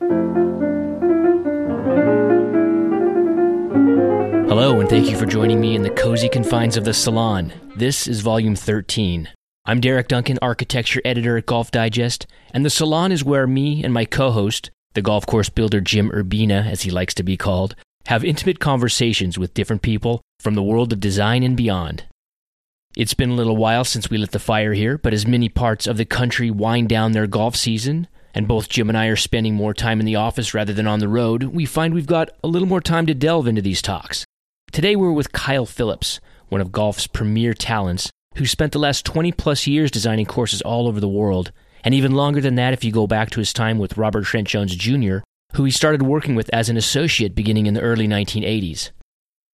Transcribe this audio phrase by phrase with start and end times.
[0.00, 0.10] Hello,
[4.78, 7.52] and thank you for joining me in the cozy confines of the salon.
[7.74, 9.28] This is volume 13.
[9.64, 13.92] I'm Derek Duncan, architecture editor at Golf Digest, and the salon is where me and
[13.92, 17.74] my co host, the golf course builder Jim Urbina, as he likes to be called,
[18.06, 22.04] have intimate conversations with different people from the world of design and beyond.
[22.96, 25.88] It's been a little while since we lit the fire here, but as many parts
[25.88, 29.54] of the country wind down their golf season, and both Jim and I are spending
[29.54, 32.48] more time in the office rather than on the road, we find we've got a
[32.48, 34.24] little more time to delve into these talks.
[34.72, 39.32] Today we're with Kyle Phillips, one of golf's premier talents, who spent the last 20
[39.32, 41.52] plus years designing courses all over the world,
[41.82, 44.46] and even longer than that if you go back to his time with Robert Trent
[44.48, 45.18] Jones Jr.,
[45.54, 48.90] who he started working with as an associate beginning in the early 1980s.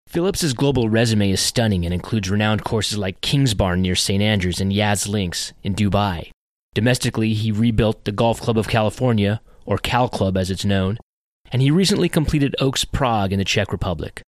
[0.09, 4.23] Phillips's global resume is stunning and includes renowned courses like Kingsbarn near St.
[4.23, 6.31] Andrews and Yas Links in Dubai.
[6.75, 10.99] Domestically, he rebuilt the Golf Club of California, or Cal Club as it's known,
[11.53, 14.23] and he recently completed Oaks Prague in the Czech Republic.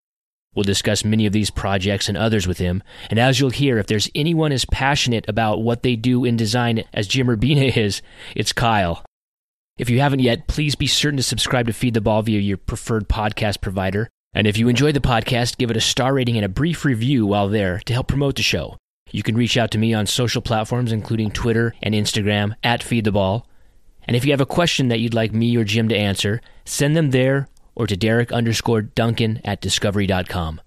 [0.55, 3.89] We'll discuss many of these projects and others with him, and as you'll hear, if
[3.89, 8.01] there's anyone as passionate about what they do in design as Jim Urbina is,
[8.35, 9.05] it's Kyle.
[9.77, 12.57] If you haven't yet, please be certain to subscribe to Feed the Ball via your
[12.57, 14.09] preferred podcast provider.
[14.33, 17.27] And if you enjoyed the podcast, give it a star rating and a brief review
[17.27, 18.79] while there to help promote the show.
[19.13, 23.05] You can reach out to me on social platforms, including Twitter and Instagram at Feed
[23.05, 23.47] the Ball.
[24.03, 26.97] And if you have a question that you'd like me or Jim to answer, send
[26.97, 30.61] them there or to Derek underscore Duncan at discovery.com.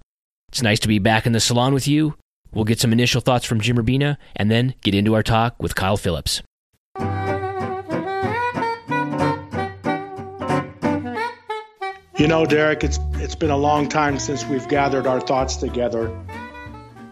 [0.49, 2.15] It's nice to be back in the salon with you.
[2.53, 5.75] We'll get some initial thoughts from Jim Urbina and then get into our talk with
[5.75, 6.41] Kyle Phillips.
[12.17, 16.09] You know, Derek, it's it's been a long time since we've gathered our thoughts together.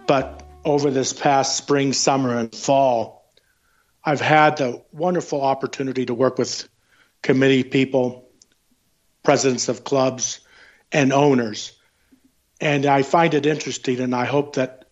[0.05, 3.31] But over this past spring, summer, and fall,
[4.03, 6.67] I've had the wonderful opportunity to work with
[7.21, 8.29] committee people
[9.23, 10.39] presidents of clubs
[10.91, 11.73] and owners.
[12.61, 14.85] And I find it interesting, and I hope that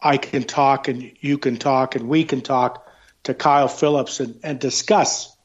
[0.00, 2.86] I can talk and you can talk and we can talk
[3.24, 5.36] to Kyle Phillips and, and discuss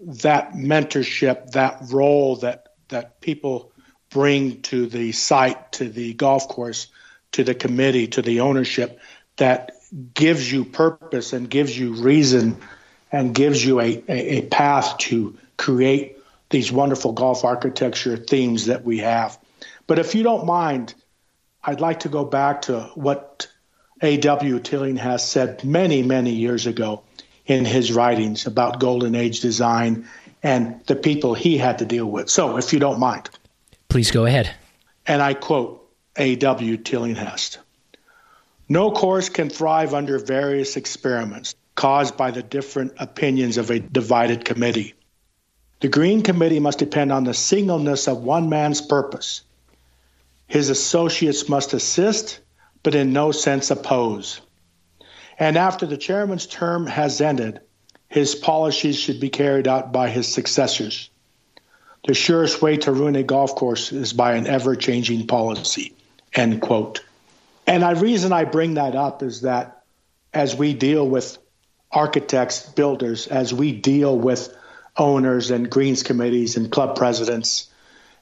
[0.00, 3.72] that mentorship, that role that that people
[4.10, 6.88] bring to the site, to the golf course,
[7.32, 8.98] to the committee, to the ownership
[9.40, 9.72] that
[10.14, 12.56] gives you purpose and gives you reason
[13.10, 16.18] and gives you a, a, a path to create
[16.50, 19.38] these wonderful golf architecture themes that we have.
[19.86, 20.94] But if you don't mind,
[21.64, 23.48] I'd like to go back to what
[24.02, 24.60] A.W.
[24.60, 27.02] Tillinghast said many, many years ago
[27.46, 30.06] in his writings about Golden Age design
[30.42, 32.28] and the people he had to deal with.
[32.28, 33.30] So, if you don't mind.
[33.88, 34.54] Please go ahead.
[35.06, 36.76] And I quote A.W.
[36.76, 37.58] Tillinghast
[38.70, 44.44] No course can thrive under various experiments caused by the different opinions of a divided
[44.44, 44.94] committee.
[45.80, 49.42] The Green Committee must depend on the singleness of one man's purpose.
[50.46, 52.38] His associates must assist,
[52.84, 54.40] but in no sense oppose.
[55.36, 57.60] And after the chairman's term has ended,
[58.08, 61.10] his policies should be carried out by his successors.
[62.06, 65.92] The surest way to ruin a golf course is by an ever changing policy.
[66.34, 67.00] End quote.
[67.70, 69.84] And the reason I bring that up is that
[70.34, 71.38] as we deal with
[71.92, 74.52] architects, builders, as we deal with
[74.96, 77.70] owners and greens committees and club presidents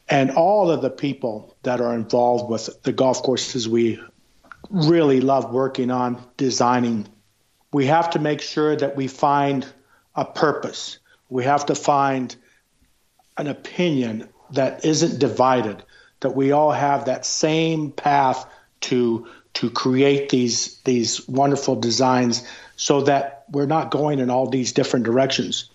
[0.06, 3.98] and all of the people that are involved with the golf courses we
[4.68, 7.08] really love working on designing.
[7.72, 9.66] We have to make sure that we find
[10.14, 10.98] a purpose.
[11.30, 12.36] We have to find
[13.38, 15.82] an opinion that isn't divided,
[16.20, 18.46] that we all have that same path
[18.80, 19.26] to
[19.58, 22.46] to create these these wonderful designs
[22.76, 25.68] so that we're not going in all these different directions.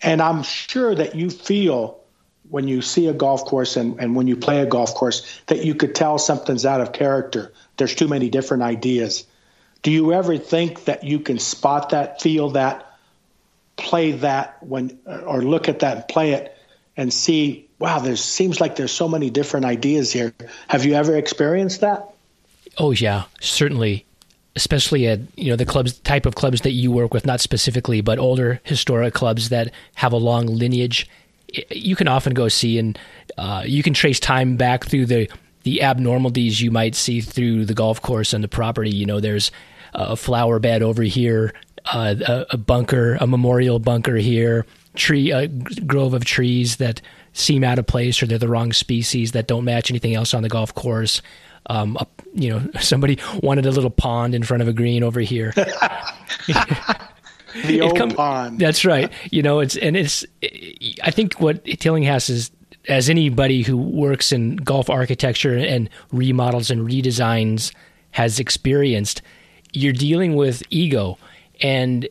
[0.00, 2.00] And I'm sure that you feel
[2.48, 5.66] when you see a golf course and, and when you play a golf course that
[5.66, 7.52] you could tell something's out of character.
[7.76, 9.26] There's too many different ideas.
[9.82, 12.90] Do you ever think that you can spot that, feel that,
[13.76, 16.56] play that when or look at that and play it
[16.96, 20.32] and see, wow, there seems like there's so many different ideas here.
[20.68, 22.15] Have you ever experienced that?
[22.78, 24.04] Oh yeah, certainly.
[24.54, 28.00] Especially at you know the clubs type of clubs that you work with not specifically
[28.00, 31.08] but older historic clubs that have a long lineage.
[31.70, 32.98] You can often go see and
[33.36, 35.30] uh, you can trace time back through the
[35.64, 38.90] the abnormalities you might see through the golf course and the property.
[38.90, 39.50] You know there's
[39.92, 41.52] a flower bed over here
[41.92, 47.00] uh, a, a, bunker a memorial bunker here tree a grove of trees that
[47.32, 50.42] seem out of place or they're the wrong species that don't match anything else on
[50.42, 51.20] the golf course
[51.66, 55.20] um, a, you know, somebody wanted a little pond in front of a green over
[55.20, 55.52] here.
[57.64, 58.58] the old come, pond.
[58.58, 59.12] That's right.
[59.30, 60.24] You know, it's and it's.
[61.02, 62.50] I think what Tillinghast is,
[62.88, 67.72] as anybody who works in golf architecture and remodels and redesigns
[68.12, 69.22] has experienced,
[69.72, 71.18] you're dealing with ego
[71.60, 72.08] and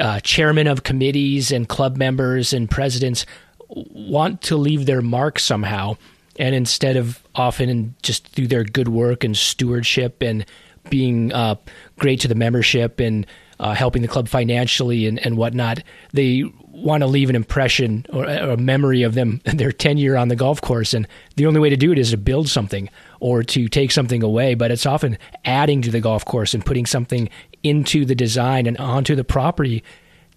[0.00, 3.24] uh, chairmen of committees and club members and presidents
[3.68, 5.96] want to leave their mark somehow.
[6.38, 10.46] And instead of often just through their good work and stewardship and
[10.88, 11.56] being uh,
[11.98, 13.26] great to the membership and
[13.58, 15.82] uh, helping the club financially and, and whatnot,
[16.12, 20.28] they want to leave an impression or, or a memory of them their tenure on
[20.28, 20.94] the golf course.
[20.94, 21.06] And
[21.36, 22.88] the only way to do it is to build something
[23.20, 24.54] or to take something away.
[24.54, 27.28] But it's often adding to the golf course and putting something
[27.62, 29.84] into the design and onto the property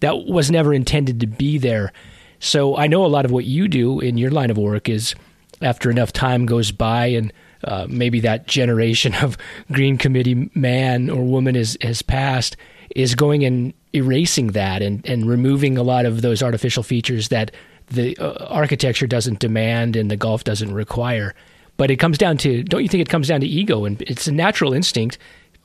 [0.00, 1.92] that was never intended to be there.
[2.40, 5.14] So I know a lot of what you do in your line of work is
[5.62, 7.32] after enough time goes by and
[7.64, 9.36] uh, maybe that generation of
[9.72, 12.56] green committee man or woman is, has passed
[12.94, 17.50] is going and erasing that and, and removing a lot of those artificial features that
[17.88, 21.34] the uh, architecture doesn't demand and the golf doesn't require.
[21.76, 24.26] But it comes down to don't you think it comes down to ego and it's
[24.26, 25.18] a natural instinct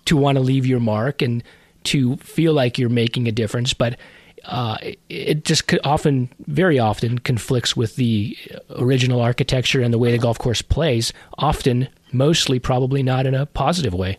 [0.06, 1.44] to want to leave your mark and
[1.85, 3.97] to feel like you're making a difference, but
[4.45, 4.77] uh,
[5.09, 8.38] it just often, very often, conflicts with the
[8.77, 11.13] original architecture and the way the golf course plays.
[11.38, 14.18] Often, mostly, probably not in a positive way.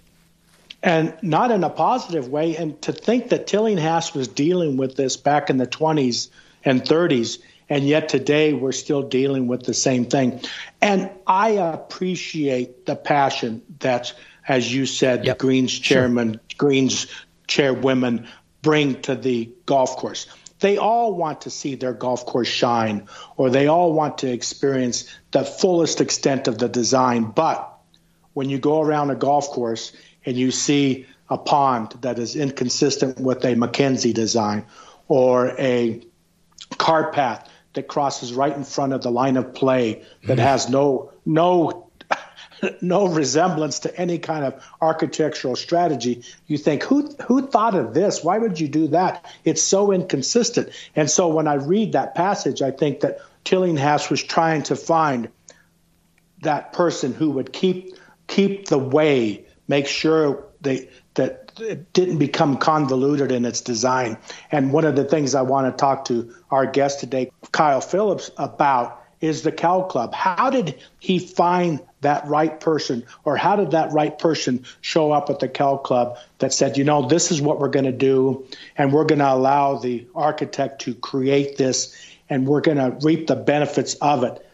[0.82, 2.56] And not in a positive way.
[2.56, 6.28] And to think that Tillinghast was dealing with this back in the 20s
[6.64, 7.38] and 30s,
[7.68, 10.40] and yet today we're still dealing with the same thing.
[10.80, 14.12] And I appreciate the passion that,
[14.48, 15.38] as you said, yep.
[15.38, 16.40] the Greens chairman, sure.
[16.56, 17.06] Greens
[17.46, 18.26] chairwomen
[18.62, 20.26] bring to the golf course.
[20.60, 25.06] They all want to see their golf course shine, or they all want to experience
[25.30, 27.24] the fullest extent of the design.
[27.24, 27.66] But
[28.34, 29.92] when you go around a golf course
[30.24, 34.66] and you see a pond that is inconsistent with a MacKenzie design
[35.08, 36.02] or a
[36.76, 40.42] cart path that crosses right in front of the line of play that mm.
[40.42, 41.89] has no no
[42.80, 48.22] no resemblance to any kind of architectural strategy, you think, who who thought of this?
[48.22, 49.24] Why would you do that?
[49.44, 50.70] It's so inconsistent.
[50.96, 55.28] And so when I read that passage, I think that Tillinghast was trying to find
[56.42, 57.94] that person who would keep
[58.26, 64.16] keep the way, make sure they that it didn't become convoluted in its design.
[64.50, 68.30] And one of the things I want to talk to our guest today, Kyle Phillips,
[68.36, 70.14] about is the Cal Club.
[70.14, 75.30] How did he find that right person, or how did that right person show up
[75.30, 78.46] at the Cal Club that said, you know, this is what we're going to do,
[78.76, 81.94] and we're going to allow the architect to create this,
[82.28, 84.46] and we're going to reap the benefits of it?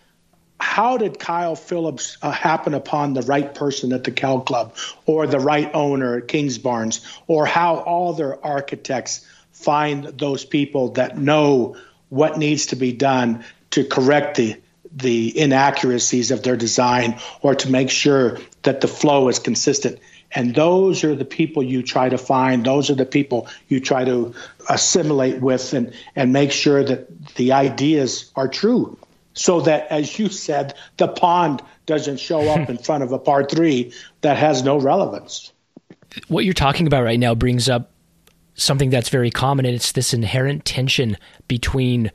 [0.59, 5.27] How did Kyle Phillips uh, happen upon the right person at the Cal Club, or
[5.27, 11.77] the right owner at Kingsbarns, or how all their architects find those people that know
[12.09, 14.57] what needs to be done to correct the
[14.97, 19.99] the inaccuracies of their design or to make sure that the flow is consistent.
[20.33, 22.65] And those are the people you try to find.
[22.65, 24.35] Those are the people you try to
[24.69, 28.99] assimilate with and, and make sure that the ideas are true.
[29.35, 33.45] So that, as you said, the pond doesn't show up in front of a par
[33.45, 35.53] three that has no relevance.
[36.29, 37.93] What you're talking about right now brings up
[38.55, 42.11] something that's very common, and it's this inherent tension between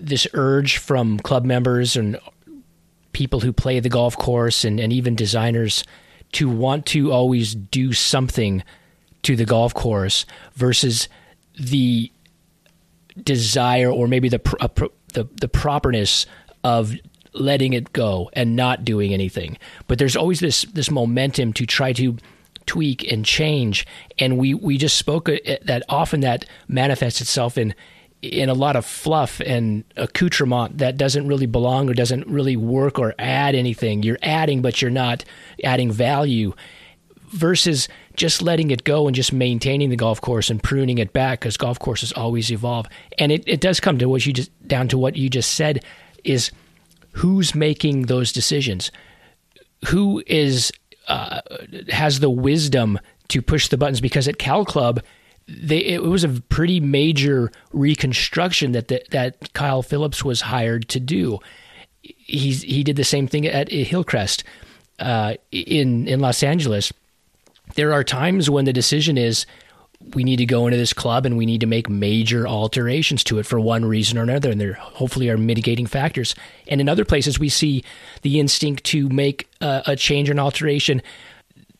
[0.00, 2.18] this urge from club members and
[3.12, 5.84] people who play the golf course and, and even designers
[6.32, 8.62] to want to always do something
[9.22, 11.08] to the golf course versus
[11.58, 12.10] the
[13.22, 14.40] desire or maybe the
[15.12, 16.26] the the properness
[16.64, 16.94] of
[17.34, 19.58] letting it go and not doing anything.
[19.86, 22.16] But there's always this this momentum to try to
[22.66, 23.86] tweak and change,
[24.18, 27.74] and we we just spoke uh, that often that manifests itself in
[28.22, 32.98] in a lot of fluff and accoutrement that doesn't really belong or doesn't really work
[32.98, 34.04] or add anything.
[34.04, 35.24] You're adding, but you're not
[35.64, 36.54] adding value
[37.30, 41.40] versus just letting it go and just maintaining the golf course and pruning it back
[41.40, 42.86] because golf courses always evolve.
[43.18, 45.84] And it, it does come to what you just down to what you just said
[46.22, 46.52] is
[47.12, 48.92] who's making those decisions?
[49.88, 50.70] Who is
[51.08, 51.40] uh,
[51.88, 54.00] has the wisdom to push the buttons?
[54.00, 55.00] Because at Cal Club,
[55.48, 61.00] they it was a pretty major reconstruction that the, that Kyle Phillips was hired to
[61.00, 61.38] do.
[62.00, 64.44] He's he did the same thing at Hillcrest
[64.98, 66.92] uh, in in Los Angeles.
[67.74, 69.46] There are times when the decision is
[70.14, 73.38] we need to go into this club and we need to make major alterations to
[73.38, 76.34] it for one reason or another, and there hopefully are mitigating factors.
[76.66, 77.84] And in other places, we see
[78.22, 81.02] the instinct to make a, a change or an alteration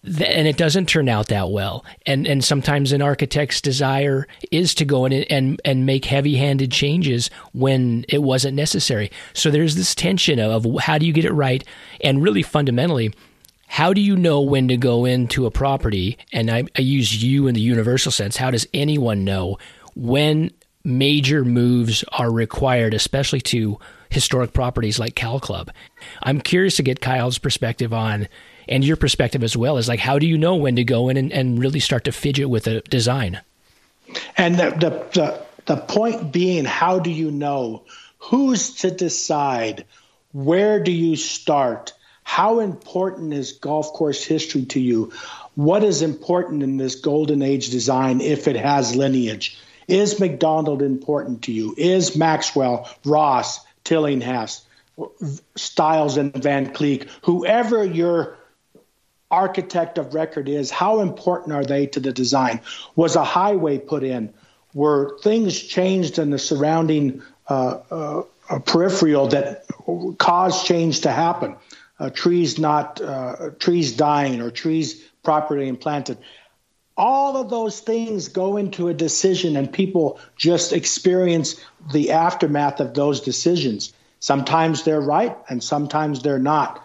[0.04, 1.84] and it doesn't turn out that well.
[2.06, 7.30] And and sometimes an architect's desire is to go in and and make heavy-handed changes
[7.52, 9.10] when it wasn't necessary.
[9.32, 11.64] So there's this tension of how do you get it right,
[12.02, 13.14] and really fundamentally,
[13.68, 16.18] how do you know when to go into a property?
[16.32, 18.36] And I, I use you in the universal sense.
[18.36, 19.58] How does anyone know
[19.94, 20.50] when
[20.84, 23.78] major moves are required, especially to
[24.10, 25.70] historic properties like Cal Club?
[26.22, 28.28] I'm curious to get Kyle's perspective on
[28.68, 31.16] and your perspective as well is like how do you know when to go in
[31.16, 33.40] and, and really start to fidget with a design?
[34.36, 37.84] And the, the, the, the point being how do you know
[38.18, 39.84] who's to decide
[40.32, 41.92] where do you start?
[42.24, 45.12] How important is golf course history to you?
[45.54, 49.58] What is important in this golden age design if it has lineage?
[49.88, 51.74] Is macdonald important to you?
[51.76, 54.62] Is maxwell ross tillinghast
[55.56, 58.36] stiles and van Kleek whoever your
[59.32, 62.60] architect of record is, how important are they to the design?
[62.94, 64.32] Was a highway put in?
[64.74, 69.64] Were things changed in the surrounding uh, uh, peripheral that
[70.18, 71.56] caused change to happen?
[71.98, 76.18] Uh, trees not uh, trees dying or trees properly implanted.
[76.96, 81.56] All of those things go into a decision, and people just experience
[81.92, 83.92] the aftermath of those decisions.
[84.20, 86.81] Sometimes they're right, and sometimes they're not.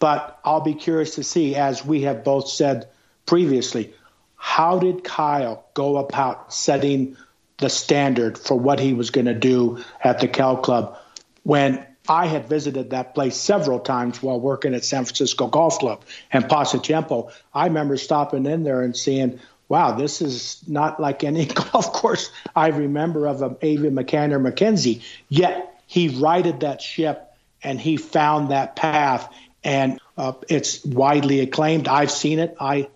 [0.00, 2.88] But I'll be curious to see, as we have both said
[3.26, 3.94] previously,
[4.34, 7.16] how did Kyle go about setting
[7.58, 10.98] the standard for what he was going to do at the Cal Club
[11.44, 16.02] when I had visited that place several times while working at San Francisco Golf Club
[16.32, 17.30] and Pasatiempo.
[17.54, 19.38] I remember stopping in there and seeing,
[19.68, 24.32] wow, this is not like any golf course I remember of um, a Avi McCann
[24.32, 25.02] or Mackenzie.
[25.28, 31.88] Yet he righted that ship and he found that path and uh, it's widely acclaimed.
[31.88, 32.56] I've seen it.
[32.60, 32.88] I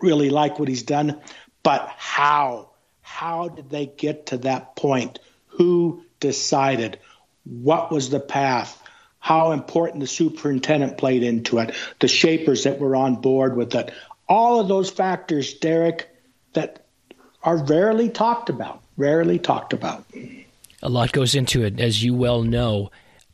[0.00, 1.20] really like what he's done,
[1.62, 2.70] but how?
[3.02, 5.18] How did they get to that point?
[5.48, 6.98] Who decided?
[7.44, 8.80] What was the path?
[9.18, 13.92] How important the superintendent played into it, the shapers that were on board with it.
[14.28, 16.08] All of those factors, Derek,
[16.52, 16.86] that
[17.42, 20.04] are rarely talked about, rarely talked about.
[20.82, 22.90] A lot goes into it, as you well know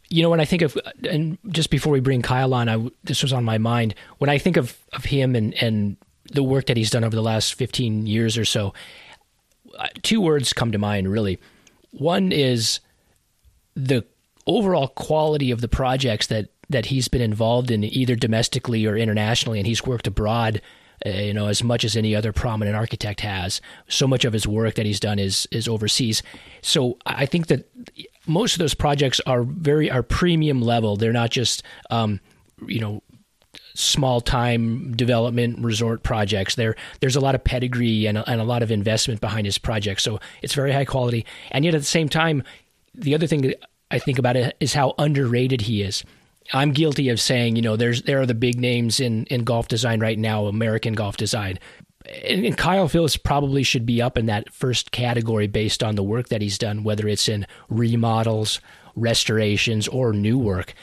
[0.08, 3.22] you know, when I think of, and just before we bring Kyle on, I, this
[3.22, 3.94] was on my mind.
[4.18, 5.96] When I think of, of him and, and
[6.32, 8.74] the work that he's done over the last 15 years or so,
[10.02, 11.38] two words come to mind really.
[11.90, 12.80] One is
[13.74, 14.04] the
[14.46, 19.58] overall quality of the projects that, that he's been involved in, either domestically or internationally,
[19.58, 20.60] and he's worked abroad.
[21.04, 23.60] Uh, you know, as much as any other prominent architect has.
[23.88, 26.22] So much of his work that he's done is is overseas.
[26.62, 27.68] So I think that
[28.26, 30.96] most of those projects are very are premium level.
[30.96, 32.20] They're not just um,
[32.66, 33.02] you know
[33.74, 36.54] small time development resort projects.
[36.54, 39.58] There there's a lot of pedigree and a, and a lot of investment behind his
[39.58, 40.02] projects.
[40.02, 41.26] So it's very high quality.
[41.50, 42.42] And yet at the same time,
[42.94, 46.04] the other thing that I think about it is how underrated he is.
[46.52, 49.68] I'm guilty of saying, you know, there's there are the big names in in golf
[49.68, 51.58] design right now, American golf design
[52.06, 56.02] and, and Kyle Phillips probably should be up in that first category based on the
[56.02, 58.60] work that he's done, whether it's in remodels,
[58.94, 60.74] restorations, or new work.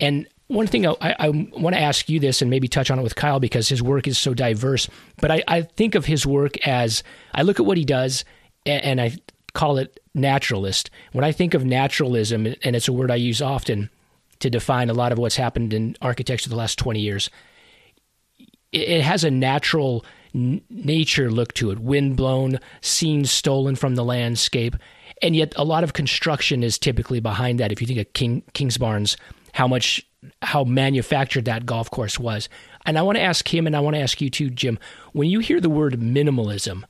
[0.00, 3.02] And one thing I, I, want to ask you this and maybe touch on it
[3.02, 4.88] with Kyle because his work is so diverse.
[5.16, 7.02] But I, I think of his work as
[7.32, 8.24] I look at what he does
[8.66, 9.16] and, and I
[9.54, 10.90] call it naturalist.
[11.12, 13.88] When I think of naturalism, and it's a word I use often
[14.44, 17.30] to define a lot of what's happened in architecture the last 20 years,
[18.72, 24.76] it has a natural nature look to it wind blown, scenes stolen from the landscape.
[25.22, 27.72] And yet, a lot of construction is typically behind that.
[27.72, 29.16] If you think of King, Kingsbarns,
[29.52, 30.06] how much,
[30.42, 32.50] how manufactured that golf course was.
[32.84, 34.78] And I want to ask him, and I want to ask you too, Jim,
[35.12, 36.84] when you hear the word minimalism,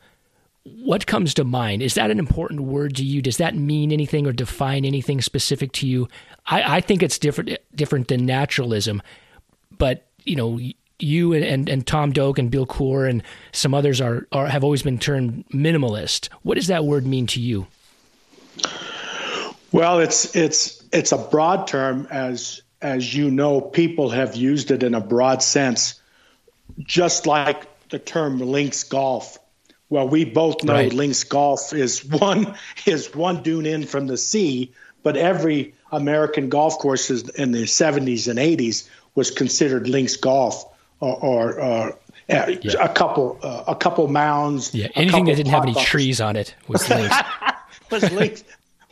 [0.64, 1.82] what comes to mind?
[1.82, 3.20] Is that an important word to you?
[3.20, 6.08] Does that mean anything or define anything specific to you?
[6.46, 9.02] I, I think it's different different than naturalism,
[9.76, 10.58] but you know,
[10.98, 14.64] you and, and, and, Tom Doak and Bill Coore and some others are, are have
[14.64, 16.28] always been termed minimalist.
[16.42, 17.66] What does that word mean to you?
[19.70, 24.82] Well, it's it's it's a broad term as as you know, people have used it
[24.82, 26.00] in a broad sense,
[26.80, 29.38] just like the term links golf.
[29.90, 30.92] Well, we both know right.
[30.92, 32.54] links golf is one
[32.86, 34.72] is one dune in from the sea,
[35.02, 40.64] but every American golf course in the 70s and 80s was considered links golf
[41.00, 41.92] or, or uh,
[42.28, 42.48] yeah.
[42.80, 44.74] a couple uh, a couple mounds.
[44.74, 45.88] Yeah, anything that didn't have any buffers.
[45.88, 47.16] trees on it was links.
[47.90, 48.44] was links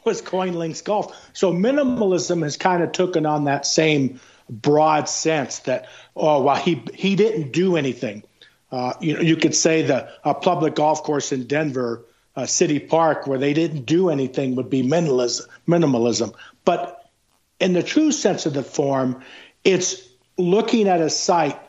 [0.04, 1.30] was coin links golf.
[1.32, 4.20] So minimalism has kind of taken on that same
[4.50, 8.22] broad sense that oh well he he didn't do anything.
[8.72, 12.78] Uh, you know, you could say the a public golf course in Denver, uh, City
[12.78, 15.42] Park, where they didn't do anything, would be minimalism.
[15.68, 17.10] Minimalism, but
[17.60, 19.22] in the true sense of the form,
[19.62, 20.02] it's
[20.38, 21.60] looking at a site,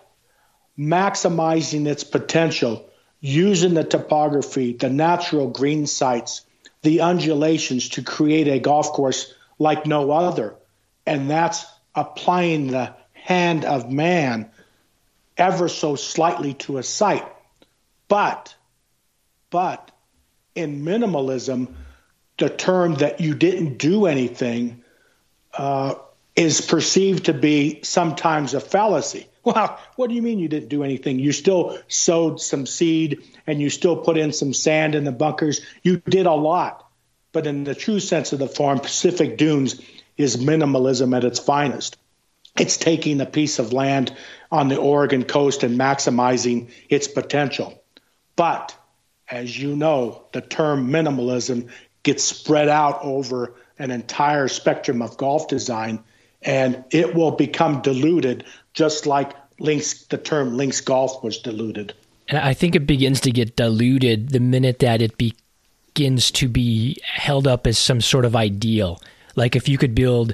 [0.79, 6.45] maximizing its potential, using the topography, the natural green sites,
[6.81, 10.55] the undulations to create a golf course like no other,
[11.05, 14.49] and that's applying the hand of man
[15.37, 17.25] ever so slightly to a site.
[18.07, 18.55] But,
[19.49, 19.91] but
[20.55, 21.73] in minimalism,
[22.37, 24.83] the term that you didn't do anything
[25.53, 25.95] uh,
[26.35, 29.27] is perceived to be sometimes a fallacy.
[29.45, 31.19] Well, what do you mean you didn't do anything?
[31.19, 35.59] You still sowed some seed and you still put in some sand in the bunkers.
[35.81, 36.89] You did a lot.
[37.33, 39.81] But in the true sense of the form, Pacific Dunes
[40.15, 41.97] is minimalism at its finest.
[42.57, 44.15] It's taking a piece of land
[44.51, 47.83] on the Oregon coast and maximizing its potential.
[48.35, 48.75] But
[49.29, 51.69] as you know, the term minimalism
[52.03, 56.03] gets spread out over an entire spectrum of golf design
[56.43, 58.43] and it will become diluted
[58.73, 61.93] just like links the term links golf was diluted.
[62.27, 66.97] And I think it begins to get diluted the minute that it begins to be
[67.03, 69.01] held up as some sort of ideal.
[69.35, 70.33] Like if you could build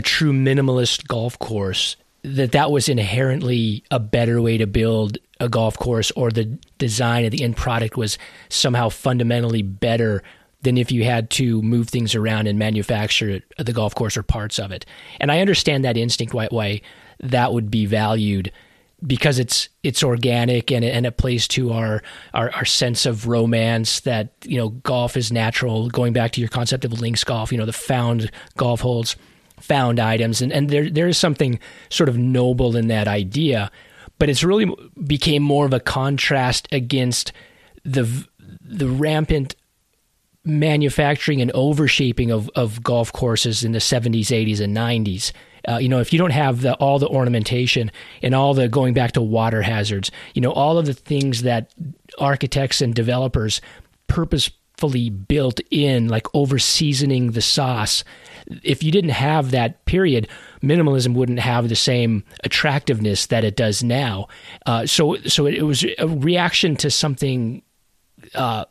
[0.00, 5.48] a true minimalist golf course that that was inherently a better way to build a
[5.48, 6.46] golf course or the
[6.78, 8.16] design of the end product was
[8.48, 10.22] somehow fundamentally better
[10.62, 14.58] than if you had to move things around and manufacture the golf course or parts
[14.58, 14.86] of it.
[15.20, 16.80] And I understand that instinct why, why
[17.20, 18.50] that would be valued
[19.06, 22.02] because it's it's organic and it, and it plays to our,
[22.32, 25.90] our, our sense of romance that you know golf is natural.
[25.90, 29.16] Going back to your concept of links golf, you know the found golf holes
[29.60, 33.70] found items, and, and there there is something sort of noble in that idea,
[34.18, 34.72] but it's really
[35.06, 37.32] became more of a contrast against
[37.84, 38.26] the
[38.62, 39.56] the rampant
[40.44, 45.32] manufacturing and overshaping of, of golf courses in the 70s, 80s, and 90s.
[45.68, 47.90] Uh, you know, if you don't have the, all the ornamentation
[48.22, 51.72] and all the going back to water hazards, you know, all of the things that
[52.18, 53.60] architects and developers
[54.06, 58.02] purposefully built in, like over seasoning the sauce,
[58.62, 60.28] if you didn't have that period,
[60.62, 64.28] minimalism wouldn't have the same attractiveness that it does now.
[64.66, 67.62] Uh, so, so it, was a reaction to something
[68.34, 68.64] uh,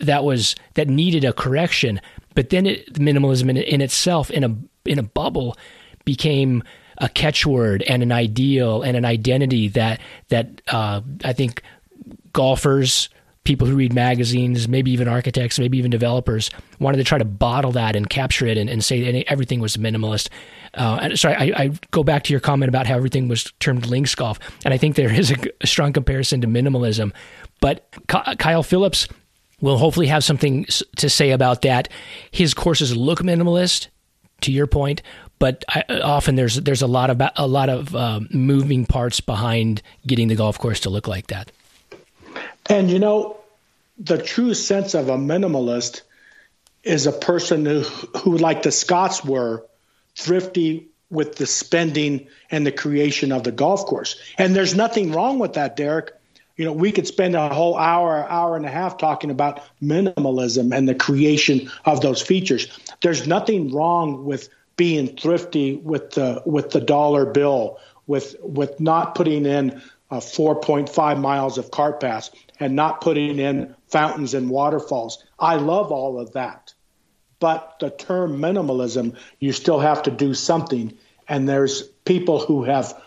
[0.00, 2.00] that was that needed a correction.
[2.34, 5.56] But then it, minimalism in, in itself, in a in a bubble,
[6.04, 6.62] became
[6.98, 11.62] a catchword and an ideal and an identity that that uh, I think
[12.32, 13.08] golfers
[13.48, 17.72] people who read magazines, maybe even architects, maybe even developers, wanted to try to bottle
[17.72, 20.28] that and capture it and, and say everything was minimalist.
[20.74, 23.86] Uh, and sorry, I, I, go back to your comment about how everything was termed
[23.86, 27.12] links golf, and I think there is a, a strong comparison to minimalism.
[27.62, 29.08] But Kyle Phillips
[29.62, 31.88] will hopefully have something to say about that.
[32.30, 33.88] His courses look minimalist,
[34.42, 35.02] to your point,
[35.38, 39.82] but I, often there's there's a lot of a lot of uh, moving parts behind
[40.06, 41.50] getting the golf course to look like that.
[42.66, 43.37] And you know,
[43.98, 46.02] the true sense of a minimalist
[46.82, 49.66] is a person who, who like the Scots were,
[50.16, 54.20] thrifty with the spending and the creation of the golf course.
[54.36, 56.12] And there's nothing wrong with that, Derek.
[56.56, 60.76] You know, we could spend a whole hour, hour and a half talking about minimalism
[60.76, 62.66] and the creation of those features.
[63.00, 69.14] There's nothing wrong with being thrifty with the with the dollar bill, with with not
[69.14, 75.24] putting in uh, 4.5 miles of cart paths and not putting in fountains and waterfalls.
[75.38, 76.74] I love all of that.
[77.40, 80.96] But the term minimalism, you still have to do something.
[81.28, 83.00] And there's people who have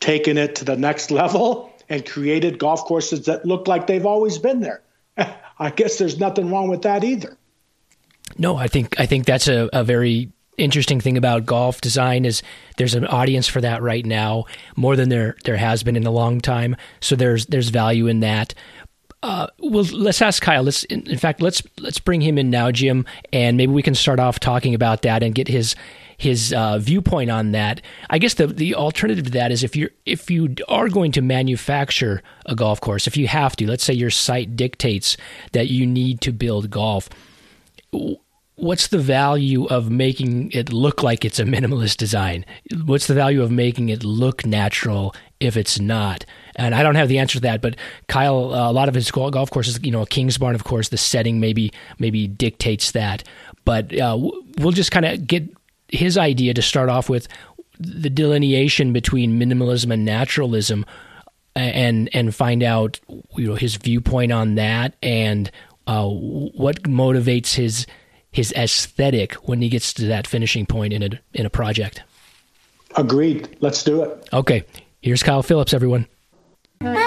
[0.00, 4.38] taken it to the next level and created golf courses that look like they've always
[4.38, 4.82] been there.
[5.58, 7.36] I guess there's nothing wrong with that either.
[8.38, 12.42] No, I think I think that's a, a very interesting thing about golf design is
[12.76, 16.10] there's an audience for that right now more than there there has been in a
[16.10, 16.76] long time.
[17.00, 18.54] So there's there's value in that.
[19.22, 20.62] Uh, well, let's ask Kyle.
[20.62, 23.94] Let's, in, in, fact, let's let's bring him in now, Jim, and maybe we can
[23.94, 25.74] start off talking about that and get his
[26.18, 27.80] his uh, viewpoint on that.
[28.10, 31.22] I guess the the alternative to that is if you if you are going to
[31.22, 35.16] manufacture a golf course, if you have to, let's say your site dictates
[35.52, 37.08] that you need to build golf
[38.56, 42.44] what's the value of making it look like it's a minimalist design?
[42.84, 46.24] What's the value of making it look natural if it's not?
[46.56, 47.76] And I don't have the answer to that, but
[48.08, 50.96] Kyle, uh, a lot of his golf courses, you know, Kings Kingsbarn, of course, the
[50.96, 53.22] setting maybe maybe dictates that.
[53.64, 54.18] But uh,
[54.58, 55.44] we'll just kind of get
[55.88, 57.28] his idea to start off with
[57.78, 60.84] the delineation between minimalism and naturalism.
[61.54, 63.00] and and find out
[63.36, 65.50] you know his viewpoint on that and
[65.86, 67.86] uh, what motivates his
[68.36, 72.02] his aesthetic when he gets to that finishing point in a in a project.
[72.94, 73.56] Agreed.
[73.60, 74.28] Let's do it.
[74.30, 74.62] Okay.
[75.00, 76.06] Here's Kyle Phillips, everyone.
[76.82, 76.98] Uh,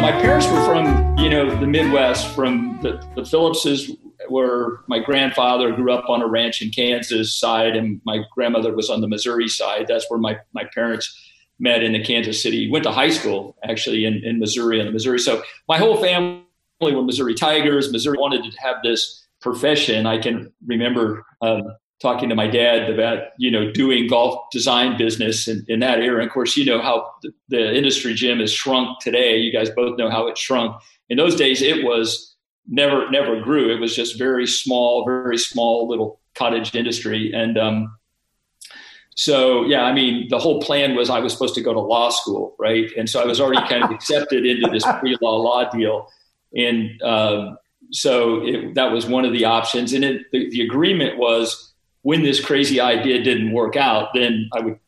[0.00, 2.32] my parents were from, you know, the Midwest.
[2.32, 3.90] From the, the Phillipses
[4.30, 8.88] were my grandfather grew up on a ranch in Kansas side, and my grandmother was
[8.88, 9.86] on the Missouri side.
[9.88, 11.12] That's where my my parents
[11.58, 12.70] met in the Kansas City.
[12.70, 15.18] Went to high school actually in, in Missouri in Missouri.
[15.18, 16.45] So my whole family
[16.80, 17.92] were Missouri Tigers.
[17.92, 20.06] Missouri wanted to have this profession.
[20.06, 21.62] I can remember um,
[22.00, 26.20] talking to my dad about you know doing golf design business in, in that era.
[26.20, 29.36] And of course, you know how the, the industry Jim has shrunk today.
[29.38, 30.76] You guys both know how it shrunk.
[31.08, 32.36] In those days, it was
[32.68, 33.74] never never grew.
[33.74, 37.32] It was just very small, very small little cottage industry.
[37.32, 37.96] And um,
[39.16, 42.10] so, yeah, I mean, the whole plan was I was supposed to go to law
[42.10, 42.90] school, right?
[42.98, 46.06] And so I was already kind of accepted into this pre-law law deal,
[46.56, 47.58] and um,
[47.90, 49.92] so it, that was one of the options.
[49.92, 54.60] And it, the, the agreement was when this crazy idea didn't work out, then I
[54.60, 54.78] would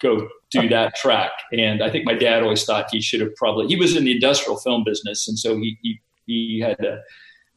[0.00, 1.32] go do that track.
[1.52, 4.12] And I think my dad always thought he should have probably, he was in the
[4.12, 5.26] industrial film business.
[5.28, 7.02] And so he, he, he had a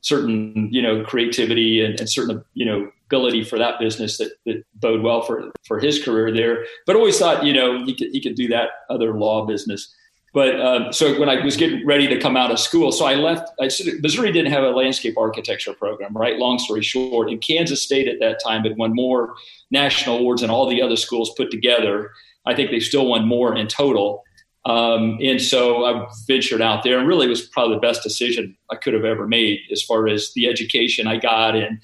[0.02, 4.64] certain, you know, creativity and, and certain, you know, ability for that business that, that
[4.76, 8.22] bode well for, for his career there, but always thought, you know, he could, he
[8.22, 9.94] could do that other law business.
[10.34, 13.16] But um, so when I was getting ready to come out of school, so I
[13.16, 13.50] left.
[13.60, 13.70] I
[14.02, 16.38] Missouri didn't have a landscape architecture program, right?
[16.38, 19.34] Long story short, and Kansas State at that time had won more
[19.72, 22.12] national awards than all the other schools put together.
[22.46, 24.24] I think they still won more in total.
[24.66, 28.76] Um, and so I ventured out there, and really was probably the best decision I
[28.76, 31.80] could have ever made as far as the education I got and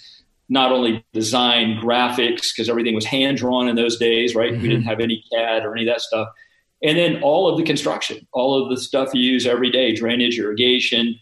[0.49, 4.53] not only design graphics because everything was hand drawn in those days, right?
[4.53, 4.61] Mm-hmm.
[4.61, 6.27] We didn't have any CAD or any of that stuff
[6.83, 10.37] and then all of the construction, all of the stuff you use every day, drainage,
[10.37, 11.19] irrigation,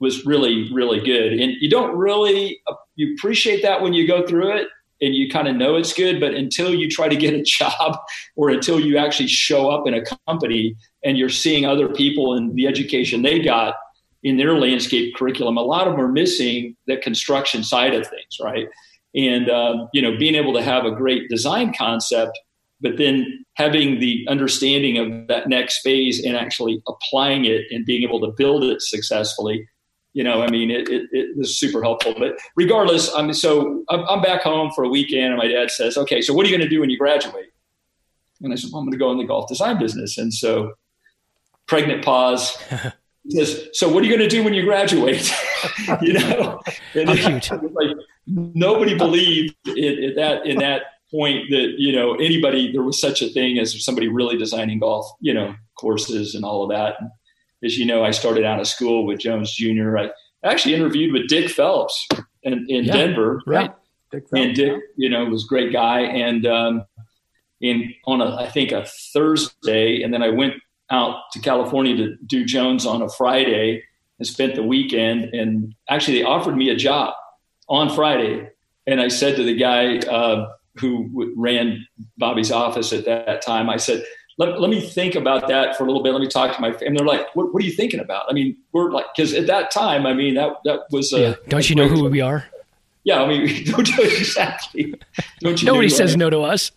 [0.00, 1.32] was really, really good.
[1.32, 2.60] And you don't really
[2.96, 4.68] you appreciate that when you go through it
[5.00, 7.98] and you kind of know it's good, but until you try to get a job
[8.36, 12.54] or until you actually show up in a company and you're seeing other people and
[12.54, 13.74] the education they got
[14.22, 18.38] in their landscape curriculum, a lot of them are missing the construction side of things,
[18.42, 18.68] right?
[19.14, 22.38] And um, you know, being able to have a great design concept
[22.80, 28.02] but then having the understanding of that next phase and actually applying it and being
[28.02, 29.68] able to build it successfully
[30.14, 32.14] you know i mean it, it, it was super helpful.
[32.18, 35.98] But regardless i'm so I'm, I'm, back home for a weekend and my dad says
[35.98, 37.50] okay so what are you going to do when you graduate?
[38.40, 40.16] And i said well, i'm going to go in the golf design business.
[40.16, 40.72] And so
[41.66, 42.56] pregnant pause.
[43.26, 45.32] He says so what are you going to do when you graduate?
[46.02, 46.60] You know?
[46.94, 47.08] And
[47.74, 50.82] like, nobody believed in, in that in that
[51.14, 55.06] point that you know anybody there was such a thing as somebody really designing golf
[55.20, 56.96] you know courses and all of that.
[57.00, 57.10] And
[57.62, 60.10] as you know i started out of school with jones jr i
[60.44, 62.08] actually interviewed with dick phelps
[62.42, 63.40] in, in yeah, denver.
[63.46, 63.72] right.
[64.10, 66.00] Dick phelps, and dick you know was a great guy.
[66.00, 66.84] And um
[67.60, 70.54] in on a i think a thursday and then i went
[70.90, 73.82] out to california to do jones on a friday
[74.18, 75.34] and spent the weekend.
[75.34, 77.14] And actually they offered me a job
[77.68, 78.50] on friday.
[78.86, 81.86] And i said to the guy uh, who ran
[82.18, 84.04] Bobby's office at that time, I said,
[84.38, 86.12] let, let me think about that for a little bit.
[86.12, 86.86] Let me talk to my family.
[86.86, 88.24] And they're like, what, what are you thinking about?
[88.28, 91.12] I mean, we're like, because at that time, I mean, that, that was.
[91.12, 91.34] A, yeah.
[91.48, 92.44] Don't you know who we are?
[93.04, 94.94] Yeah, I mean, don't, exactly.
[95.40, 96.72] Don't you Nobody says no to us.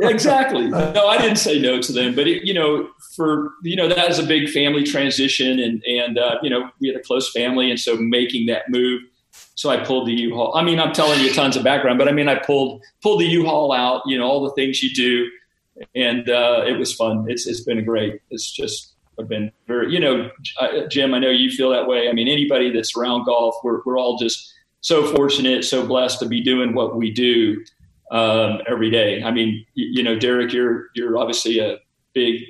[0.00, 0.68] exactly.
[0.70, 4.10] No, I didn't say no to them, but it, you know, for you know, that
[4.10, 7.70] is a big family transition, and and uh, you know, we had a close family,
[7.70, 9.02] and so making that move
[9.54, 10.54] so I pulled the U-Haul.
[10.56, 13.26] I mean, I'm telling you tons of background, but I mean, I pulled pulled the
[13.26, 14.02] U-Haul out.
[14.06, 15.30] You know, all the things you do,
[15.94, 17.26] and uh, it was fun.
[17.28, 18.20] It's it's been great.
[18.30, 20.30] It's just I've been very, you know,
[20.88, 21.14] Jim.
[21.14, 22.08] I know you feel that way.
[22.08, 26.26] I mean, anybody that's around golf, we're we're all just so fortunate, so blessed to
[26.26, 27.62] be doing what we do
[28.10, 29.22] um, every day.
[29.22, 31.78] I mean, you, you know, Derek, you're you're obviously a
[32.14, 32.42] big,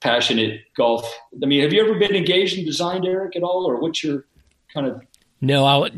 [0.00, 1.10] passionate golf.
[1.42, 4.26] I mean, have you ever been engaged in design, Derek, at all, or what's your
[4.72, 5.02] kind of
[5.44, 5.88] no, I'll,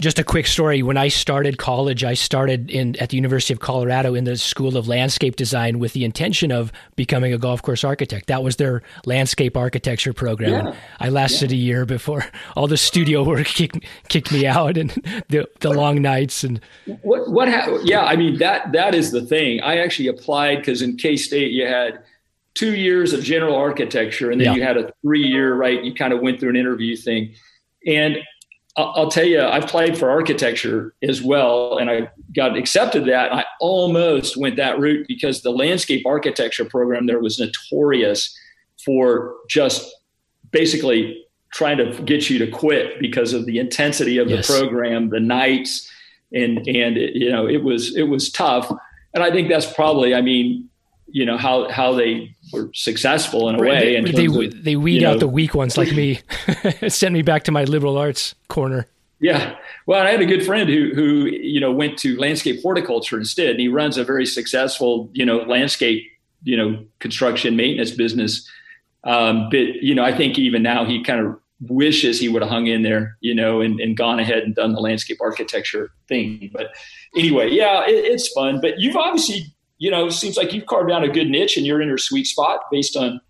[0.00, 0.82] just a quick story.
[0.82, 4.76] When I started college, I started in at the University of Colorado in the School
[4.76, 8.26] of Landscape Design with the intention of becoming a golf course architect.
[8.26, 10.66] That was their landscape architecture program.
[10.66, 10.74] Yeah.
[11.00, 11.56] I lasted yeah.
[11.56, 12.24] a year before
[12.56, 14.90] all the studio work kicked, kicked me out and
[15.28, 16.60] the, the long nights and
[17.02, 19.60] what what ha- yeah, I mean that that is the thing.
[19.60, 22.02] I actually applied because in K State you had
[22.54, 24.54] two years of general architecture and then yeah.
[24.54, 25.82] you had a three year right.
[25.82, 27.34] You kind of went through an interview thing,
[27.86, 28.18] and
[28.76, 33.32] I'll tell you, I've played for architecture as well, and I got accepted that.
[33.32, 38.34] I almost went that route because the landscape architecture program there was notorious
[38.82, 39.94] for just
[40.50, 44.48] basically trying to get you to quit because of the intensity of yes.
[44.48, 45.90] the program, the nights,
[46.32, 48.72] and and it, you know it was it was tough.
[49.14, 50.70] And I think that's probably, I mean,
[51.08, 54.00] you know how how they were successful in a way.
[54.00, 56.20] They they, of, they weed out know, the weak ones like me,
[56.88, 58.86] send me back to my liberal arts corner.
[59.20, 63.18] Yeah, well, I had a good friend who who you know went to landscape horticulture
[63.18, 66.04] instead, and he runs a very successful you know landscape
[66.42, 68.48] you know construction maintenance business.
[69.04, 71.38] Um, but you know, I think even now he kind of
[71.68, 74.72] wishes he would have hung in there, you know, and, and gone ahead and done
[74.72, 76.50] the landscape architecture thing.
[76.52, 76.74] But
[77.16, 78.60] anyway, yeah, it, it's fun.
[78.60, 81.66] But you've obviously you know, it seems like you've carved out a good niche and
[81.66, 83.20] you're in your sweet spot based on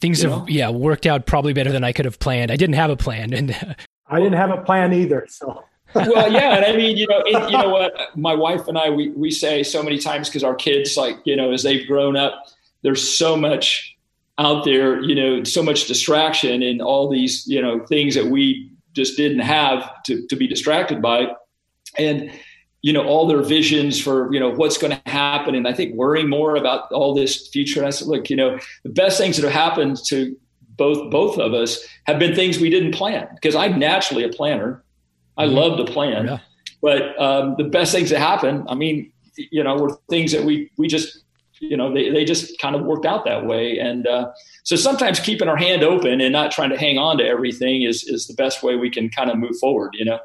[0.00, 0.46] things have know?
[0.48, 2.50] yeah worked out probably better than I could have planned.
[2.50, 3.76] I didn't have a plan, and
[4.08, 5.28] I didn't have a plan either.
[5.30, 5.62] So.
[5.94, 8.90] well, yeah, and I mean, you know, it, you know what, my wife and I,
[8.90, 12.16] we we say so many times because our kids, like, you know, as they've grown
[12.16, 12.46] up,
[12.82, 13.96] there's so much
[14.38, 18.72] out there, you know, so much distraction and all these, you know, things that we
[18.92, 21.28] just didn't have to to be distracted by,
[21.96, 22.32] and
[22.82, 25.54] you know all their visions for you know what's going to happen.
[25.54, 28.58] And i think worrying more about all this future and i said look you know
[28.82, 30.36] the best things that have happened to
[30.76, 33.28] both both of us have been things we didn't plan.
[33.34, 34.84] Because i'm naturally a planner.
[35.36, 35.54] I mm-hmm.
[35.54, 36.26] love to plan.
[36.26, 36.38] Yeah.
[36.82, 40.70] but um, the best things that happen i mean you know were things that we
[40.76, 41.22] we just
[41.60, 43.78] you know they, they just kind of worked out that way.
[43.78, 44.32] And uh,
[44.64, 48.02] so sometimes keeping our hand open and not trying to hang on to everything is
[48.02, 50.18] is the best way we can kind of move forward you know?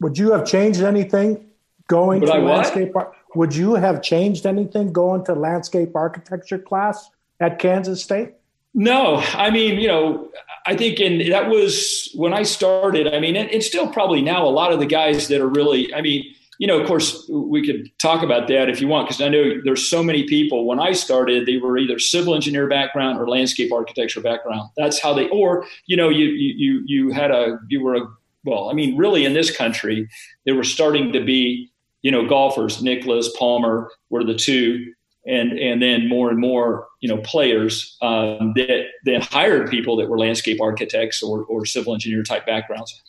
[0.00, 1.44] Would you have changed anything
[1.88, 2.92] going would to I landscape
[3.34, 8.34] would you have changed anything going to landscape architecture class at Kansas State?
[8.74, 10.30] No, I mean, you know,
[10.66, 13.12] I think in that was when I started.
[13.12, 16.00] I mean, and, still probably now a lot of the guys that are really, I
[16.00, 16.24] mean,
[16.58, 19.60] you know, of course, we could talk about that if you want, because I know
[19.64, 20.66] there's so many people.
[20.66, 24.70] When I started, they were either civil engineer background or landscape architecture background.
[24.76, 28.06] That's how they, or you know, you you you had a you were a
[28.44, 30.08] well, I mean, really in this country,
[30.46, 31.70] they were starting to be
[32.04, 34.92] you know, golfers, Nicklaus, Palmer were the two,
[35.26, 40.08] and and then more and more, you know, players um, that then hired people that
[40.08, 43.02] were landscape architects or, or civil engineer type backgrounds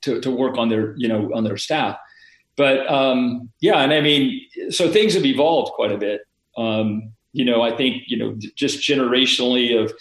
[0.00, 1.98] to, to work on their, you know, on their staff.
[2.56, 6.22] But um, yeah, and I mean, so things have evolved quite a bit.
[6.56, 9.92] Um, you know, I think you know just generationally of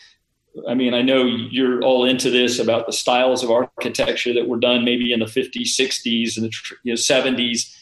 [0.70, 4.60] I mean, I know you're all into this about the styles of architecture that were
[4.60, 6.52] done maybe in the 50s, 60s, and the
[6.84, 7.76] you know, 70s.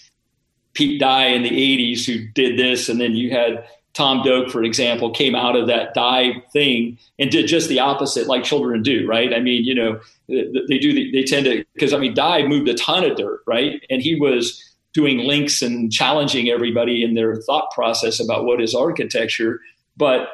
[0.74, 4.64] Pete Dye in the 80s who did this, and then you had Tom Doak, for
[4.64, 9.06] example, came out of that Dye thing and did just the opposite, like children do,
[9.06, 9.34] right?
[9.34, 12.70] I mean, you know, they do, the, they tend to, because I mean, Dye moved
[12.70, 13.82] a ton of dirt, right?
[13.90, 18.74] And he was doing links and challenging everybody in their thought process about what is
[18.74, 19.60] architecture.
[19.98, 20.30] But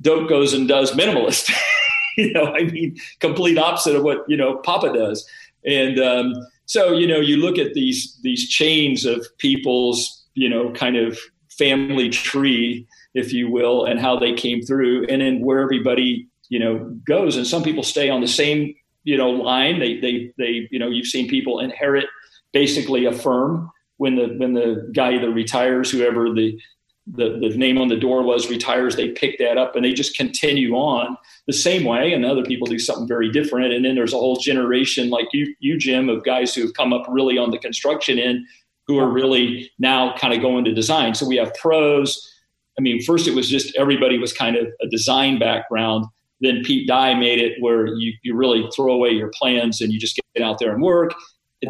[0.00, 1.52] Doak goes and does minimalist,
[2.16, 5.28] you know, I mean, complete opposite of what, you know, Papa does.
[5.66, 6.34] And, um,
[6.66, 11.18] so you know, you look at these these chains of people's you know kind of
[11.50, 16.58] family tree, if you will, and how they came through, and then where everybody you
[16.58, 17.36] know goes.
[17.36, 18.74] And some people stay on the same
[19.04, 19.78] you know line.
[19.78, 22.06] They they they you know you've seen people inherit
[22.52, 26.58] basically a firm when the when the guy either retires, whoever the
[27.06, 30.16] the, the name on the door was retires, they pick that up and they just
[30.16, 32.12] continue on the same way.
[32.12, 33.72] And other people do something very different.
[33.72, 36.92] And then there's a whole generation like you, you Jim, of guys who have come
[36.92, 38.46] up really on the construction end
[38.86, 41.14] who are really now kind of going to design.
[41.14, 42.30] So we have pros.
[42.78, 46.06] I mean, first it was just everybody was kind of a design background.
[46.40, 49.98] Then Pete Dye made it where you, you really throw away your plans and you
[49.98, 51.14] just get out there and work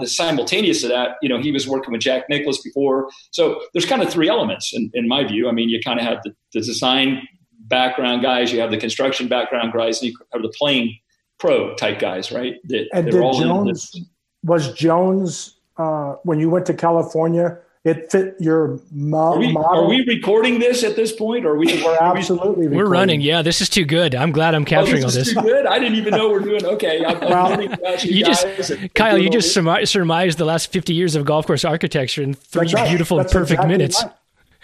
[0.00, 3.08] the simultaneous to that, you know, he was working with Jack Nicklaus before.
[3.30, 5.48] So there's kind of three elements in, in my view.
[5.48, 7.26] I mean, you kind of have the, the design
[7.66, 10.96] background guys, you have the construction background guys, and you have the playing
[11.38, 12.56] pro type guys, right?
[12.64, 13.94] That, and did Jones,
[14.42, 19.84] was Jones, uh, when you went to California, it fit your mo- are we, model.
[19.84, 21.44] Are we recording this at this point?
[21.44, 21.66] Or are we?
[21.84, 22.68] We're absolutely.
[22.68, 23.20] We're running.
[23.20, 24.14] Yeah, this is too good.
[24.14, 25.34] I'm glad I'm oh, capturing oh, this all this.
[25.34, 25.66] Too good.
[25.66, 26.64] I didn't even know we're doing.
[26.64, 27.68] Okay, I'm, well, I'm you,
[28.02, 31.64] you just, and, Kyle, you just surmi- surmised the last 50 years of golf course
[31.64, 32.88] architecture in three right.
[32.88, 34.02] beautiful and perfect exactly minutes.
[34.02, 34.12] Right.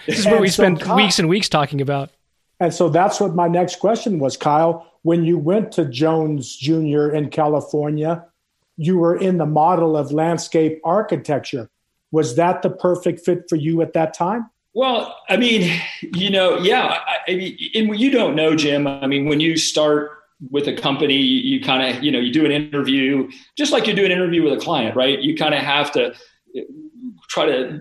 [0.06, 2.10] This is what we so spend Kyle, weeks and weeks talking about.
[2.58, 4.86] And so that's what my next question was, Kyle.
[5.02, 7.10] When you went to Jones Jr.
[7.10, 8.24] in California,
[8.78, 11.68] you were in the model of landscape architecture
[12.10, 14.50] was that the perfect fit for you at that time?
[14.74, 15.80] Well, I mean,
[16.14, 17.00] you know, yeah.
[17.06, 18.86] I, I mean, and you don't know, Jim.
[18.86, 20.12] I mean, when you start
[20.50, 23.94] with a company, you kind of, you know, you do an interview, just like you
[23.94, 25.20] do an interview with a client, right?
[25.20, 26.14] You kind of have to
[26.56, 26.62] eh,
[27.28, 27.80] try to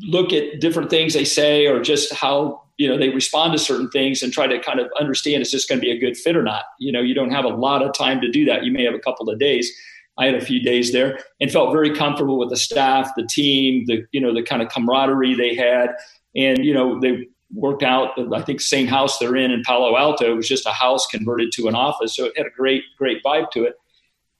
[0.00, 3.88] look at different things they say or just how, you know, they respond to certain
[3.90, 6.36] things and try to kind of understand is this going to be a good fit
[6.36, 6.64] or not.
[6.78, 8.64] You know, you don't have a lot of time to do that.
[8.64, 9.72] You may have a couple of days.
[10.18, 13.84] I had a few days there and felt very comfortable with the staff, the team,
[13.86, 15.90] the, you know, the kind of camaraderie they had.
[16.36, 18.10] And, you know, they worked out.
[18.32, 21.52] I think same house they're in in Palo Alto it was just a house converted
[21.52, 23.76] to an office, so it had a great great vibe to it.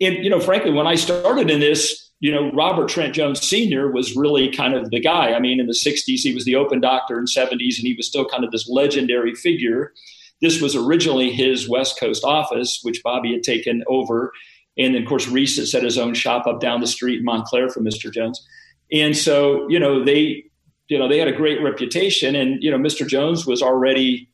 [0.01, 3.91] And you know, frankly, when I started in this, you know, Robert Trent Jones Sr.
[3.91, 5.33] was really kind of the guy.
[5.33, 8.07] I mean, in the '60s, he was the open doctor, in '70s, and he was
[8.07, 9.93] still kind of this legendary figure.
[10.41, 14.33] This was originally his West Coast office, which Bobby had taken over.
[14.77, 17.69] And then, of course, Rees set his own shop up down the street in Montclair
[17.69, 18.13] for Mr.
[18.13, 18.45] Jones.
[18.93, 20.45] And so, you know, they
[20.89, 22.35] you know, they had a great reputation.
[22.35, 23.07] And, you know, Mr.
[23.07, 24.29] Jones was already,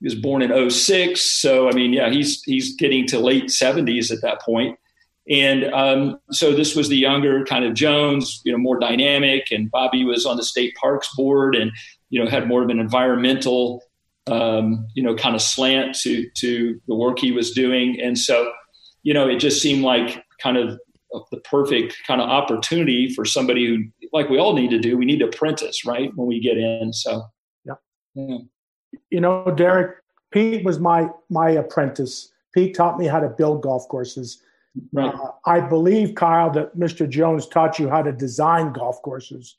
[0.00, 1.20] he was born in 06.
[1.20, 4.78] So, I mean, yeah, he's, he's getting to late 70s at that point.
[5.28, 9.50] And um, so this was the younger kind of Jones, you know, more dynamic.
[9.50, 11.70] And Bobby was on the state parks board and,
[12.08, 13.82] you know, had more of an environmental,
[14.26, 18.00] um, you know, kind of slant to, to the work he was doing.
[18.00, 18.50] And so,
[19.02, 20.78] you know, it just seemed like kind of
[21.30, 25.04] the perfect kind of opportunity for somebody who, like we all need to do, we
[25.04, 26.14] need to apprentice, right?
[26.14, 26.92] When we get in.
[26.92, 27.24] So,
[27.64, 27.74] yeah.
[28.14, 28.38] yeah.
[29.10, 29.96] You know, Derek,
[30.30, 32.32] Pete was my, my apprentice.
[32.54, 34.42] Pete taught me how to build golf courses.
[34.92, 35.12] Right.
[35.12, 37.08] Uh, I believe, Kyle, that Mr.
[37.08, 39.56] Jones taught you how to design golf courses.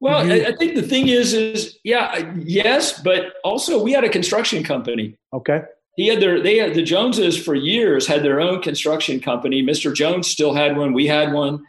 [0.00, 4.08] Well, you- I think the thing is, is yeah, yes, but also we had a
[4.08, 5.18] construction company.
[5.34, 5.62] Okay
[6.00, 9.62] he had their they had the Joneses for years had their own construction company.
[9.62, 9.94] Mr.
[9.94, 10.94] Jones still had one.
[10.94, 11.62] We had one,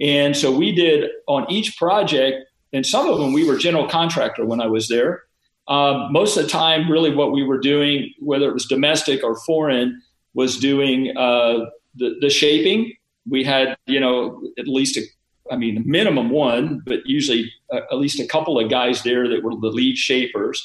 [0.00, 2.48] and so we did on each project.
[2.72, 5.22] And some of them we were general contractor when I was there.
[5.68, 9.36] Um, most of the time, really, what we were doing, whether it was domestic or
[9.36, 10.02] foreign,
[10.34, 12.92] was doing uh, the, the shaping.
[13.28, 15.02] We had, you know, at least a,
[15.50, 19.44] I mean, minimum one, but usually uh, at least a couple of guys there that
[19.44, 20.64] were the lead shapers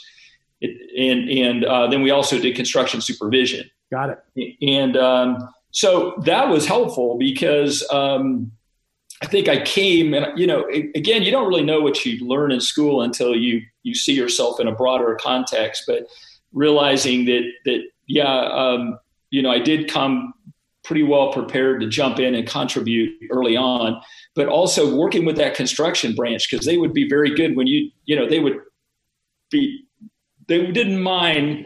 [0.61, 3.69] and and uh, then we also did construction supervision.
[3.91, 4.55] Got it.
[4.61, 8.51] And um, so that was helpful because um,
[9.21, 12.51] I think I came and you know again you don't really know what you learn
[12.51, 15.83] in school until you you see yourself in a broader context.
[15.87, 16.07] But
[16.53, 20.33] realizing that that yeah um, you know I did come
[20.83, 24.01] pretty well prepared to jump in and contribute early on
[24.35, 27.91] but also working with that construction branch because they would be very good when you
[28.05, 28.57] you know they would
[29.51, 29.85] be
[30.51, 31.65] they didn't mind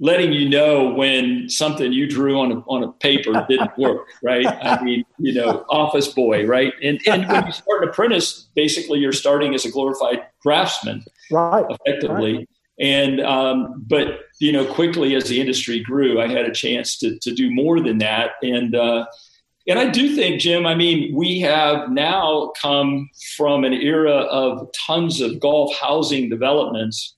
[0.00, 4.46] letting you know when something you drew on a, on a paper didn't work, right?
[4.46, 6.72] I mean, you know, office boy, right?
[6.80, 11.66] And, and when you start an apprentice, basically you're starting as a glorified craftsman, right?
[11.68, 12.36] Effectively.
[12.36, 12.48] Right.
[12.80, 17.18] And, um, but, you know, quickly as the industry grew, I had a chance to,
[17.18, 18.32] to do more than that.
[18.40, 19.06] And, uh,
[19.66, 24.70] and I do think, Jim, I mean, we have now come from an era of
[24.86, 27.16] tons of golf housing developments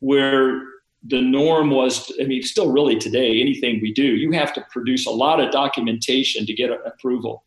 [0.00, 0.62] where
[1.06, 5.06] the norm was i mean still really today anything we do you have to produce
[5.06, 7.44] a lot of documentation to get approval.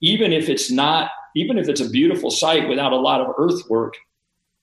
[0.00, 3.94] Even if it's not even if it's a beautiful site without a lot of earthwork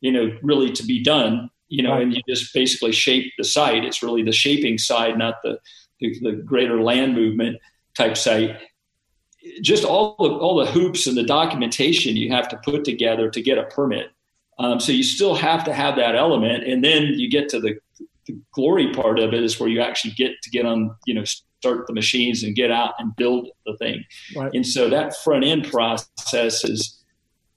[0.01, 2.03] you know really to be done you know right.
[2.03, 3.85] and you just basically shape the site.
[3.85, 5.59] It's really the shaping side not the
[5.99, 7.57] the, the greater land movement
[7.95, 8.57] type site.
[9.61, 13.41] Just all the all the hoops and the documentation you have to put together to
[13.41, 14.11] get a permit
[14.59, 17.79] um, so you still have to have that element, and then you get to the,
[18.27, 21.23] the, glory part of it is where you actually get to get on, you know,
[21.23, 24.03] start the machines and get out and build the thing.
[24.35, 24.53] Right.
[24.53, 27.03] And so that front end process is,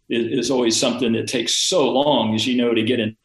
[0.09, 3.17] is, is always something that takes so long, as you know, to get in.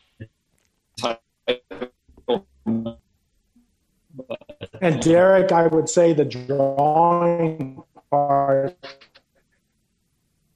[4.81, 8.75] And Derek, I would say the drawing part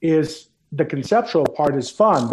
[0.00, 2.30] is the conceptual part is fun,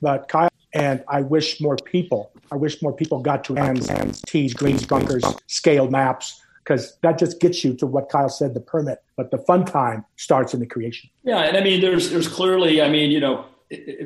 [0.00, 4.22] but Kyle, and I wish more people, I wish more people got to hands, hands
[4.26, 8.60] tees, greens, bunkers, scaled maps, because that just gets you to what Kyle said, the
[8.60, 9.02] permit.
[9.16, 11.08] But the fun time starts in the creation.
[11.22, 13.44] Yeah, and I mean, there's there's clearly, I mean, you know,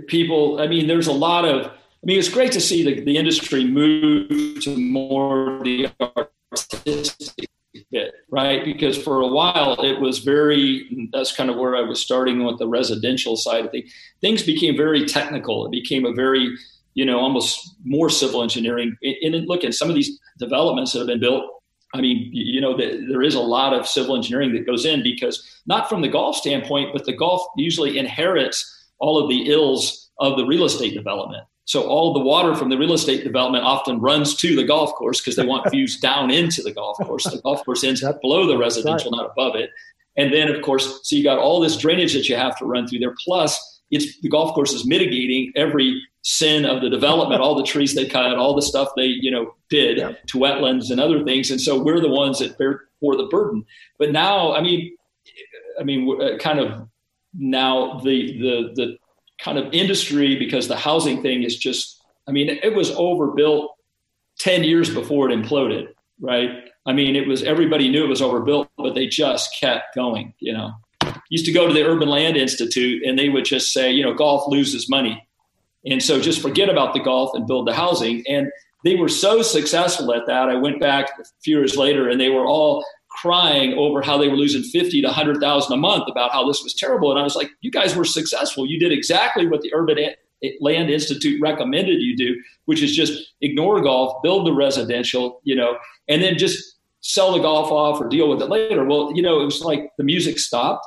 [0.06, 0.60] people.
[0.60, 1.66] I mean, there's a lot of.
[1.66, 7.50] I mean, it's great to see the, the industry move to more the artistic
[7.90, 8.64] bit, right?
[8.64, 12.58] Because for a while it was very, that's kind of where I was starting with
[12.58, 13.92] the residential side of things.
[14.20, 15.66] Things became very technical.
[15.66, 16.56] It became a very,
[16.94, 18.96] you know, almost more civil engineering.
[19.22, 21.44] And look at some of these developments that have been built.
[21.92, 25.60] I mean, you know, there is a lot of civil engineering that goes in because
[25.66, 30.36] not from the golf standpoint, but the golf usually inherits all of the ills of
[30.36, 31.42] the real estate development.
[31.70, 35.20] So all the water from the real estate development often runs to the golf course
[35.20, 37.22] because they want views down into the golf course.
[37.22, 39.70] The golf course ends below the residential, not above it.
[40.16, 42.88] And then, of course, so you got all this drainage that you have to run
[42.88, 43.14] through there.
[43.24, 47.94] Plus, it's the golf course is mitigating every sin of the development, all the trees
[47.94, 50.14] they cut, all the stuff they you know did yeah.
[50.26, 51.52] to wetlands and other things.
[51.52, 53.64] And so we're the ones that bear for the burden.
[53.96, 54.96] But now, I mean,
[55.78, 56.88] I mean, uh, kind of
[57.32, 58.98] now the the the
[59.42, 61.96] kind of industry because the housing thing is just.
[62.28, 63.74] I mean, it was overbuilt
[64.38, 65.88] ten years before it imploded,
[66.20, 66.50] right?
[66.86, 70.34] I mean, it was everybody knew it was overbuilt, but they just kept going.
[70.38, 70.72] You know,
[71.28, 74.14] used to go to the Urban Land Institute, and they would just say, you know,
[74.14, 75.26] golf loses money,
[75.84, 78.22] and so just forget about the golf and build the housing.
[78.28, 78.50] And
[78.84, 80.48] they were so successful at that.
[80.48, 84.28] I went back a few years later, and they were all crying over how they
[84.28, 87.10] were losing 50 to 100,000 a month about how this was terrible.
[87.10, 88.66] And I was like, you guys were successful.
[88.66, 89.98] You did exactly what the Urban
[90.60, 95.76] Land Institute recommended you do, which is just ignore golf, build the residential, you know,
[96.08, 98.84] and then just sell the golf off or deal with it later.
[98.84, 100.86] Well, you know, it was like the music stopped.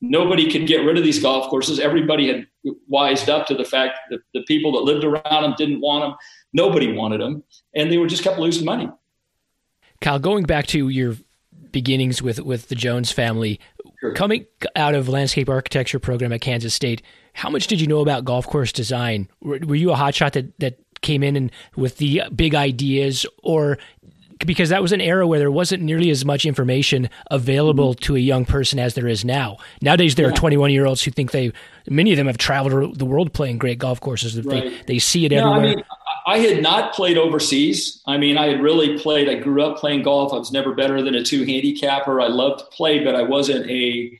[0.00, 1.80] Nobody could get rid of these golf courses.
[1.80, 2.46] Everybody had
[2.86, 6.16] wised up to the fact that the people that lived around them didn't want them.
[6.52, 7.44] Nobody wanted them.
[7.74, 8.90] And they were just kept losing money.
[10.02, 11.16] Kyle, going back to your
[11.76, 13.60] beginnings with, with the Jones family,
[14.00, 14.14] sure.
[14.14, 14.46] coming
[14.76, 17.02] out of landscape architecture program at Kansas State,
[17.34, 19.28] how much did you know about golf course design?
[19.42, 23.76] Were, were you a hotshot that, that came in and with the big ideas, or
[24.46, 28.04] because that was an era where there wasn't nearly as much information available mm-hmm.
[28.04, 29.58] to a young person as there is now.
[29.82, 30.32] Nowadays, there yeah.
[30.32, 31.52] are 21 year olds who think they,
[31.90, 34.42] many of them have traveled the world playing great golf courses.
[34.42, 34.64] Right.
[34.64, 35.60] They, they see it everywhere.
[35.60, 35.84] I, mean,
[36.26, 38.02] I had not played overseas.
[38.04, 40.32] I mean, I had really played, I grew up playing golf.
[40.32, 42.20] I was never better than a two handicapper.
[42.20, 44.18] I loved to play, but I wasn't a,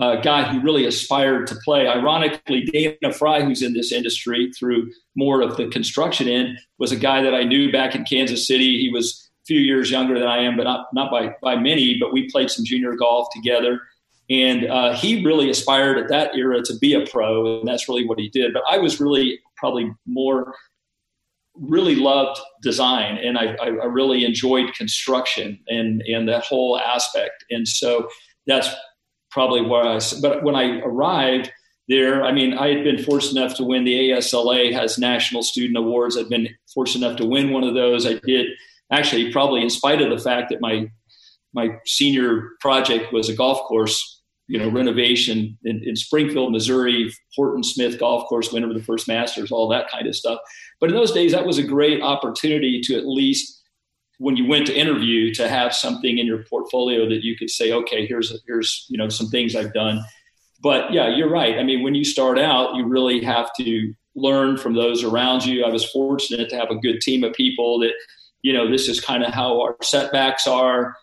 [0.00, 1.86] a guy who really aspired to play.
[1.86, 6.96] Ironically, Dana Fry, who's in this industry through more of the construction end, was a
[6.96, 8.80] guy that I knew back in Kansas City.
[8.80, 11.98] He was a few years younger than I am, but not not by by many.
[12.00, 13.82] But we played some junior golf together,
[14.30, 18.06] and uh, he really aspired at that era to be a pro, and that's really
[18.06, 18.54] what he did.
[18.54, 20.54] But I was really probably more
[21.54, 27.66] really loved design, and I, I really enjoyed construction and and that whole aspect, and
[27.66, 28.08] so
[28.46, 28.68] that's
[29.30, 30.00] probably where I.
[30.20, 31.50] But when I arrived
[31.88, 32.24] there.
[32.24, 36.16] I mean, I had been fortunate enough to win the ASLA has national student awards.
[36.16, 38.06] I'd been fortunate enough to win one of those.
[38.06, 38.46] I did
[38.90, 40.88] actually probably in spite of the fact that my
[41.52, 44.13] my senior project was a golf course
[44.46, 49.08] you know renovation in, in springfield missouri horton smith golf course went of the first
[49.08, 50.38] masters all that kind of stuff.
[50.80, 53.62] But in those days that was a great opportunity to at least
[54.18, 57.72] when you went to interview to have something in your portfolio that you could say
[57.72, 60.04] okay here's here's you know some things i've done.
[60.62, 61.58] But yeah you're right.
[61.58, 65.64] I mean when you start out you really have to learn from those around you.
[65.64, 67.94] I was fortunate to have a good team of people that
[68.44, 70.94] you know, this is kind of how our setbacks are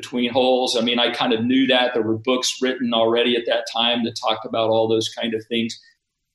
[0.00, 0.76] between holes.
[0.76, 1.92] I mean, I kind of knew that.
[1.92, 5.44] There were books written already at that time that talked about all those kind of
[5.46, 5.76] things.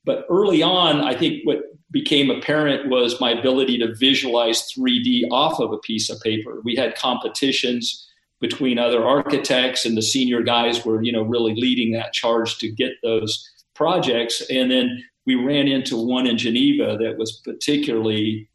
[0.04, 1.60] But early on, I think what
[1.92, 6.62] became apparent was my ability to visualize 3D off of a piece of paper.
[6.66, 8.06] We had competitions
[8.42, 12.70] between other architects, and the senior guys were, you know, really leading that charge to
[12.70, 14.42] get those projects.
[14.50, 18.50] And then we ran into one in Geneva that was particularly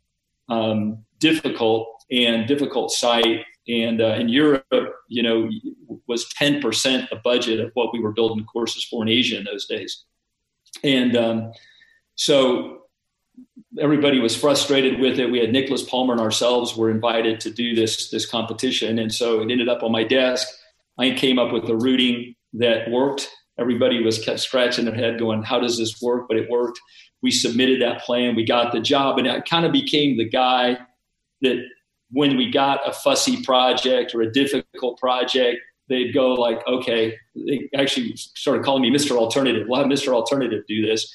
[0.50, 3.46] um, difficult and difficult site.
[3.68, 4.64] And uh, in Europe,
[5.08, 5.50] you know,
[6.06, 6.62] was 10%
[7.10, 10.04] the budget of what we were building courses for in Asia in those days.
[10.82, 11.52] And um,
[12.14, 12.82] so
[13.78, 15.30] everybody was frustrated with it.
[15.30, 19.40] We had Nicklaus Palmer and ourselves were invited to do this this competition, and so
[19.40, 20.48] it ended up on my desk.
[20.98, 23.30] I came up with a routing that worked.
[23.58, 26.80] Everybody was kept scratching their head, going, "How does this work?" But it worked.
[27.22, 28.36] We submitted that plan.
[28.36, 30.78] We got the job, and I kind of became the guy
[31.42, 31.64] that
[32.10, 37.68] when we got a fussy project or a difficult project, they'd go like, okay, they
[37.74, 39.16] actually started calling me Mr.
[39.16, 39.66] Alternative.
[39.68, 40.12] We'll have Mr.
[40.12, 41.12] Alternative do this.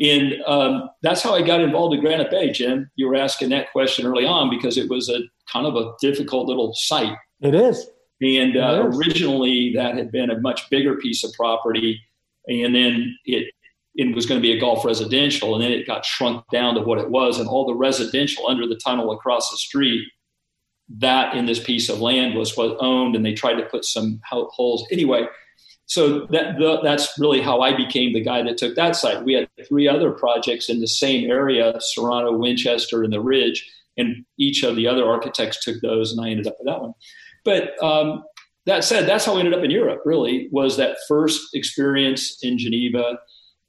[0.00, 2.90] And um, that's how I got involved in Granite Bay, Jim.
[2.96, 5.20] You were asking that question early on because it was a
[5.52, 7.16] kind of a difficult little site.
[7.40, 7.86] It is.
[8.22, 8.98] And uh, it is.
[8.98, 12.00] originally, that had been a much bigger piece of property.
[12.48, 13.52] And then it
[13.94, 16.80] it was going to be a golf residential, and then it got shrunk down to
[16.80, 20.06] what it was, and all the residential under the tunnel across the street.
[20.98, 24.20] That in this piece of land was what owned, and they tried to put some
[24.24, 25.26] holes anyway.
[25.86, 29.24] So that the, that's really how I became the guy that took that site.
[29.24, 34.24] We had three other projects in the same area: Serrano, Winchester, and the Ridge, and
[34.38, 36.94] each of the other architects took those, and I ended up with that one.
[37.44, 38.24] But um,
[38.66, 40.02] that said, that's how I ended up in Europe.
[40.04, 43.18] Really, was that first experience in Geneva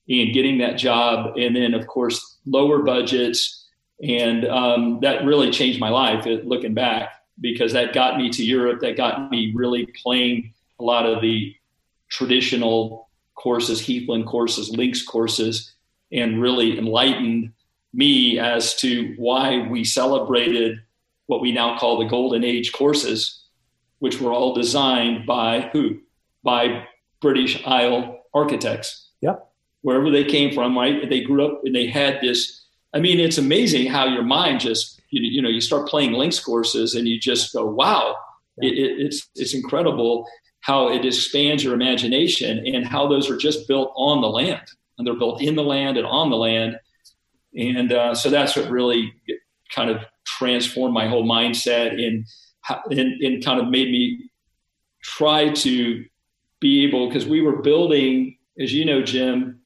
[0.09, 1.37] and getting that job.
[1.37, 3.60] And then, of course, lower budgets.
[4.03, 8.81] And um, that really changed my life looking back because that got me to Europe.
[8.81, 11.55] That got me really playing a lot of the
[12.09, 15.73] traditional courses, Heathland courses, Links courses,
[16.11, 17.53] and really enlightened
[17.93, 20.79] me as to why we celebrated
[21.27, 23.43] what we now call the golden age courses,
[23.99, 25.99] which were all designed by who?
[26.43, 26.87] By
[27.21, 29.09] British Isle architects.
[29.21, 29.47] Yep.
[29.81, 31.09] Wherever they came from, right?
[31.09, 32.60] They grew up and they had this.
[32.93, 36.39] I mean, it's amazing how your mind just, you, you know, you start playing links
[36.39, 38.15] courses and you just go, wow,
[38.57, 38.69] yeah.
[38.69, 40.27] it, it, it's, it's incredible
[40.59, 44.61] how it expands your imagination and how those are just built on the land
[44.97, 46.77] and they're built in the land and on the land.
[47.57, 49.13] And uh, so that's what really
[49.73, 52.25] kind of transformed my whole mindset and,
[52.91, 54.29] and, and kind of made me
[55.01, 56.05] try to
[56.59, 59.60] be able, because we were building, as you know, Jim,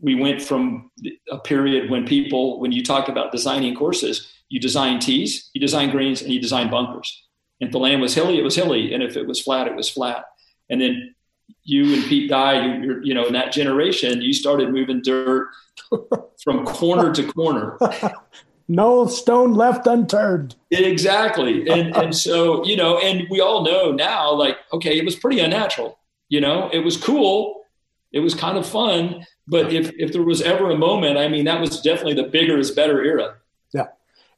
[0.00, 0.90] we went from
[1.30, 5.90] a period when people, when you talk about designing courses, you design tees, you design
[5.90, 7.24] greens, and you design bunkers.
[7.60, 9.74] And if the land was hilly, it was hilly, and if it was flat, it
[9.74, 10.24] was flat.
[10.70, 11.14] And then
[11.62, 15.48] you and Pete Dye, you, you know, in that generation, you started moving dirt
[16.42, 17.78] from corner to corner.
[18.68, 20.56] no stone left unturned.
[20.70, 21.68] Exactly.
[21.70, 25.40] And and so, you know, and we all know now, like, okay, it was pretty
[25.40, 25.98] unnatural.
[26.28, 27.64] You know, it was cool.
[28.12, 29.26] It was kind of fun.
[29.50, 32.56] But if if there was ever a moment, I mean, that was definitely the bigger
[32.56, 33.34] is better era.
[33.74, 33.88] Yeah.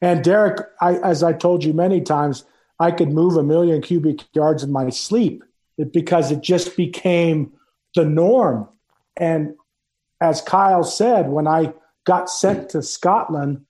[0.00, 2.44] And Derek, I as I told you many times,
[2.80, 5.44] I could move a million cubic yards in my sleep
[5.92, 7.52] because it just became
[7.94, 8.66] the norm.
[9.18, 9.54] And
[10.22, 13.66] as Kyle said, when I got sent to Scotland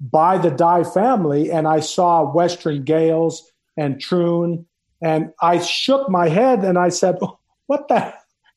[0.00, 4.66] by the Dye family and I saw Western Gailes and Troon,
[5.02, 8.14] and I shook my head and I said, oh, What the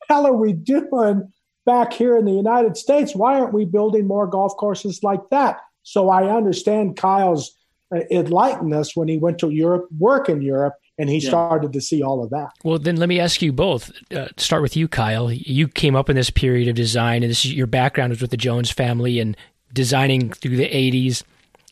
[0.07, 1.31] hell are we doing
[1.69, 3.15] back here in the United States?
[3.15, 5.61] Why aren't we building more golf courses like that?
[5.83, 7.55] So I understand Kyle's
[7.95, 11.29] uh, enlightened us when he went to Europe, work in Europe, and he yeah.
[11.29, 12.49] started to see all of that.
[12.63, 13.91] Well, then let me ask you both.
[14.11, 15.31] Uh, start with you, Kyle.
[15.31, 18.31] You came up in this period of design, and this is, your background was with
[18.31, 19.37] the Jones family and
[19.71, 21.23] designing through the '80s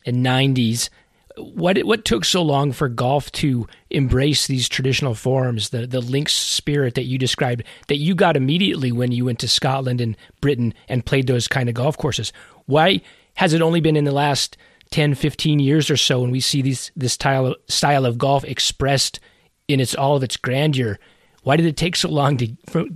[0.06, 0.90] and '90s.
[1.38, 6.34] What what took so long for golf to embrace these traditional forms, the the links
[6.34, 10.74] spirit that you described, that you got immediately when you went to Scotland and Britain
[10.88, 12.32] and played those kind of golf courses?
[12.66, 13.00] Why
[13.34, 14.56] has it only been in the last
[14.90, 18.44] 10, 15 years or so when we see these this style of, style of golf
[18.44, 19.20] expressed
[19.66, 20.98] in its all of its grandeur.
[21.42, 22.46] Why did it take so long to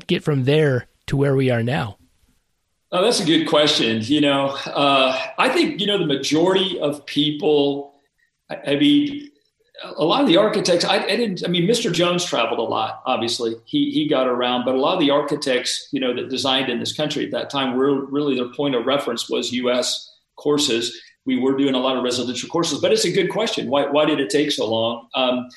[0.06, 1.98] get from there to where we are now?
[2.90, 4.02] Oh, that's a good question.
[4.02, 7.91] You know, uh, I think you know the majority of people.
[8.52, 9.30] I, I mean,
[9.96, 10.84] a lot of the architects.
[10.84, 11.44] I, I, didn't.
[11.44, 11.92] I mean, Mr.
[11.92, 13.02] Jones traveled a lot.
[13.06, 16.70] Obviously, he he got around, but a lot of the architects, you know, that designed
[16.70, 20.14] in this country at that time, were really their point of reference was U.S.
[20.36, 22.80] courses we were doing a lot of residential courses.
[22.80, 23.68] But it's a good question.
[23.68, 25.08] Why, why did it take so long?
[25.14, 25.48] Um,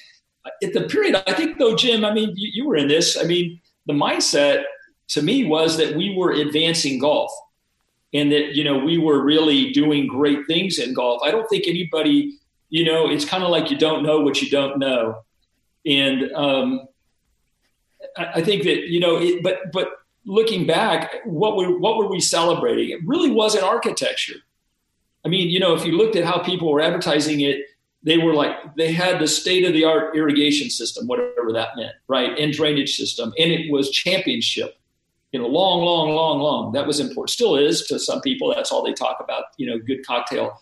[0.63, 3.17] at the period, I think, though, Jim, I mean, you, you were in this.
[3.17, 4.63] I mean, the mindset
[5.09, 7.31] to me was that we were advancing golf
[8.13, 11.21] and that, you know, we were really doing great things in golf.
[11.23, 12.37] I don't think anybody,
[12.75, 15.23] you know, it's kind of like you don't know what you don't know.
[15.85, 16.81] And um,
[18.17, 19.87] I, I think that, you know, it, but, but,
[20.27, 22.89] looking back, what were what were we celebrating?
[22.89, 24.39] It really wasn't architecture.
[25.23, 27.57] I mean, you know, if you looked at how people were advertising it,
[28.01, 31.93] they were like they had the state of the art irrigation system, whatever that meant,
[32.07, 32.37] right?
[32.39, 34.77] And drainage system, and it was championship.
[35.31, 36.71] You know, long, long, long, long.
[36.71, 37.29] That was important.
[37.29, 38.51] Still is to some people.
[38.53, 39.43] That's all they talk about.
[39.57, 40.57] You know, good cocktail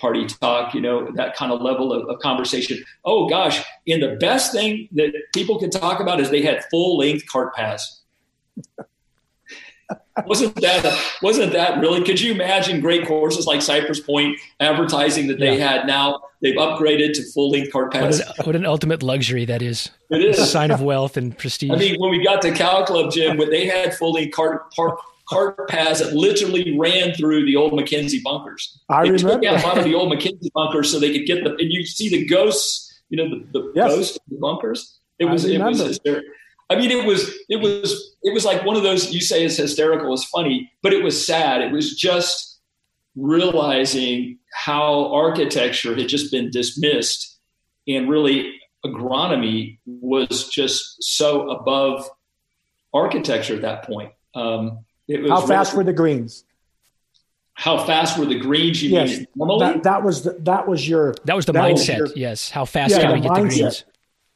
[0.00, 0.74] party talk.
[0.74, 2.82] You know, that kind of level of, of conversation.
[3.04, 6.98] Oh gosh, and the best thing that people can talk about is they had full
[6.98, 8.00] length cart paths
[10.26, 12.04] wasn't that wasn't that really?
[12.04, 15.76] Could you imagine great courses like Cypress Point advertising that they yeah.
[15.76, 16.20] had now?
[16.42, 18.18] They've upgraded to full length cart paths.
[18.18, 19.90] What an, what an, ultimate luxury that is!
[20.10, 21.70] It is a sign of wealth and prestige.
[21.70, 24.72] I mean, when we got to Cal Club Jim, when they had full length cart,
[24.74, 24.98] cart
[25.30, 28.80] cart paths that literally ran through the old MacKenzie bunkers.
[28.88, 29.34] I they remember.
[29.34, 31.72] took out a lot of the old MacKenzie bunkers so they could get the and
[31.72, 33.94] you see the ghosts, you know, the, the yes.
[33.94, 34.98] ghosts of the bunkers.
[35.18, 36.30] It was it was hysterical.
[36.70, 39.56] I mean, it was it was it was like one of those you say is
[39.56, 41.60] hysterical, is funny, but it was sad.
[41.60, 42.60] It was just
[43.16, 47.38] realizing how architecture had just been dismissed,
[47.86, 48.54] and really
[48.84, 52.08] agronomy was just so above
[52.94, 54.12] architecture at that point.
[54.34, 54.84] Um,
[55.28, 56.44] how fast really, were the greens?
[57.54, 58.82] How fast were the greens?
[58.82, 62.00] You yes, that, that, was the, that was your that was the that mindset.
[62.00, 63.48] Was your, yes, how fast yeah, can we get mindset.
[63.48, 63.84] the greens?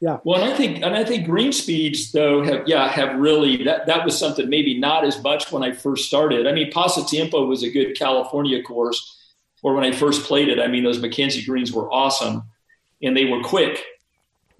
[0.00, 0.18] Yeah.
[0.24, 3.86] Well, and I think and I think green speeds though have yeah have really that
[3.86, 6.46] that was something maybe not as much when I first started.
[6.46, 9.18] I mean, Pasatiempo was a good California course,
[9.62, 12.42] or when I first played it, I mean those Mackenzie greens were awesome,
[13.02, 13.82] and they were quick.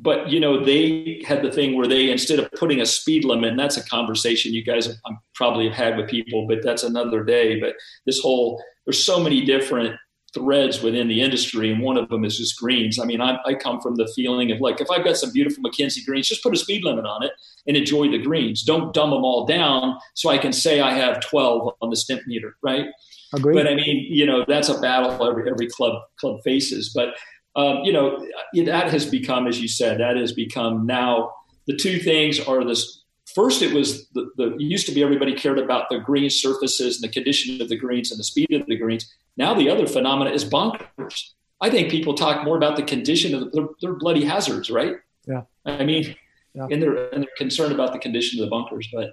[0.01, 3.51] But you know they had the thing where they instead of putting a speed limit,
[3.51, 7.23] and that's a conversation you guys um, probably have had with people, but that's another
[7.23, 7.61] day.
[7.61, 7.75] But
[8.07, 9.97] this whole there's so many different
[10.35, 12.99] threads within the industry, and one of them is just greens.
[12.99, 15.63] I mean, I, I, come from the feeling of like, if I've got some beautiful
[15.63, 17.31] Mackenzie greens, just put a speed limit on it
[17.67, 18.65] and enjoy the greens.
[18.65, 22.53] Don't dumb them all down so I can say I have 12 on the Stimpmeter,
[22.63, 22.87] right?
[23.33, 23.55] Agreed.
[23.55, 26.93] But I mean, you know, that's a battle every, every club club faces.
[26.95, 27.15] But
[27.57, 28.27] um, you know,
[28.67, 31.33] that has become, as you said, that has become now
[31.67, 33.03] the two things are this
[33.35, 37.11] first it was the, the used to be everybody cared about the green surfaces and
[37.11, 40.31] the condition of the greens and the speed of the greens now the other phenomena
[40.31, 41.35] is bunkers.
[41.61, 44.97] I think people talk more about the condition of the, they're, they're bloody hazards, right?
[45.27, 45.43] Yeah.
[45.65, 46.15] I mean,
[46.53, 46.67] yeah.
[46.71, 48.89] and they're and they're concerned about the condition of the bunkers.
[48.93, 49.13] But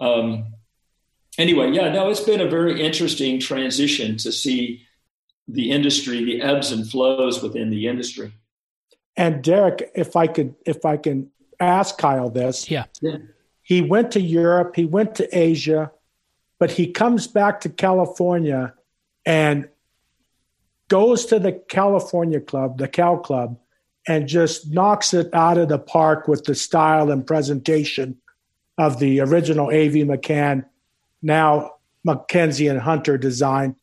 [0.00, 0.54] um,
[1.36, 4.86] anyway, yeah, no, it's been a very interesting transition to see
[5.48, 8.32] the industry, the ebbs and flows within the industry.
[9.16, 12.84] And Derek, if I could, if I can ask Kyle this, yeah.
[13.00, 13.16] yeah.
[13.62, 15.90] He went to Europe, he went to Asia,
[16.58, 18.74] but he comes back to California
[19.26, 19.68] and
[20.88, 23.58] goes to the California club, the Cal Club,
[24.06, 28.16] and just knocks it out of the park with the style and presentation
[28.78, 30.04] of the original A.V.
[30.04, 30.64] Macan,
[31.20, 31.72] now
[32.04, 33.76] Mackenzie and Hunter design.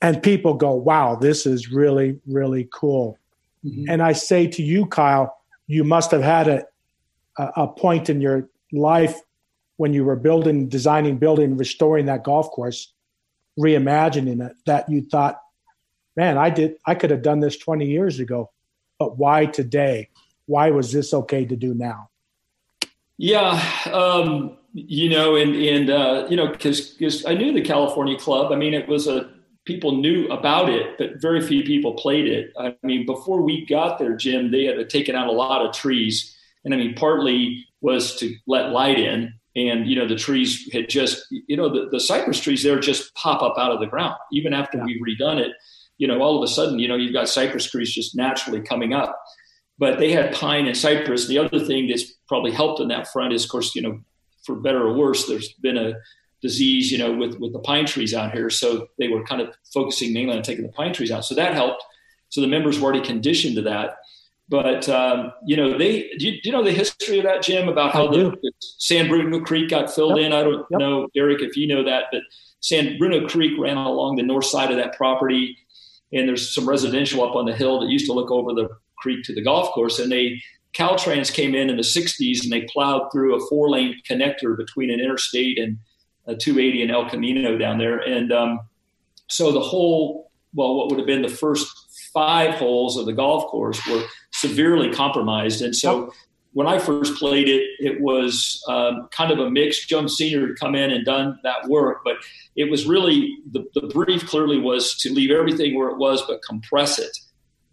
[0.00, 3.18] And people go, wow, this is really, really cool.
[3.64, 3.84] Mm-hmm.
[3.88, 6.64] And I say to you, Kyle, you must have had a,
[7.38, 9.20] a point in your life
[9.76, 12.92] when you were building, designing, building, restoring that golf course
[13.58, 15.40] reimagining it that you thought,
[16.16, 18.50] man, I did, I could have done this 20 years ago,
[18.98, 20.08] but why today?
[20.46, 22.10] Why was this okay to do now?
[23.18, 23.62] Yeah.
[23.92, 28.52] Um, you know, and, and, uh, you know, cause, cause I knew the California club.
[28.52, 29.30] I mean, it was a,
[29.64, 32.52] people knew about it, but very few people played it.
[32.58, 36.36] I mean, before we got there, Jim, they had taken out a lot of trees.
[36.64, 40.88] And I mean, partly was to let light in and you know the trees had
[40.88, 44.16] just you know the, the cypress trees there just pop up out of the ground
[44.32, 44.84] even after yeah.
[44.84, 45.52] we've redone it
[45.98, 48.94] you know all of a sudden you know you've got cypress trees just naturally coming
[48.94, 49.18] up
[49.78, 53.32] but they had pine and cypress the other thing that's probably helped in that front
[53.32, 54.00] is of course you know
[54.44, 55.92] for better or worse there's been a
[56.42, 59.54] disease you know with with the pine trees out here so they were kind of
[59.72, 61.82] focusing mainly on taking the pine trees out so that helped
[62.28, 63.96] so the members were already conditioned to that
[64.52, 67.70] but um, you know, they do you, do you, know the history of that, Jim,
[67.70, 70.26] about how the, the, San Bruno Creek got filled yep.
[70.26, 70.32] in?
[70.34, 70.78] I don't yep.
[70.78, 72.20] know, Derek, if you know that, but
[72.60, 75.56] San Bruno Creek ran along the north side of that property,
[76.12, 78.68] and there's some residential up on the hill that used to look over the
[78.98, 80.38] creek to the golf course, and they
[80.76, 84.90] Caltrans came in in the 60s and they plowed through a four lane connector between
[84.90, 85.78] an interstate and
[86.26, 87.98] a 280 and El Camino down there.
[87.98, 88.60] And um,
[89.28, 91.68] so the whole, well, what would have been the first
[92.12, 95.62] five holes of the golf course were severely compromised.
[95.62, 96.12] And so
[96.52, 99.86] when I first played it, it was um, kind of a mix.
[99.86, 102.16] Jones Senior had come in and done that work, but
[102.56, 106.42] it was really the, the brief clearly was to leave everything where it was, but
[106.42, 107.16] compress it.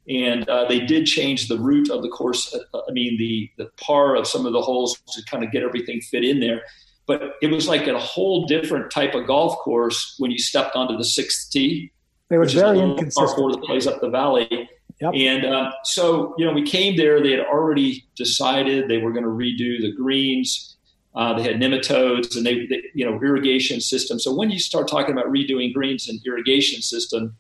[0.08, 2.56] And uh, they did change the route of the course.
[2.56, 5.62] Uh, I mean, the the par of some of the holes to kind of get
[5.62, 6.64] everything fit in there.
[7.10, 10.96] But it was like a whole different type of golf course when you stepped onto
[10.96, 11.92] the sixth tee.
[12.30, 13.36] They were very inconsistent.
[13.36, 14.70] Par that plays up the valley
[15.02, 15.14] Yep.
[15.16, 17.24] And uh, so, you know, we came there.
[17.24, 20.76] They had already decided they were going to redo the greens.
[21.16, 24.20] Uh, they had nematodes and they, they, you know, irrigation system.
[24.20, 27.36] So when you start talking about redoing greens and irrigation system,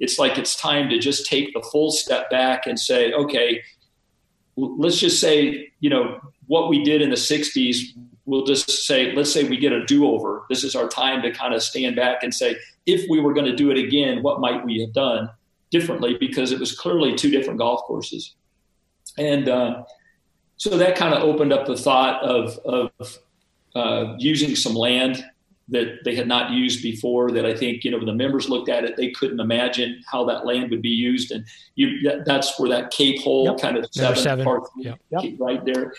[0.00, 3.62] it's like it's time to just take the full step back and say, okay,
[4.56, 7.78] let's just say, you know, what we did in the 60s,
[8.26, 10.44] we'll just say, let's say we get a do over.
[10.48, 12.56] This is our time to kind of stand back and say,
[12.86, 15.30] if we were going to do it again, what might we have done?
[15.74, 18.36] differently because it was clearly two different golf courses.
[19.18, 19.82] And uh,
[20.56, 23.18] so that kind of opened up the thought of, of
[23.74, 25.24] uh, using some land
[25.66, 28.68] that they had not used before that I think, you know, when the members looked
[28.68, 31.32] at it, they couldn't imagine how that land would be used.
[31.32, 31.44] And
[31.74, 33.58] you, that, that's where that Cape hole yep.
[33.58, 34.44] kind of seven, seven.
[34.44, 35.00] Part, yep.
[35.40, 35.92] right there.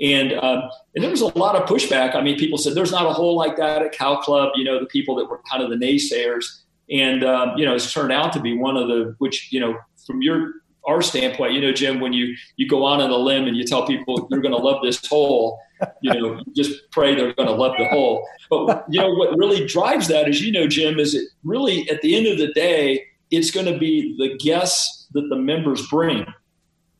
[0.00, 2.14] And, um, and there was a lot of pushback.
[2.14, 4.80] I mean, people said there's not a hole like that at Cal Club, you know,
[4.80, 6.44] the people that were kind of the naysayers
[6.90, 9.76] and um, you know it's turned out to be one of the which you know
[10.06, 10.52] from your
[10.84, 13.64] our standpoint, you know, Jim, when you you go on on a limb and you
[13.64, 15.60] tell people you're going to love this hole,
[16.02, 18.26] you know, you just pray they're going to love the hole.
[18.50, 22.02] But you know what really drives that, as you know, Jim, is it really at
[22.02, 26.26] the end of the day, it's going to be the guests that the members bring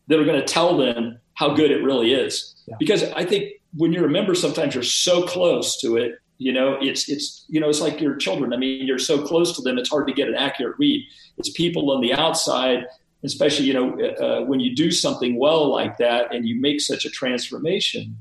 [0.07, 2.55] that are going to tell them how good it really is.
[2.67, 2.77] Yeah.
[2.79, 6.19] Because I think when you're a member, sometimes you're so close to it.
[6.39, 8.53] You know, it's it's you know, it's like your children.
[8.53, 11.05] I mean, you're so close to them, it's hard to get an accurate read.
[11.39, 12.87] It's people on the outside,
[13.25, 17.05] especially you know, uh, when you do something well like that and you make such
[17.05, 18.17] a transformation.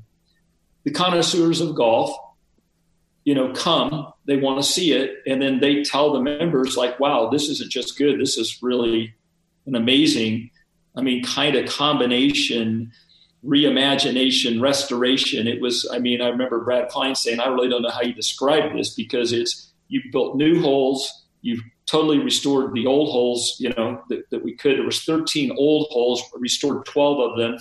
[0.84, 2.10] The connoisseurs of golf,
[3.24, 4.12] you know, come.
[4.24, 7.70] They want to see it, and then they tell the members like, "Wow, this isn't
[7.70, 8.20] just good.
[8.20, 9.14] This is really
[9.66, 10.50] an amazing."
[10.94, 12.92] I mean, kind of combination
[13.44, 15.46] reimagination, restoration.
[15.46, 18.14] It was, I mean, I remember Brad Klein saying, I really don't know how you
[18.14, 23.70] describe this because it's, you built new holes, you've totally restored the old holes, you
[23.70, 24.78] know, that, that we could.
[24.78, 27.58] There was 13 old holes, restored 12 of them.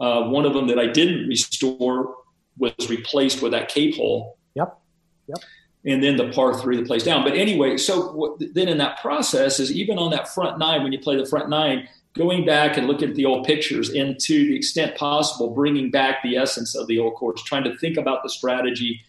[0.00, 2.14] Uh, one of them that I didn't restore
[2.56, 4.38] was replaced with that cape hole.
[4.54, 4.78] Yep.
[5.26, 5.38] Yep.
[5.84, 7.24] And then the par three that plays down.
[7.24, 10.92] But anyway, so what, then in that process is even on that front nine, when
[10.92, 14.34] you play the front nine, going back and looking at the old pictures and to
[14.34, 18.22] the extent possible bringing back the essence of the old course trying to think about
[18.22, 19.00] the strategy.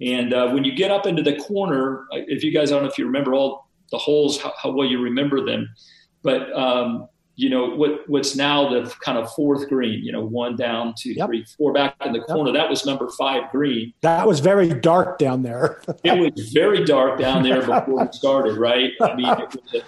[0.00, 2.90] And uh, when you get up into the corner if you guys I don't know
[2.90, 5.68] if you remember all the holes how, how well you remember them
[6.22, 10.56] but um, you know what what's now the kind of fourth green you know one
[10.56, 11.26] down two yep.
[11.26, 12.50] three four back in the corner.
[12.50, 12.54] Yep.
[12.54, 13.94] that was number five green.
[14.02, 15.80] That was very dark down there.
[16.04, 18.92] It was very dark down there before we started right?
[19.00, 19.82] I mean it was a,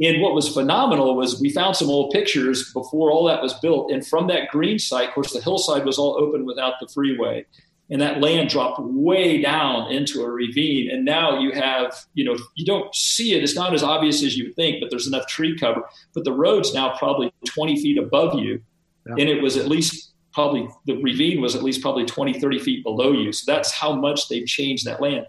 [0.00, 3.92] and what was phenomenal was we found some old pictures before all that was built.
[3.92, 7.44] And from that green site, of course, the hillside was all open without the freeway.
[7.90, 10.90] And that land dropped way down into a ravine.
[10.90, 13.42] And now you have, you know, you don't see it.
[13.42, 15.82] It's not as obvious as you would think, but there's enough tree cover.
[16.14, 18.62] But the road's now probably 20 feet above you.
[19.06, 19.14] Yeah.
[19.18, 22.84] And it was at least probably, the ravine was at least probably 20, 30 feet
[22.84, 23.32] below you.
[23.32, 25.26] So that's how much they've changed that land.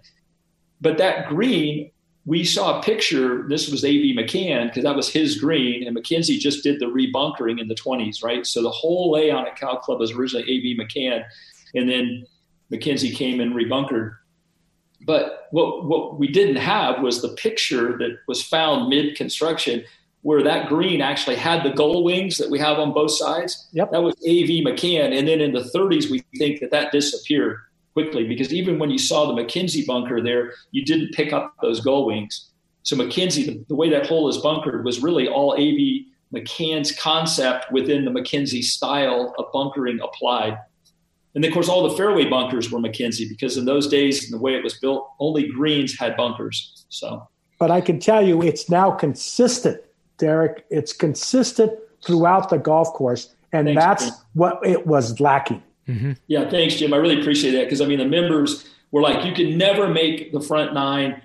[0.80, 1.92] But that green
[2.26, 3.48] we saw a picture.
[3.48, 4.14] This was A.V.
[4.14, 8.24] Macan because that was his green, and Mackenzie just did the rebunkering in the 20s,
[8.24, 8.46] right?
[8.46, 10.76] So the whole layout at Cal Club was originally A.V.
[10.78, 11.24] Macan,
[11.74, 12.26] and then
[12.70, 14.16] Mackenzie came and rebunkered.
[15.04, 19.84] But what what we didn't have was the picture that was found mid construction
[20.22, 23.68] where that green actually had the gull wings that we have on both sides.
[23.72, 23.92] Yep.
[23.92, 24.62] That was A.V.
[24.62, 27.58] Macan, and then in the 30s we think that that disappeared
[27.94, 31.82] quickly because even when you saw the Mackenzie bunker there, you didn't pick up those
[31.82, 32.50] gull wings.
[32.84, 36.08] So Mackenzie, the, the way that hole is bunkered was really all A.V.
[36.32, 40.58] Macan's concept within the Mackenzie style of bunkering applied.
[41.36, 44.56] And of course, all the fairway bunkers were Mackenzie because in those days, the way
[44.56, 46.86] it was built, only greens had bunkers.
[46.90, 47.28] So,
[47.60, 49.82] but I can tell you, it's now consistent,
[50.18, 50.66] Derek.
[50.70, 51.72] It's consistent
[52.06, 54.14] throughout the golf course, and Thanks, that's man.
[54.34, 55.64] what it was lacking.
[55.88, 56.14] Mm-hmm.
[56.28, 56.94] Yeah, thanks, Jim.
[56.94, 60.32] I really appreciate that because I mean the members were like, you can never make
[60.32, 61.22] the front nine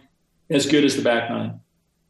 [0.51, 1.61] as good as the back nine.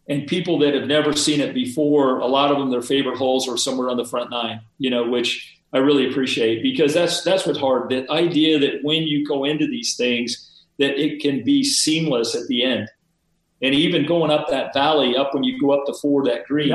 [0.08, 3.48] And people that have never seen it before, a lot of them, their favorite holes
[3.48, 7.44] are somewhere on the front nine, you know, which I really appreciate because that's that's
[7.46, 7.90] what's hard.
[7.90, 12.46] The idea that when you go into these things, that it can be seamless at
[12.46, 12.88] the end.
[13.62, 16.68] And even going up that valley, up when you go up the four that green.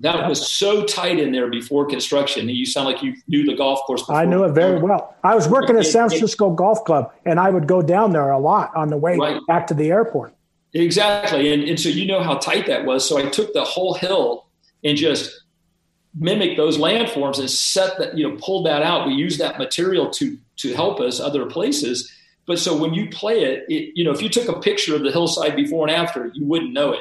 [0.00, 2.48] That was so tight in there before construction.
[2.48, 4.02] You sound like you knew the golf course.
[4.02, 4.14] Before.
[4.14, 5.16] I knew it very well.
[5.24, 8.38] I was working at San Francisco Golf Club, and I would go down there a
[8.38, 9.40] lot on the way right.
[9.48, 10.34] back to the airport.
[10.72, 13.08] Exactly, and and so you know how tight that was.
[13.08, 14.46] So I took the whole hill
[14.84, 15.42] and just
[16.14, 19.08] mimic those landforms and set that you know pulled that out.
[19.08, 22.12] We used that material to to help us other places.
[22.46, 25.02] But so when you play it, it you know if you took a picture of
[25.02, 27.00] the hillside before and after, you wouldn't know it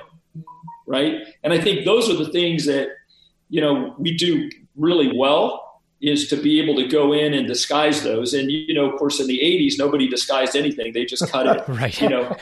[0.87, 1.27] right?
[1.43, 2.87] And I think those are the things that
[3.49, 5.63] you know we do really well
[5.99, 8.33] is to be able to go in and disguise those.
[8.33, 11.67] And you know, of course, in the '80s, nobody disguised anything; they just cut it,
[11.67, 12.01] right?
[12.01, 12.35] You know,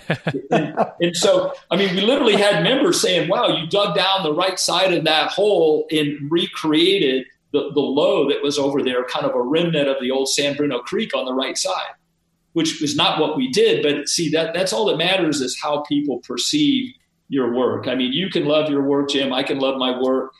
[0.51, 4.33] and, and, so I mean, we literally had members saying, "Wow, you dug down the
[4.33, 9.25] right side of that hole and recreated." The, the low that was over there, kind
[9.25, 11.93] of a remnant of the old San Bruno Creek on the right side,
[12.51, 13.81] which was not what we did.
[13.81, 16.93] But see, that that's all that matters is how people perceive
[17.29, 17.87] your work.
[17.87, 19.33] I mean, you can love your work, Jim.
[19.33, 20.33] I can love my work.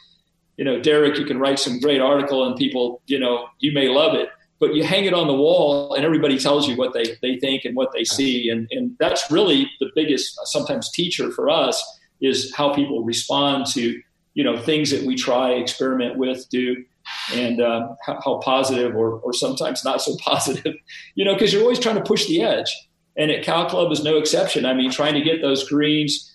[0.58, 3.90] You know, Derek, you can write some great article and people, you know, you may
[3.90, 4.30] love it,
[4.60, 7.66] but you hang it on the wall and everybody tells you what they, they think
[7.66, 8.50] and what they see.
[8.50, 11.84] And, and that's really the biggest sometimes teacher for us
[12.22, 14.00] is how people respond to,
[14.34, 16.86] you know, things that we try, experiment with, do,
[17.34, 20.74] and uh, how, how positive or, or sometimes not so positive,
[21.16, 22.74] you know, because you're always trying to push the edge.
[23.18, 24.66] And at Cal Club is no exception.
[24.66, 26.32] I mean, trying to get those greens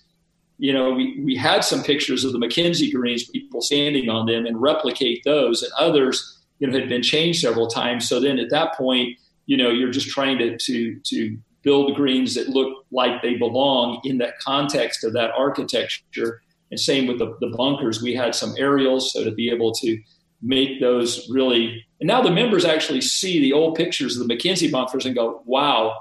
[0.61, 4.45] you know, we, we had some pictures of the Mackenzie greens, people standing on them
[4.45, 8.07] and replicate those, and others, you know, had been changed several times.
[8.07, 12.35] So then at that point, you know, you're just trying to to to build greens
[12.35, 16.43] that look like they belong in that context of that architecture.
[16.69, 19.99] And same with the, the bunkers, we had some aerials, so to be able to
[20.43, 21.83] make those really.
[21.99, 25.41] And now the members actually see the old pictures of the MacKenzie bunkers and go,
[25.45, 25.95] "Wow."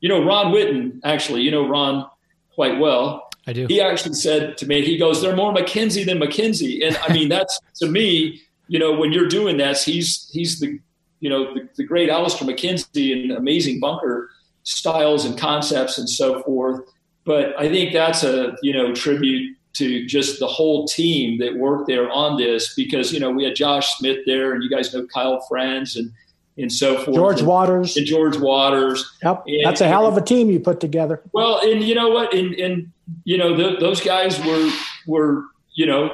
[0.00, 1.42] You know, Ron Whitten actually.
[1.42, 2.10] You know Ron
[2.52, 3.28] quite well.
[3.46, 3.66] I do.
[3.66, 6.86] He actually said to me, he goes, "They're more MacKenzie than MacKenzie.
[6.86, 10.78] and I mean that's to me, you know, when you're doing that, he's he's the
[11.20, 14.30] you know the, the great Alister MacKenzie and amazing bunker
[14.64, 16.80] styles and concepts and so forth.
[17.24, 21.86] But I think that's a you know tribute to just the whole team that worked
[21.86, 25.06] there on this because you know we had Josh Smith there and you guys know
[25.06, 26.12] Kyle Franz and
[26.58, 27.16] and so forth.
[27.16, 27.96] George Waters.
[27.96, 29.10] And George Waters.
[29.22, 29.44] Yep.
[29.46, 31.22] And, That's a hell of a team you put together.
[31.32, 32.34] Well, and you know what?
[32.34, 32.92] And, and
[33.24, 34.70] you know, those guys were,
[35.06, 35.44] were,
[35.74, 36.10] you know,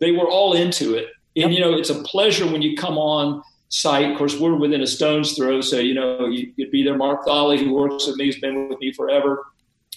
[0.00, 1.08] they were all into it.
[1.36, 1.58] And, yep.
[1.58, 4.10] you know, it's a pleasure when you come on site.
[4.10, 5.60] Of course, we're within a stone's throw.
[5.60, 6.96] So, you know, you, would be there.
[6.96, 9.46] Mark Thawley, who works with me, has been with me forever.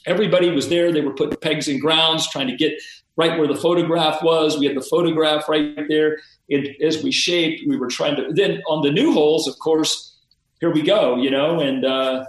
[0.05, 0.91] Everybody was there.
[0.91, 2.73] They were putting pegs in grounds, trying to get
[3.17, 4.57] right where the photograph was.
[4.57, 6.19] We had the photograph right there.
[6.49, 8.33] And as we shaped, we were trying to.
[8.33, 10.17] Then on the new holes, of course,
[10.59, 11.17] here we go.
[11.17, 12.25] You know, and uh,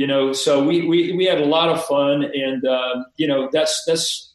[0.00, 3.50] you know, so we we we had a lot of fun, and uh, you know,
[3.52, 4.32] that's that's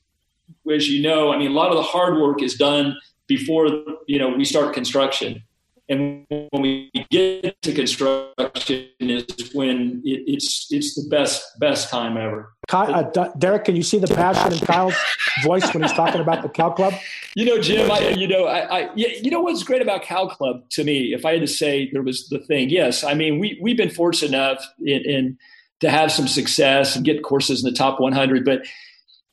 [0.72, 2.95] as you know, I mean, a lot of the hard work is done
[3.26, 3.66] before
[4.05, 5.41] you know we start construction
[5.88, 12.18] and when we get to construction is when it, it's it's the best best time
[12.18, 12.53] ever.
[12.72, 14.95] uh, Derek, can you see the passion in Kyle's
[15.43, 16.93] voice when he's talking about the Cal Club?
[17.36, 17.91] You know, Jim.
[17.91, 21.13] I, you know, I, I, you know what's great about Cal Club to me.
[21.13, 22.70] If I had to say, there was the thing.
[22.70, 25.38] Yes, I mean we we've been fortunate enough in, in
[25.82, 28.61] to have some success and get courses in the top 100, but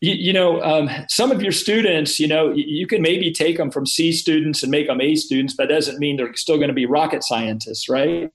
[0.01, 3.71] you, you know, um, some of your students, you know, you, can maybe take them
[3.71, 6.69] from C students and make them A students, but that doesn't mean they're still going
[6.69, 8.31] to be rocket scientists, right?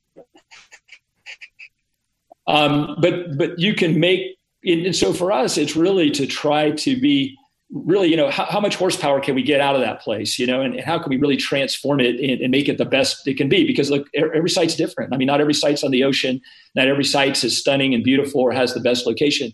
[2.47, 6.99] Um, but but you can make, and so for us, it's really to try to
[6.99, 7.37] be
[7.69, 10.47] really, you know, how, how, much horsepower can we get out of that place, you
[10.47, 13.27] know, and, and how can we really transform it and, and, make it the best
[13.27, 13.67] it can be?
[13.67, 15.13] Because look, every site's different.
[15.13, 16.39] I mean, not every site's on the ocean,
[16.75, 19.51] not every site's as stunning and beautiful or has the best location.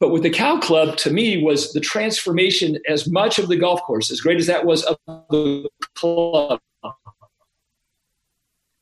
[0.00, 3.82] But with the Cal Club, to me, was the transformation as much of the golf
[3.82, 4.98] course, as great as that was of
[5.30, 6.60] the club.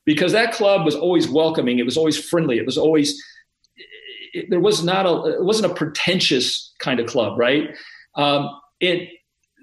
[0.05, 3.21] Because that club was always welcoming, it was always friendly, it was always
[4.33, 7.75] it, there was not a it wasn't a pretentious kind of club, right?
[8.17, 8.49] Um,
[8.79, 9.09] it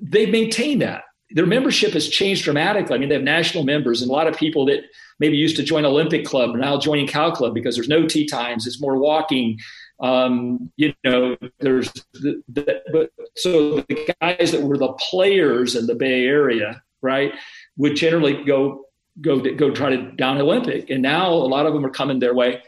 [0.00, 1.04] they maintained that.
[1.30, 2.94] Their membership has changed dramatically.
[2.94, 4.84] I mean, they have national members, and a lot of people that
[5.18, 8.26] maybe used to join Olympic Club are now joining Cal Club because there's no tee
[8.26, 9.58] times, it's more walking.
[10.00, 15.86] Um, you know, there's the, the, but so the guys that were the players in
[15.86, 17.32] the Bay Area, right,
[17.76, 18.84] would generally go
[19.20, 22.34] go go try to down Olympic, and now a lot of them are coming their
[22.34, 22.62] way.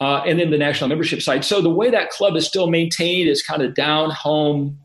[0.00, 1.44] Uh, and then the national membership side.
[1.44, 4.78] So the way that club is still maintained is kind of down home,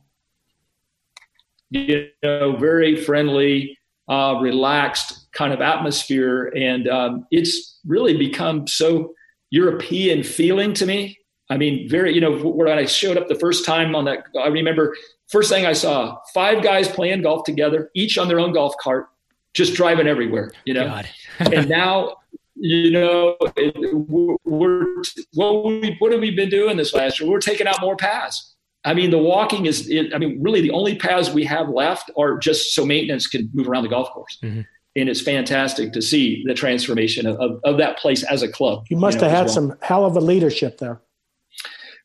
[1.70, 9.14] you know, very friendly, uh, relaxed kind of atmosphere, and um, it's really become so
[9.50, 11.18] European feeling to me.
[11.50, 14.48] I mean, very, you know, when I showed up the first time on that, I
[14.48, 14.96] remember
[15.30, 19.08] first thing I saw five guys playing golf together, each on their own golf cart,
[19.54, 21.02] just driving everywhere, you know.
[21.40, 22.18] and now,
[22.56, 23.76] you know, it,
[24.44, 25.04] we're,
[25.34, 27.30] what, we, what have we been doing this last year?
[27.30, 28.55] We're taking out more paths.
[28.86, 32.12] I mean, the walking is, it, I mean, really the only paths we have left
[32.18, 34.38] are just so maintenance can move around the golf course.
[34.44, 34.62] Mm-hmm.
[34.98, 38.86] And it's fantastic to see the transformation of, of, of, that place as a club.
[38.90, 39.54] You must you know, have had well.
[39.54, 41.02] some hell of a leadership there.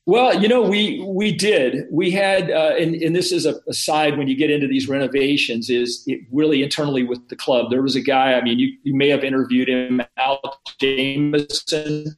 [0.06, 1.84] Well, you know, we we did.
[1.88, 4.88] We had, uh, and, and this is a, a side when you get into these
[4.88, 7.70] renovations, is it really internally with the club.
[7.70, 8.32] There was a guy.
[8.32, 10.40] I mean, you, you may have interviewed him, Al
[10.80, 12.16] Jameson,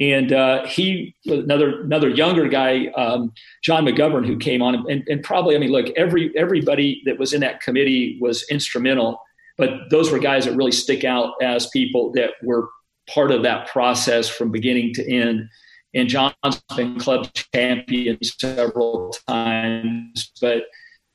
[0.00, 3.32] and uh, he another another younger guy, um,
[3.62, 7.32] John McGovern, who came on, and, and probably, I mean, look, every everybody that was
[7.32, 9.20] in that committee was instrumental,
[9.56, 12.68] but those were guys that really stick out as people that were
[13.12, 15.48] part of that process from beginning to end
[15.94, 20.32] and John's been club champion several times.
[20.40, 20.64] But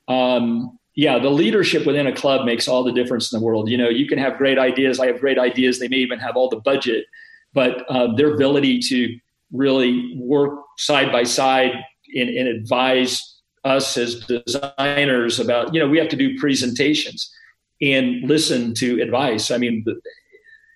[0.07, 3.69] um, yeah, the leadership within a club makes all the difference in the world.
[3.69, 4.99] You know, you can have great ideas.
[4.99, 5.79] I have great ideas.
[5.79, 7.05] They may even have all the budget,
[7.53, 9.17] but uh, their ability to
[9.51, 11.71] really work side by side
[12.15, 13.21] and, and advise
[13.63, 17.31] us as designers about, you know, we have to do presentations
[17.81, 19.51] and listen to advice.
[19.51, 19.85] I mean,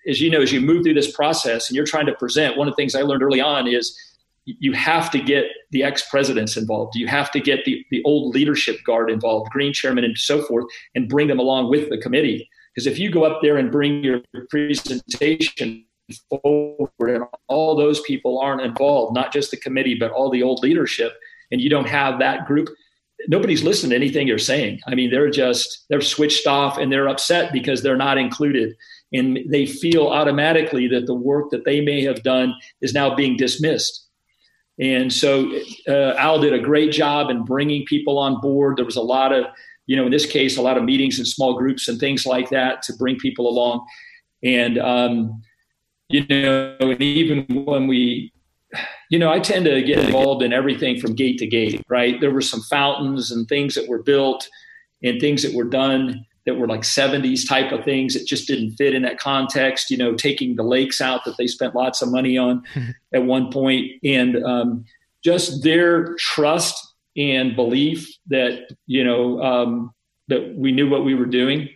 [0.08, 2.68] as you know, as you move through this process and you're trying to present, one
[2.68, 3.96] of the things I learned early on is
[4.44, 6.96] you have to get the ex-presidents involved.
[6.96, 10.64] You have to get the, the old leadership guard involved, green chairman and so forth,
[10.94, 12.48] and bring them along with the committee.
[12.74, 15.84] Because if you go up there and bring your presentation
[16.28, 20.62] forward and all those people aren't involved, not just the committee, but all the old
[20.62, 21.12] leadership,
[21.50, 22.68] and you don't have that group,
[23.26, 24.80] nobody's listening to anything you're saying.
[24.86, 28.76] I mean, they're just they're switched off and they're upset because they're not included,
[29.12, 33.36] and they feel automatically that the work that they may have done is now being
[33.36, 34.06] dismissed.
[34.80, 35.52] And so
[35.88, 38.76] uh, Al did a great job in bringing people on board.
[38.76, 39.46] There was a lot of,
[39.86, 42.48] you know, in this case, a lot of meetings and small groups and things like
[42.50, 43.84] that to bring people along.
[44.44, 45.42] And um,
[46.08, 48.32] you know, and even when we
[49.10, 52.20] you know, I tend to get involved in everything from gate to gate, right?
[52.20, 54.46] There were some fountains and things that were built
[55.02, 58.72] and things that were done that were like 70s type of things that just didn't
[58.72, 62.10] fit in that context, you know, taking the lakes out that they spent lots of
[62.10, 62.62] money on
[63.14, 64.84] at one point and um,
[65.24, 69.94] just their trust and belief that, you know, um,
[70.28, 71.68] that we knew what we were doing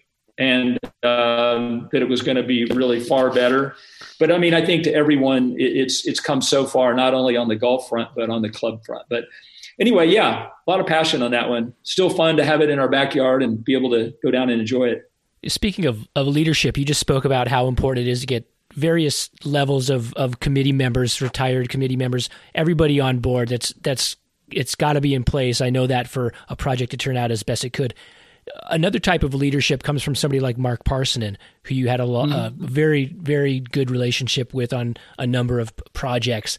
[0.43, 3.74] and um, that it was going to be really far better
[4.22, 7.36] but I mean, I think to everyone, it, it's it's come so far, not only
[7.36, 9.05] on the golf front, but on the club front.
[9.11, 9.24] But
[9.80, 11.74] anyway, yeah, a lot of passion on that one.
[11.82, 14.61] Still fun to have it in our backyard and be able to go down and
[14.61, 15.11] enjoy it.
[15.49, 19.28] Speaking of, of leadership, you just spoke about how important it is to get various
[19.45, 23.49] levels of, of committee members, retired committee members, everybody on board.
[23.49, 24.14] That's that's
[24.53, 25.61] it's got to be in place.
[25.61, 27.93] I know that for a project to turn out as best it could
[28.66, 32.26] another type of leadership comes from somebody like Mark Parsinen, who you had a, lo-
[32.26, 32.62] mm-hmm.
[32.64, 36.59] a very, very good relationship with on a number of projects.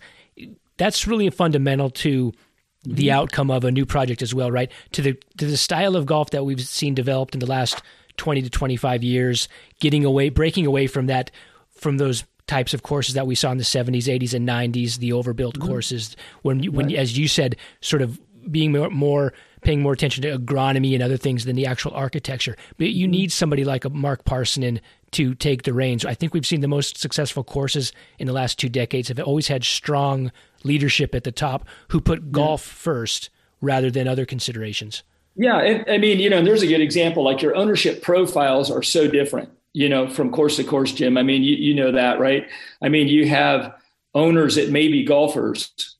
[0.78, 2.96] That's really fundamental to mm-hmm.
[2.96, 4.72] the outcome of a new project as well, right?
[4.94, 7.82] To the to the style of golf that we've seen developed in the last
[8.18, 9.48] twenty to twenty five years,
[9.80, 11.32] getting away, breaking away from that,
[11.76, 15.14] from those types of courses that we saw in the 70s, 80s, and 90s, the
[15.14, 15.68] overbuilt mm-hmm.
[15.68, 16.96] courses, when, when right.
[16.98, 18.20] as you said, sort of
[18.52, 19.34] being more, more
[19.64, 22.56] paying more attention to agronomy and other things than the actual architecture.
[22.78, 23.12] But you mm-hmm.
[23.12, 24.80] need somebody like a Mark Parsinen
[25.12, 26.06] to take the reins.
[26.06, 29.48] I think we've seen the most successful courses in the last two decades have always
[29.48, 30.32] had strong
[30.64, 33.30] leadership at the top who put golf first
[33.62, 35.04] rather than other considerations.
[35.36, 37.24] Yeah, and, I mean, you know, there's a good example.
[37.24, 41.18] Like your ownership profiles are so different, you know, from course to course, Jim.
[41.18, 42.48] I mean, you, you know that, right?
[42.82, 43.74] I mean, you have
[44.14, 45.93] owners that may be golfers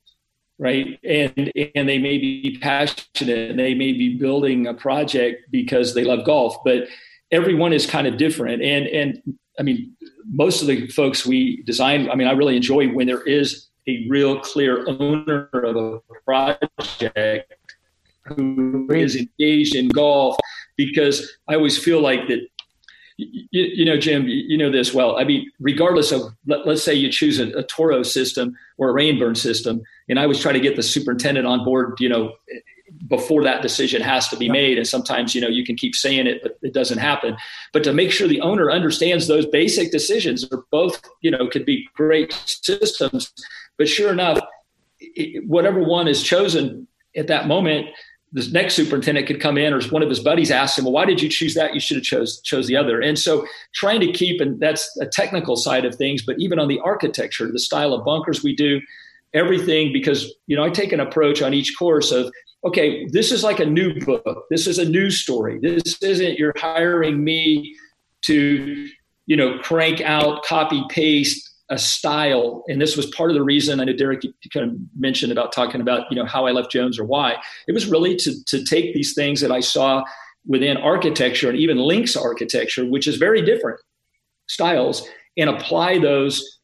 [0.58, 0.98] right?
[1.04, 6.04] And and they may be passionate and they may be building a project because they
[6.04, 6.88] love golf but
[7.30, 8.62] everyone is kind of different.
[8.62, 9.94] And and i mean
[10.26, 14.06] most of the folks we design i mean i really enjoy when there is a
[14.08, 17.52] real clear owner of a project
[18.24, 20.36] who is engaged in golf
[20.76, 22.40] because i always feel like that
[23.16, 25.16] you, you, know, Jim, you know this well.
[25.16, 28.92] I mean, regardless of, let, us say you choose a, a, Toro system or a
[28.92, 32.32] Rain Bird system, and I always try to get the superintendent on board, you know,
[33.08, 34.78] before that decision has to be made.
[34.78, 37.36] And sometimes, you know, you can keep saying it, but it doesn't happen.
[37.72, 41.64] But to make sure the owner understands those basic decisions, are both, you know, could
[41.64, 43.32] be great systems.
[43.78, 44.40] But sure enough,
[45.46, 47.86] whatever one is chosen at that moment,
[48.34, 51.04] the next superintendent could come in or one of his buddies asked him well why
[51.06, 51.72] did you choose that?
[51.72, 53.00] You should have chose chose the other.
[53.00, 56.68] And so trying to keep and that's a technical side of things but even on
[56.68, 58.80] the architecture the style of bunkers we do
[59.32, 62.30] everything because you know i take an approach on each course of
[62.64, 64.46] okay this is like a new book.
[64.50, 65.58] This is a news story.
[65.60, 67.76] This isn't you're hiring me
[68.22, 68.88] to
[69.26, 73.80] you know crank out copy paste a style, and this was part of the reason
[73.80, 76.98] I know Derek kind of mentioned about talking about you know how I left Jones
[76.98, 77.36] or why.
[77.66, 80.04] It was really to to take these things that I saw
[80.46, 83.80] within architecture and even links architecture, which is very different
[84.46, 85.08] styles,
[85.38, 86.60] and apply those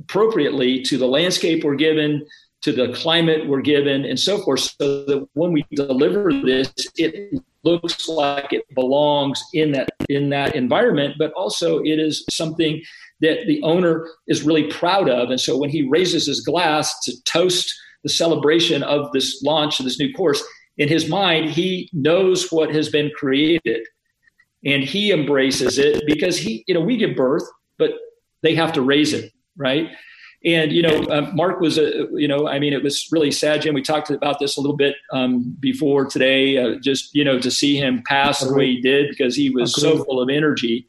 [0.00, 2.26] appropriately to the landscape we're given,
[2.62, 7.40] to the climate we're given, and so forth, so that when we deliver this, it
[7.62, 12.82] looks like it belongs in that in that environment, but also it is something
[13.20, 15.30] that the owner is really proud of.
[15.30, 19.84] And so when he raises his glass to toast the celebration of this launch of
[19.84, 20.42] this new course,
[20.78, 23.86] in his mind, he knows what has been created
[24.64, 27.44] and he embraces it because he, you know, we give birth,
[27.78, 27.92] but
[28.42, 29.88] they have to raise it, right?
[30.44, 33.62] And you know, uh, Mark was a, you know, I mean, it was really sad,
[33.62, 33.74] Jim.
[33.74, 36.58] We talked about this a little bit um, before today.
[36.58, 39.74] Uh, just you know, to see him pass the way he did because he was
[39.74, 40.86] so full of energy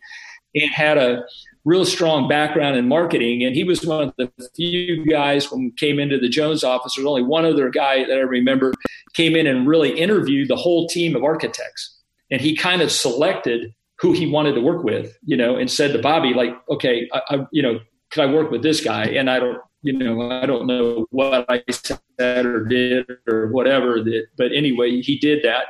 [0.53, 1.23] and had a
[1.67, 3.43] real strong background in marketing.
[3.43, 6.95] And he was one of the few guys when came into the Jones office.
[6.95, 8.73] There's only one other guy that I remember
[9.13, 11.93] came in and really interviewed the whole team of architects.
[12.31, 15.91] And he kind of selected who he wanted to work with, you know, and said
[15.91, 19.03] to Bobby, like, okay, I, I you know, could I work with this guy?
[19.03, 24.01] And I don't, you know, I don't know what I said or did or whatever
[24.01, 25.65] that, but anyway, he did that.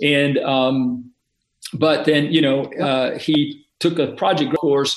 [0.00, 1.10] And, um,
[1.72, 4.96] but then, you know, uh, he took a project course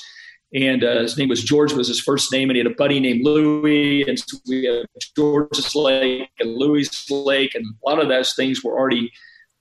[0.52, 2.98] and uh, his name was George was his first name, and he had a buddy
[2.98, 4.86] named Louis, and so we have
[5.16, 9.12] George's Lake and Louis Lake, and a lot of those things were already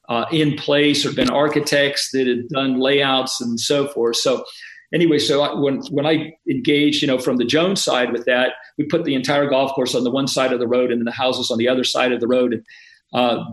[0.09, 4.15] uh, in place or been architects that had done layouts and so forth.
[4.15, 4.43] So
[4.91, 8.53] anyway, so I, when when I engaged, you know, from the Jones side with that,
[8.77, 11.05] we put the entire golf course on the one side of the road and then
[11.05, 12.65] the houses on the other side of the road, and
[13.13, 13.43] uh,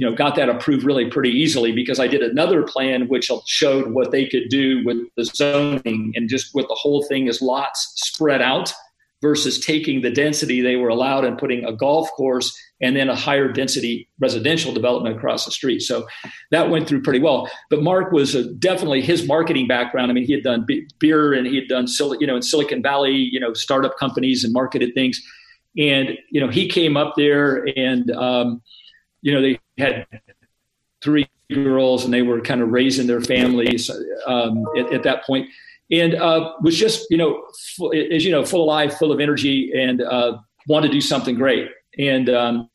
[0.00, 3.92] you know, got that approved really pretty easily because I did another plan which showed
[3.92, 7.92] what they could do with the zoning and just with the whole thing is lots
[7.96, 8.72] spread out
[9.20, 13.14] versus taking the density they were allowed and putting a golf course and then a
[13.14, 15.80] higher density residential development across the street.
[15.80, 16.06] So
[16.50, 17.50] that went through pretty well.
[17.68, 20.10] But Mark was a, definitely his marketing background.
[20.10, 20.66] I mean, he had done
[20.98, 21.86] beer and he had done,
[22.18, 25.20] you know, in Silicon Valley, you know, startup companies and marketed things.
[25.76, 28.62] And, you know, he came up there and, um,
[29.22, 30.06] you know, they had
[31.02, 33.90] three girls and they were kind of raising their families
[34.26, 35.48] um, at, at, that point.
[35.90, 37.44] And uh, was just you know
[37.76, 41.00] full, as you know full of life full of energy and uh, wanted to do
[41.00, 41.68] something great.
[41.98, 42.70] And um,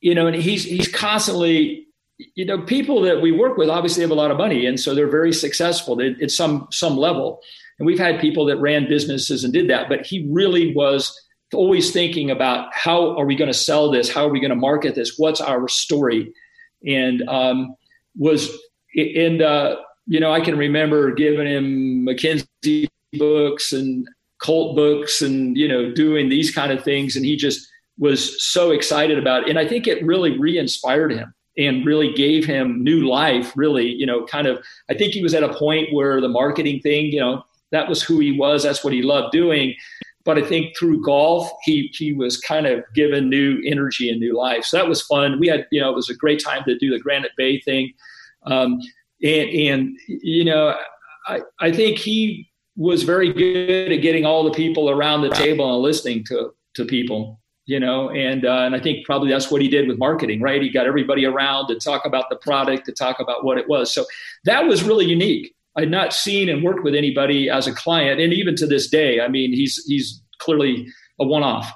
[0.00, 1.86] you know and he's he's constantly
[2.34, 4.94] you know people that we work with obviously have a lot of money and so
[4.94, 7.40] they're very successful at, at some some level.
[7.78, 11.23] And we've had people that ran businesses and did that but he really was
[11.54, 14.10] always thinking about how are we going to sell this?
[14.10, 15.14] How are we going to market this?
[15.16, 16.32] What's our story?
[16.86, 17.76] And um,
[18.16, 18.50] was
[18.96, 19.76] and uh,
[20.06, 24.06] you know I can remember giving him McKinsey books and
[24.38, 28.70] cult books and you know doing these kind of things, and he just was so
[28.70, 29.48] excited about it.
[29.50, 33.52] And I think it really re-inspired him and really gave him new life.
[33.56, 34.62] Really, you know, kind of.
[34.90, 38.02] I think he was at a point where the marketing thing, you know, that was
[38.02, 38.62] who he was.
[38.62, 39.74] That's what he loved doing.
[40.24, 44.36] But I think through golf, he he was kind of given new energy and new
[44.36, 44.64] life.
[44.64, 45.38] So that was fun.
[45.38, 47.92] We had, you know, it was a great time to do the Granite Bay thing.
[48.46, 48.80] Um,
[49.22, 50.74] and, and, you know,
[51.26, 55.72] I, I think he was very good at getting all the people around the table
[55.72, 59.62] and listening to, to people, you know, and, uh, and I think probably that's what
[59.62, 60.60] he did with marketing, right?
[60.60, 63.94] He got everybody around to talk about the product, to talk about what it was.
[63.94, 64.04] So
[64.44, 65.53] that was really unique.
[65.76, 69.20] I'd not seen and worked with anybody as a client, and even to this day,
[69.20, 70.86] I mean, he's he's clearly
[71.20, 71.70] a one-off.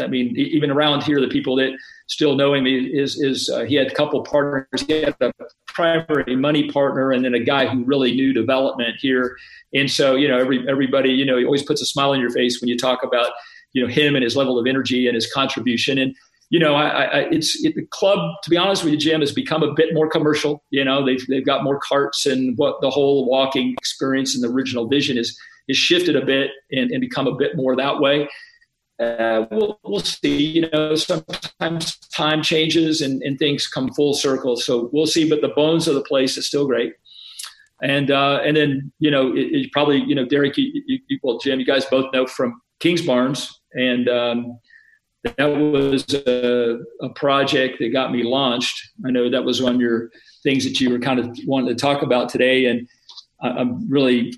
[0.00, 1.72] I mean, even around here, the people that
[2.08, 4.82] still know him is is uh, he had a couple partners.
[4.86, 5.32] He had a
[5.66, 9.36] primary money partner, and then a guy who really knew development here.
[9.74, 12.30] And so, you know, every everybody, you know, he always puts a smile on your
[12.30, 13.30] face when you talk about
[13.72, 15.98] you know him and his level of energy and his contribution.
[15.98, 16.14] And
[16.50, 18.18] you know, I, I, it's it, the club.
[18.42, 20.64] To be honest with you, Jim, has become a bit more commercial.
[20.70, 24.48] You know, they've they've got more carts, and what the whole walking experience and the
[24.48, 25.38] original vision is
[25.68, 28.26] is shifted a bit and, and become a bit more that way.
[28.98, 30.36] Uh, we'll, we'll see.
[30.36, 34.56] You know, sometimes time changes and, and things come full circle.
[34.56, 35.28] So we'll see.
[35.28, 36.94] But the bones of the place is still great.
[37.82, 41.38] And uh, and then you know, it, it probably you know, Derek, you, you, well,
[41.38, 44.58] Jim, you guys both know from Kingsbarns, and um,
[45.36, 48.90] that was a, a, project that got me launched.
[49.06, 50.10] I know that was one of your
[50.42, 52.88] things that you were kind of wanting to talk about today, and
[53.40, 54.32] I'm really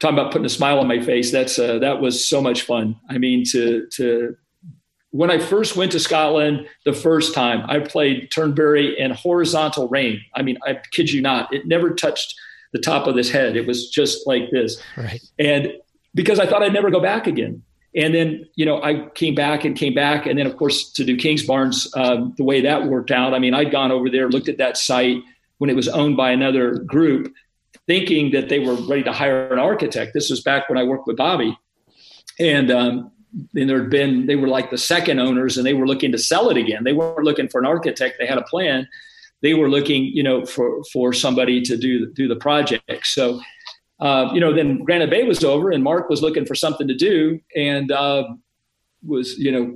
[0.00, 1.30] talking about putting a smile on my face.
[1.30, 2.96] That's uh, that was so much fun.
[3.08, 4.36] I mean, to to
[5.10, 10.20] when I first went to Scotland the first time, I played Turnberry in horizontal rain.
[10.34, 12.34] I mean, I kid you not, it never touched
[12.72, 13.56] the top of this head.
[13.56, 15.22] It was just like this, right?
[15.38, 15.74] And
[16.14, 17.62] because I thought I'd never go back again.
[17.96, 20.26] And then, you know, I came back and came back.
[20.26, 23.54] And then, of course, to do Kingsbarns, um, the way that worked out, I mean,
[23.54, 25.22] I'd gone over there, looked at that site
[25.58, 27.32] when it was owned by another group,
[27.86, 30.12] thinking that they were ready to hire an architect.
[30.12, 31.56] This was back when I worked with Bobby.
[32.40, 33.12] And, um,
[33.54, 36.18] and there had been, they were like the second owners and they were looking to
[36.18, 36.82] sell it again.
[36.82, 38.16] They weren't looking for an architect.
[38.18, 38.88] They had a plan.
[39.42, 43.06] They were looking, you know, for, for somebody to do, do the project.
[43.06, 43.40] So,
[44.04, 46.94] uh, you know, then Granite Bay was over and Mark was looking for something to
[46.94, 48.24] do and uh,
[49.02, 49.74] was, you know,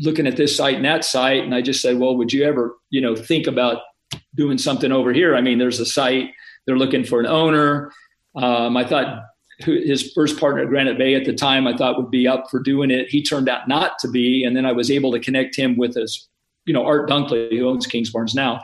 [0.00, 1.44] looking at this site and that site.
[1.44, 3.82] And I just said, well, would you ever, you know, think about
[4.34, 5.36] doing something over here?
[5.36, 6.30] I mean, there's a site
[6.66, 7.92] they're looking for an owner.
[8.34, 9.22] Um, I thought
[9.58, 12.60] his first partner at Granite Bay at the time, I thought would be up for
[12.60, 13.08] doing it.
[13.10, 15.96] He turned out not to be, and then I was able to connect him with
[15.96, 16.28] his,
[16.64, 18.60] you know, Art Dunkley, who owns Kings Kingsbarns now.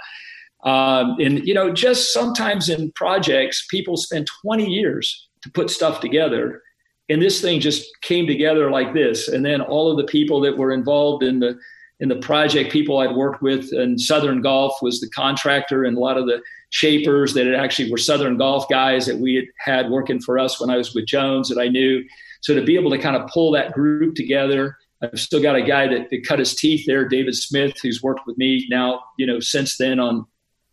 [0.64, 6.01] Um, and you know, just sometimes in projects, people spend 20 years to put stuff
[6.01, 6.62] together,
[7.09, 9.28] and this thing just came together like this.
[9.28, 11.59] And then all of the people that were involved in the
[12.01, 16.01] in the project, people I'd worked with, and Southern Golf was the contractor, and a
[16.01, 20.20] lot of the shapers that actually were Southern Golf guys that we had had working
[20.20, 22.02] for us when I was with Jones that I knew.
[22.40, 25.62] So to be able to kind of pull that group together, I've still got a
[25.62, 29.26] guy that, that cut his teeth there, David Smith, who's worked with me now, you
[29.26, 30.26] know, since then on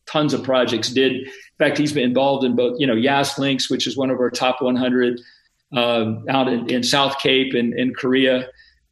[0.09, 0.89] tons of projects.
[0.89, 4.09] Did in fact he's been involved in both, you know, Yas Links, which is one
[4.09, 5.19] of our top 100
[5.75, 8.49] uh, out in, in, South Cape and in, in Korea.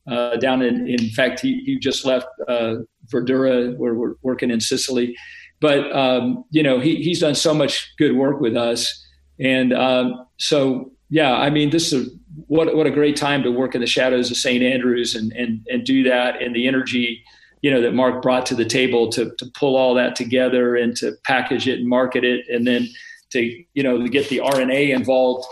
[0.09, 2.75] Uh, down in, in fact, he, he just left uh,
[3.11, 5.15] Verdura, where we're working in Sicily.
[5.59, 9.05] But um, you know, he, he's done so much good work with us,
[9.39, 12.09] and um, so yeah, I mean, this is a,
[12.47, 14.63] what what a great time to work in the shadows of St.
[14.63, 17.23] Andrews and and and do that, and the energy
[17.61, 20.95] you know that Mark brought to the table to to pull all that together and
[20.97, 22.87] to package it and market it, and then
[23.31, 25.45] to you know to get the R&A involved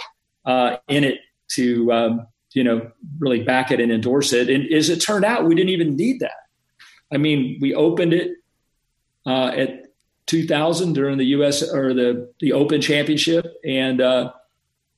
[0.45, 1.19] uh, in it
[1.49, 4.49] to um, you know really back it and endorse it.
[4.49, 6.47] And as it turned out, we didn't even need that.
[7.11, 8.31] I mean, we opened it
[9.25, 9.85] uh, at
[10.27, 11.63] 2000 during the U.S.
[11.63, 14.31] or the the Open Championship, and uh,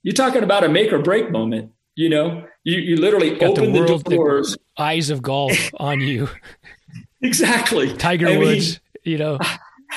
[0.04, 1.72] you're talking about a make or break moment.
[1.96, 4.52] You know, you, you literally open the, the doors.
[4.52, 6.30] The eyes of golf on you.
[7.22, 7.94] exactly.
[7.94, 8.80] Tiger I Woods.
[9.06, 9.40] Mean, you know,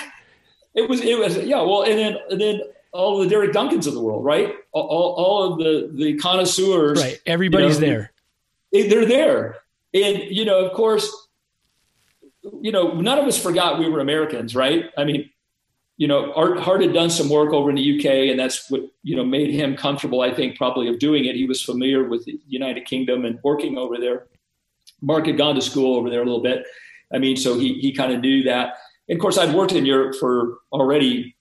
[0.74, 1.62] it was it was yeah.
[1.62, 2.60] Well, and then and then
[2.92, 4.54] all the Derek Duncans of the world, right?
[4.72, 7.20] All, all of the the connoisseurs, right?
[7.26, 8.12] Everybody's you know, there.
[8.72, 9.56] They're there,
[9.94, 11.10] and you know, of course,
[12.60, 14.90] you know, none of us forgot we were Americans, right?
[14.96, 15.30] I mean,
[15.96, 18.82] you know, Art Hart had done some work over in the UK, and that's what
[19.02, 20.20] you know made him comfortable.
[20.20, 21.36] I think probably of doing it.
[21.36, 24.26] He was familiar with the United Kingdom and working over there.
[25.02, 26.64] Mark had gone to school over there a little bit.
[27.12, 28.74] I mean, so he he kind of knew that.
[29.08, 31.34] And of course, I'd worked in Europe for already,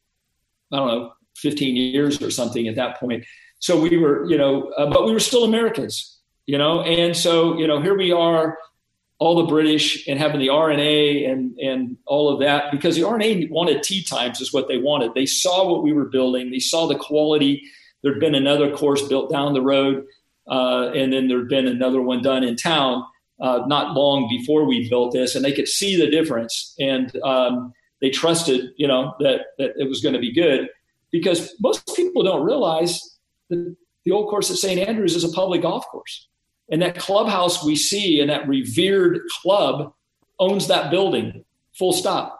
[0.71, 3.25] I don't know, 15 years or something at that point.
[3.59, 6.17] So we were, you know, uh, but we were still Americans,
[6.47, 8.57] you know, and so you know, here we are
[9.19, 13.47] all the British and having the R&A and and all of that because the R&A
[13.47, 15.13] wanted tee times is what they wanted.
[15.13, 16.51] They saw what we were building.
[16.51, 17.63] They saw the quality.
[18.01, 20.05] There'd been another course built down the road,
[20.49, 23.03] uh, and then there'd been another one done in town
[23.41, 26.75] uh, not long before we built this, and they could see the difference.
[26.79, 30.69] And um, they trusted, you know, that that it was going to be good
[31.11, 33.17] because most people don't realize
[33.49, 33.75] that
[34.05, 34.79] the old course at St.
[34.87, 36.27] Andrews is a public golf course.
[36.71, 39.93] And that clubhouse we see and that revered club
[40.39, 41.43] owns that building,
[41.73, 42.39] full stop.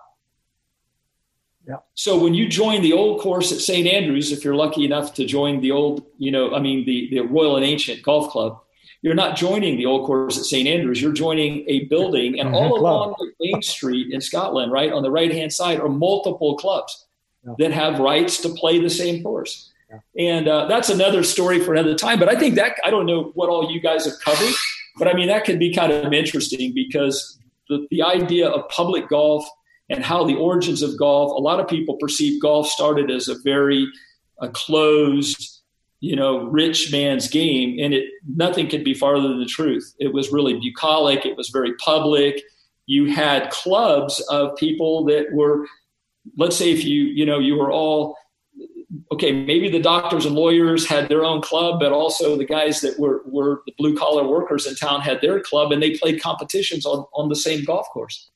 [1.68, 1.78] Yeah.
[1.94, 3.88] So when you join the old course at St.
[3.88, 7.22] Andrews, if you're lucky enough to join the old, you know, I mean, the, the
[7.22, 8.60] Royal and Ancient Golf Club,
[9.02, 10.68] you're not joining the old course at St.
[10.68, 11.02] Andrews.
[11.02, 12.56] You're joining a building, and mm-hmm.
[12.56, 17.06] all along Main Street in Scotland, right on the right hand side, are multiple clubs
[17.46, 17.54] yeah.
[17.60, 19.72] that have rights to play the same course.
[20.18, 22.20] And uh, that's another story for another time.
[22.20, 24.54] But I think that I don't know what all you guys have covered,
[24.98, 27.40] but I mean that could be kind of interesting because
[27.70, 29.50] the, the idea of public golf
[29.90, 31.32] and how the origins of golf.
[31.32, 33.88] A lot of people perceive golf started as a very
[34.42, 35.59] a closed,
[36.02, 38.06] you know, rich man's game, and it
[38.36, 39.94] nothing could be farther than the truth.
[40.00, 41.26] It was really bucolic.
[41.26, 42.42] It was very public.
[42.86, 45.68] You had clubs of people that were,
[46.38, 48.16] let's say, if you you know you were all
[49.12, 53.00] okay, maybe the doctors and lawyers had their own club, but also the guys that
[53.00, 56.86] were, were the blue collar workers in town had their club and they played competitions
[56.86, 58.32] on, on the same golf course.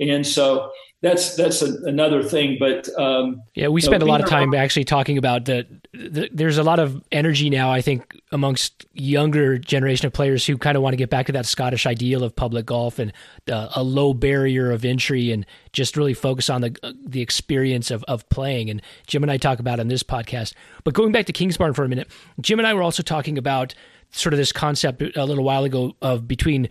[0.00, 0.70] And so
[1.02, 2.56] that's that's a, another thing.
[2.58, 5.66] But um, yeah, we spend know, a lot of time actually talking about that.
[5.92, 10.56] The, there's a lot of energy now, I think, amongst younger generation of players who
[10.56, 13.12] kind of want to get back to that Scottish ideal of public golf and
[13.50, 18.04] uh, a low barrier of entry, and just really focus on the the experience of
[18.04, 18.70] of playing.
[18.70, 20.54] And Jim and I talk about on this podcast.
[20.84, 22.08] But going back to Kingsbarn for a minute,
[22.40, 23.74] Jim and I were also talking about
[24.12, 26.68] sort of this concept a little while ago of between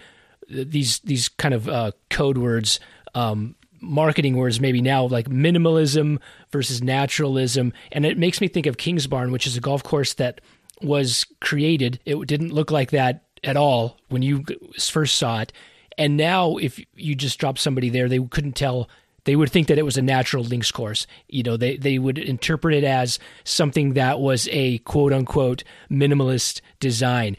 [0.48, 2.80] these these kind of uh, code words
[3.14, 6.20] um, marketing words maybe now like minimalism
[6.52, 7.74] versus naturalism.
[7.92, 10.42] And it makes me think of kingsbarn which is a golf course that
[10.82, 12.00] was created.
[12.06, 14.46] It didn't look like that at all when you
[14.80, 15.52] first saw it.
[15.98, 18.90] And now if you just drop somebody there they couldn't tell.
[19.24, 21.06] They would think that it was a natural links course.
[21.28, 26.62] You know they they would interpret it as something that was a quote unquote minimalist
[26.80, 27.38] design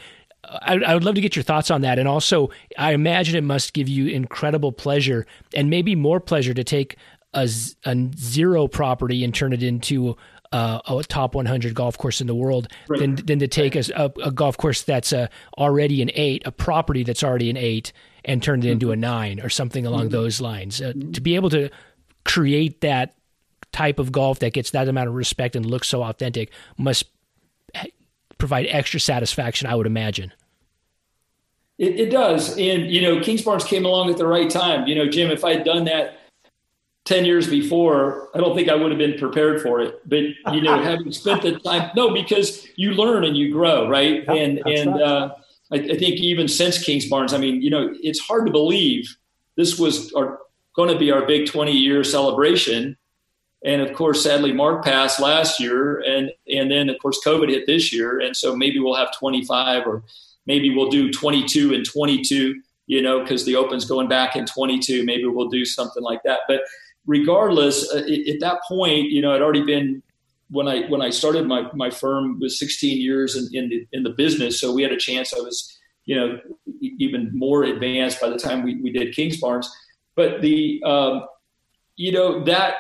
[0.60, 1.98] I, I, would love to get your thoughts on that.
[1.98, 6.64] And also, I imagine it must give you incredible pleasure and maybe more pleasure to
[6.64, 6.96] take
[7.34, 7.48] a,
[7.84, 10.16] a zero property and turn it into
[10.52, 13.00] uh, a top 100 golf course in the world right.
[13.00, 17.02] than, than to take a, a, golf course that's a, already an eight, a property
[17.04, 17.92] that's already an eight,
[18.24, 19.00] and turn it into a mm-hmm.
[19.00, 20.10] nine or something along mm-hmm.
[20.10, 20.82] those lines.
[20.82, 21.70] Uh, to be able to
[22.24, 23.14] create that
[23.72, 27.06] type of golf that gets that amount of respect and looks so authentic must
[28.42, 30.32] provide extra satisfaction, I would imagine.
[31.78, 32.56] It, it, does.
[32.58, 34.86] And, you know, Kingsbarns came along at the right time.
[34.86, 36.20] You know, Jim, if I had done that
[37.06, 40.00] 10 years before, I don't think I would have been prepared for it.
[40.08, 40.22] But,
[40.54, 44.22] you know, having spent the time, no, because you learn and you grow, right?
[44.24, 45.02] Yeah, and, and, right.
[45.02, 45.34] Uh,
[45.72, 49.16] I, I, think even since Kingsbarns, I mean, you know, it's hard to believe
[49.56, 50.38] this was our,
[50.74, 52.96] going to be our big 20 year celebration
[53.64, 57.66] And of course, sadly, Mark passed last year, and and then of course COVID hit
[57.66, 60.02] this year, and so maybe we'll have 25 or
[60.46, 62.60] maybe we'll do 22 and 22.
[62.86, 65.04] You know, because the Open's going back in 22.
[65.04, 66.40] Maybe we'll do something like that.
[66.48, 66.62] But
[67.06, 70.02] regardless, uh, at that point, you know, I'd already been
[70.50, 74.02] when I when I started my my firm was 16 years in in the, in
[74.02, 75.32] the business, so we had a chance.
[75.32, 76.40] I was you know
[76.98, 79.66] even more advanced by the time we, we did Kingsbarns.
[80.14, 81.26] But the um,
[81.96, 82.74] you know that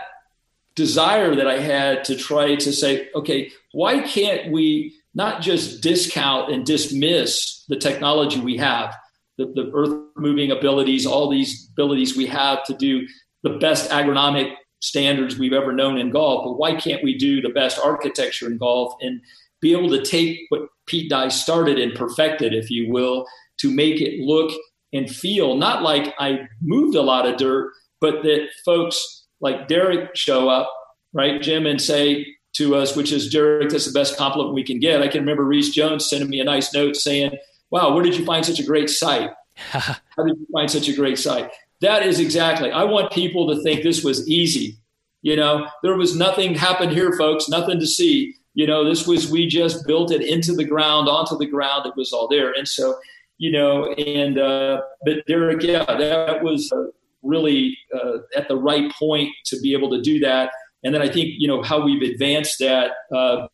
[0.74, 6.52] desire that I had to try to say, okay, why can't we not just discount
[6.52, 8.94] and dismiss the technology we have,
[9.38, 13.06] the, the earth moving abilities, all these abilities we have to do
[13.42, 17.48] the best agronomic standards we've ever known in golf, but why can't we do the
[17.48, 19.20] best architecture in golf and
[19.60, 23.24] be able to take what Pete Dye started and perfected, if you will,
[23.58, 24.52] to make it look
[24.92, 30.16] and feel not like I moved a lot of dirt, but that folks like Derek
[30.16, 30.72] show up,
[31.12, 34.78] right, Jim, and say to us, which is Derek, that's the best compliment we can
[34.78, 35.02] get.
[35.02, 37.32] I can remember Rees Jones sending me a nice note saying,
[37.70, 39.30] Wow, where did you find such a great site?
[39.56, 41.50] How did you find such a great site?
[41.80, 42.70] That is exactly.
[42.70, 44.76] I want people to think this was easy.
[45.22, 48.34] You know, there was nothing happened here, folks, nothing to see.
[48.54, 51.86] You know, this was, we just built it into the ground, onto the ground.
[51.86, 52.52] It was all there.
[52.52, 52.98] And so,
[53.38, 56.84] you know, and, uh, but Derek, yeah, that was uh,
[57.22, 60.50] really uh, at the right point to be able to do that.
[60.84, 63.46] And then I think, you know, how we've advanced that, uh,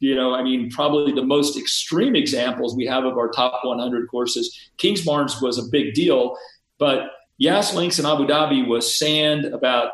[0.00, 4.08] you know, I mean, probably the most extreme examples we have of our top 100
[4.08, 4.70] courses.
[4.78, 6.36] Kingsbarns was a big deal,
[6.78, 9.92] but Yas Links in Abu Dhabi was sand about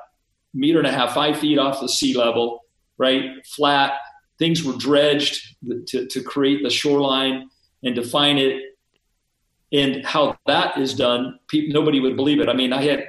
[0.55, 2.65] meter and a half, five feet off the sea level,
[2.97, 3.47] right?
[3.47, 3.93] Flat.
[4.39, 5.57] Things were dredged
[5.89, 7.51] to, to create the shoreline
[7.83, 8.63] and define it.
[9.73, 12.49] And how that is done, people, nobody would believe it.
[12.49, 13.05] I mean, I had,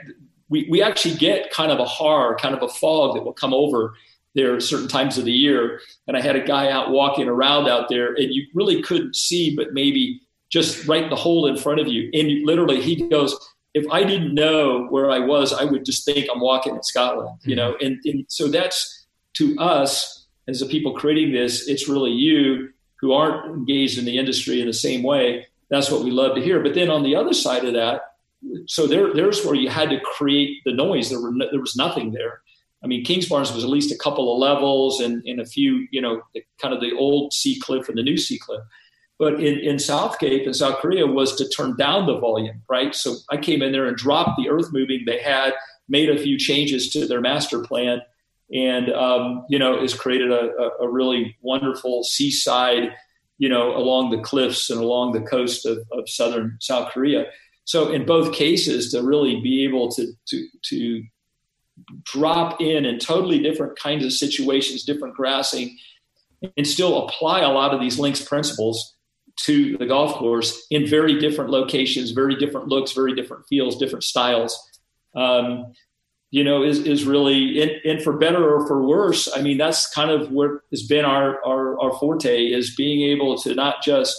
[0.49, 3.53] we, we actually get kind of a har, kind of a fog that will come
[3.53, 3.93] over
[4.35, 5.81] there certain times of the year.
[6.07, 9.55] And I had a guy out walking around out there, and you really couldn't see,
[9.55, 12.09] but maybe just right the hole in front of you.
[12.13, 13.38] And literally, he goes,
[13.73, 17.39] if I didn't know where I was, I would just think I'm walking in Scotland,
[17.43, 17.73] you know.
[17.73, 17.85] Mm-hmm.
[17.85, 21.67] And, and so that's to us as the people creating this.
[21.67, 22.69] It's really you
[22.99, 25.47] who aren't engaged in the industry in the same way.
[25.69, 26.61] That's what we love to hear.
[26.61, 28.09] But then on the other side of that,
[28.68, 31.10] so there, there's where you had to create the noise.
[31.10, 32.41] There were no, there was nothing there.
[32.84, 36.02] I mean, Kingsbarns was at least a couple of levels and, and a few, you
[36.02, 38.61] know, the, kind of the old sea cliff and the new sea cliff.
[39.18, 42.95] But in, in South Cape in South Korea was to turn down the volume, right?
[42.95, 45.53] So I came in there and dropped the earth moving they had,
[45.90, 48.02] made a few changes to their master plan,
[48.53, 52.95] and um, you know, has created a, a, a, really wonderful seaside,
[53.38, 57.26] you know, along the cliffs and along the coast of, of southern South Korea.
[57.69, 61.03] So in both cases, to really be able to to to
[62.03, 65.77] drop in in totally different kinds of situations, different grassing,
[66.57, 68.95] and still apply a lot of these links principles
[69.41, 74.03] to the golf course in very different locations, very different looks, very different feels, different
[74.03, 74.59] styles.
[75.15, 75.71] Um,
[76.31, 79.29] you know, is is really and, and, for better or for worse.
[79.31, 83.37] I mean, that's kind of what has been our, our our forte is being able
[83.43, 84.17] to not just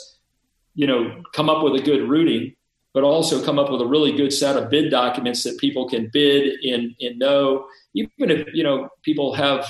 [0.77, 2.55] you know come up with a good routing,
[2.93, 6.11] but also come up with a really good set of bid documents that people can
[6.13, 7.67] bid and and know.
[7.95, 9.67] Even if you know people have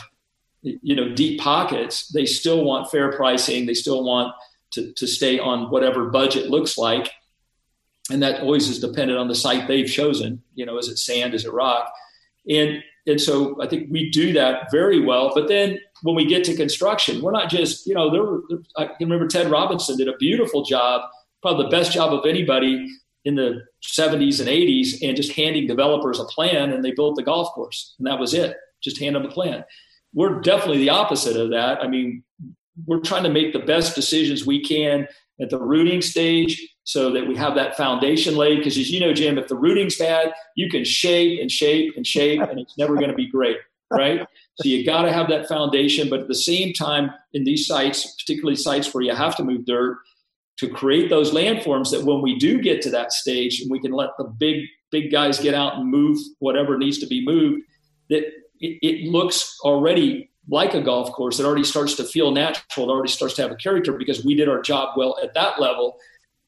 [0.62, 3.66] you know deep pockets, they still want fair pricing.
[3.66, 4.34] They still want
[4.72, 7.10] to, to stay on whatever budget looks like.
[8.10, 10.42] And that always is dependent on the site they've chosen.
[10.54, 11.34] You know, is it sand?
[11.34, 11.92] Is it rock?
[12.48, 15.32] And and so I think we do that very well.
[15.34, 18.40] But then when we get to construction, we're not just you know there were
[18.76, 21.02] I can remember Ted Robinson did a beautiful job,
[21.42, 22.88] probably the best job of anybody
[23.24, 27.22] in the 70s and 80s, and just handing developers a plan, and they built the
[27.22, 28.56] golf course, and that was it.
[28.82, 29.64] Just hand them a plan.
[30.14, 31.82] We're definitely the opposite of that.
[31.82, 32.24] I mean,
[32.86, 35.06] we're trying to make the best decisions we can
[35.40, 38.56] at the routing stage so that we have that foundation laid.
[38.56, 42.06] Because as you know, Jim, if the routing's bad, you can shape and shape and
[42.06, 43.58] shape, and it's never going to be great,
[43.90, 44.26] right?
[44.54, 46.08] So you got to have that foundation.
[46.08, 49.66] But at the same time, in these sites, particularly sites where you have to move
[49.66, 49.98] dirt,
[50.60, 53.92] to create those landforms that when we do get to that stage and we can
[53.92, 57.62] let the big big guys get out and move whatever needs to be moved,
[58.10, 58.24] that
[58.60, 62.88] it, it looks already like a golf course, it already starts to feel natural.
[62.88, 65.60] It already starts to have a character because we did our job well at that
[65.60, 65.98] level.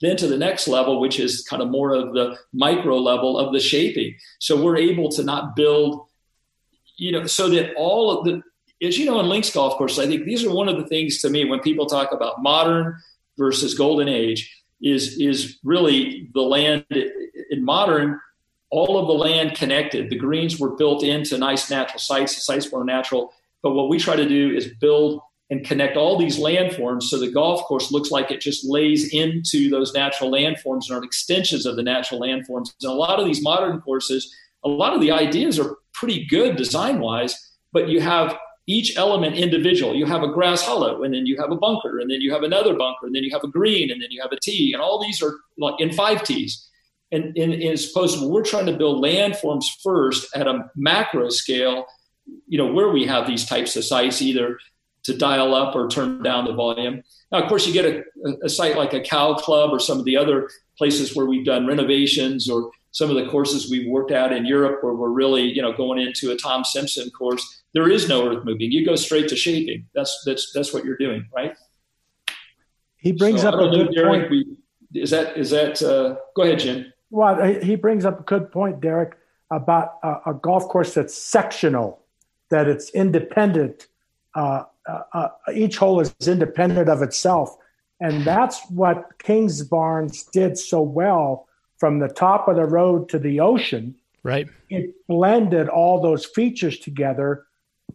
[0.01, 3.53] Then to the next level, which is kind of more of the micro level of
[3.53, 4.17] the shaping.
[4.41, 6.07] So we're able to not build,
[6.97, 8.43] you know, so that all of the,
[8.83, 11.21] as you know, in links golf course, I think these are one of the things
[11.21, 12.97] to me when people talk about modern
[13.39, 14.51] versus golden age
[14.81, 16.85] is is really the land
[17.51, 18.21] in modern
[18.73, 20.09] all of the land connected.
[20.09, 22.35] The greens were built into nice natural sites.
[22.35, 23.33] The sites were natural.
[23.63, 27.31] But what we try to do is build and connect all these landforms so the
[27.31, 31.77] golf course looks like it just lays into those natural landforms and are extensions of
[31.77, 32.73] the natural landforms.
[32.81, 34.35] And a lot of these modern courses,
[34.65, 39.37] a lot of the ideas are pretty good design wise, but you have each element
[39.37, 39.95] individual.
[39.95, 42.43] You have a grass hollow, and then you have a bunker, and then you have
[42.43, 44.83] another bunker, and then you have a green, and then you have a tee, and
[44.83, 46.69] all these are like in five tees.
[47.11, 51.29] And, and, and as opposed to we're trying to build landforms first at a macro
[51.29, 51.87] scale,
[52.47, 54.59] you know, where we have these types of sites, either
[55.05, 57.03] to dial up or turn down the volume.
[57.31, 58.05] Now, of course, you get a,
[58.45, 60.49] a site like a Cal Club or some of the other
[60.79, 64.85] places where we've done renovations or some of the courses we've worked out in Europe
[64.85, 68.45] where we're really, you know, going into a Tom Simpson course, there is no earth
[68.45, 68.71] moving.
[68.71, 69.87] You go straight to shaping.
[69.95, 71.57] That's that's that's what you're doing, right?
[72.99, 74.31] He brings so, up a good Derek, point.
[74.31, 75.83] We, is that is that?
[75.83, 76.93] Uh, go ahead, Jim.
[77.11, 79.17] Well, he brings up a good point, Derek,
[79.51, 82.01] about a, a golf course that's sectional,
[82.51, 83.87] that it's independent.
[84.35, 87.57] Uh, uh, uh, each hole is independent of itself,
[88.01, 91.49] and that's what Kingsbarns did so well
[91.83, 93.97] from the top of the road to the ocean.
[94.23, 94.49] Right.
[94.71, 97.45] It blended all those features together.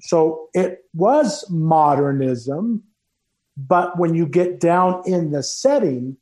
[0.02, 2.84] So it was modernism,
[3.56, 6.18] but when you get down in the setting,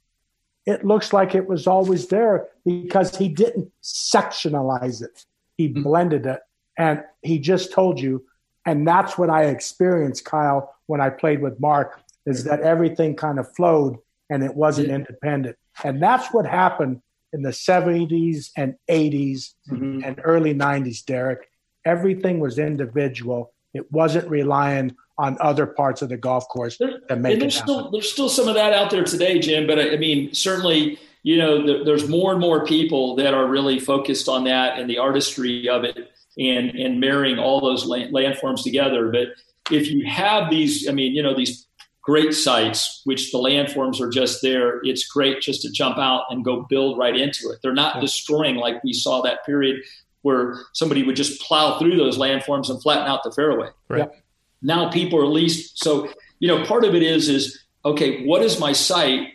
[0.68, 5.26] it looks like it was always there because he didn't sectionalize it.
[5.58, 5.82] He mm-hmm.
[5.82, 6.42] blended it.
[6.78, 8.28] And he just told you,
[8.68, 13.40] and that's what I experienced, Kyle, when I played with Mark, is that everything kind
[13.40, 13.98] of flowed
[14.30, 14.96] and it wasn't yeah.
[14.98, 15.58] independent.
[15.84, 17.02] And that's what happened
[17.36, 20.02] in the 70s and 80s mm-hmm.
[20.04, 21.50] and early 90s, Derek.
[21.86, 23.54] Everything was individual.
[23.74, 27.58] It wasn't relying on other parts of the golf course there, to make there's.
[27.58, 29.68] Still, there's still some of that out there today, Jim.
[29.68, 33.80] But I, I mean, certainly, you know, there's more and more people that are really
[33.80, 38.64] focused on that and the artistry of it and and marrying all those land, landforms
[38.64, 39.12] together.
[39.12, 39.28] But
[39.72, 41.68] if you have these, I mean, you know, these
[42.06, 44.80] great sites, which the landforms are just there.
[44.84, 47.60] It's great just to jump out and go build right into it.
[47.64, 48.02] They're not yeah.
[48.02, 49.82] destroying like we saw that period
[50.22, 53.70] where somebody would just plow through those landforms and flatten out the fairway.
[53.90, 54.00] Right.
[54.12, 54.20] Yeah.
[54.62, 56.10] Now people are at least so
[56.40, 59.30] you know part of it is is okay, what is my site?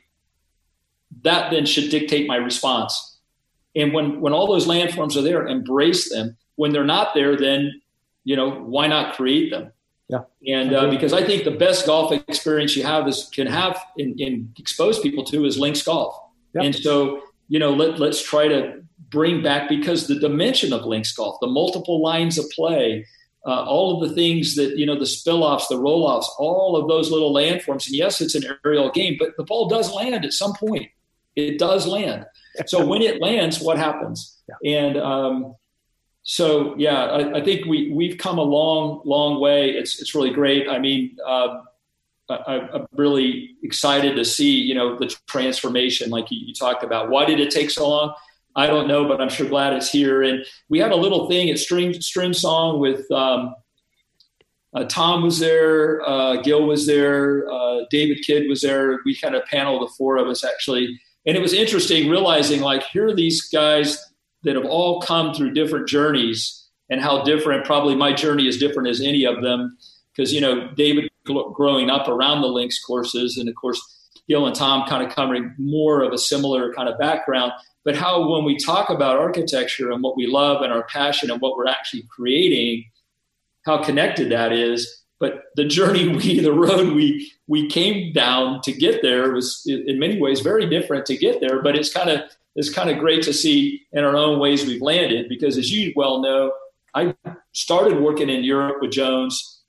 [1.22, 3.18] That then should dictate my response.
[3.74, 6.36] And when when all those landforms are there, embrace them.
[6.54, 7.80] When they're not there, then
[8.22, 9.72] you know why not create them?
[10.10, 10.56] Yeah.
[10.58, 14.52] And uh, because I think the best golf experience you have is can have and,
[14.58, 16.14] expose people to is links golf.
[16.54, 16.64] Yep.
[16.64, 21.12] And so, you know, let, let's try to bring back because the dimension of links
[21.12, 23.06] golf, the multiple lines of play,
[23.46, 26.76] uh, all of the things that, you know, the spill offs, the roll offs, all
[26.76, 27.86] of those little landforms.
[27.86, 30.90] And yes, it's an aerial game, but the ball does land at some point.
[31.36, 32.26] It does land.
[32.66, 34.42] So when it lands, what happens?
[34.48, 34.86] Yeah.
[34.86, 35.54] And, um,
[36.30, 39.70] so yeah, I, I, think we we've come a long, long way.
[39.70, 40.68] It's it's really great.
[40.68, 41.62] I mean, uh,
[42.28, 47.10] I, am really excited to see you know the transformation, like you, you, talked about.
[47.10, 48.14] Why did it take so long?
[48.54, 50.22] I don't know, but I'm sure glad it's here.
[50.22, 53.56] And we had a little thing at Streamsong with um,
[54.72, 59.00] uh, Tom was there, uh, Gil was there, uh, David Kidd was there.
[59.04, 60.96] We had a panel, the four of us actually,
[61.26, 64.09] and it was interesting realizing like here are these guys
[64.44, 68.88] that have all come through different journeys and how different probably my journey is different
[68.88, 69.76] as any of them.
[70.14, 73.80] Because you know david growing up around the links courses and of course
[74.28, 77.52] gil and tom kind of covering more of a similar kind of background
[77.84, 81.40] but how when we talk about architecture and what we love and our passion and
[81.40, 82.84] what we're actually creating
[83.64, 85.04] how connected that is.
[85.18, 89.98] But the journey we the road we we came down to get there was in
[89.98, 92.22] many ways very different to get there but it's kind of
[92.56, 95.92] it's kind of great to see in our own ways we've landed because as you
[95.96, 96.52] well know,
[96.94, 97.14] I
[97.52, 99.62] started working in Europe with Jones,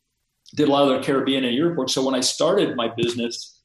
[0.55, 1.89] did a lot of the Caribbean and Europe work.
[1.89, 3.59] So when I started my business,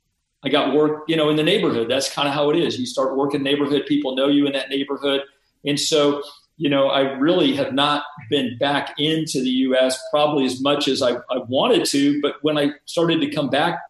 [0.45, 1.91] I got work, you know, in the neighborhood.
[1.91, 2.79] That's kind of how it is.
[2.79, 5.23] You start working neighborhood, people know you in that neighborhood.
[5.65, 6.23] And so,
[6.59, 11.03] you know, I really have not been back into the US probably as much as
[11.03, 12.21] I, I wanted to.
[12.21, 13.81] But when I started to come back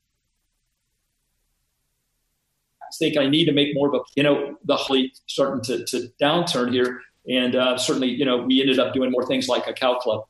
[2.98, 6.08] think I need to make more of a, you know, the wholly starting to, to
[6.20, 7.00] downturn here.
[7.28, 10.24] And uh, certainly, you know, we ended up doing more things like a Cal Club.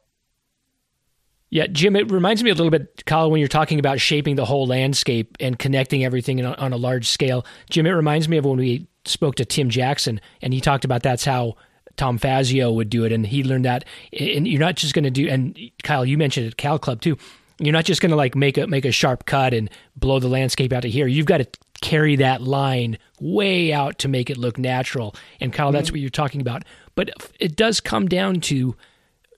[1.50, 4.44] Yeah, Jim, it reminds me a little bit, Kyle, when you're talking about shaping the
[4.44, 7.46] whole landscape and connecting everything on, on a large scale.
[7.70, 11.02] Jim, it reminds me of when we spoke to Tim Jackson, and he talked about
[11.02, 11.56] that's how
[11.96, 13.84] Tom Fazio would do it, and he learned that.
[14.18, 17.16] And you're not just going to do, and Kyle, you mentioned at Cal Club too.
[17.58, 20.28] You're not just going to like make a make a sharp cut and blow the
[20.28, 21.06] landscape out of here.
[21.06, 21.46] You've got to
[21.80, 25.14] carry that line way out to make it look natural.
[25.40, 25.76] And Kyle, mm-hmm.
[25.76, 26.64] that's what you're talking about
[26.96, 28.74] but it does come down to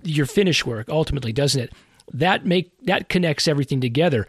[0.02, 1.72] your finish work ultimately, doesn't it?
[2.14, 4.26] That make that connects everything together.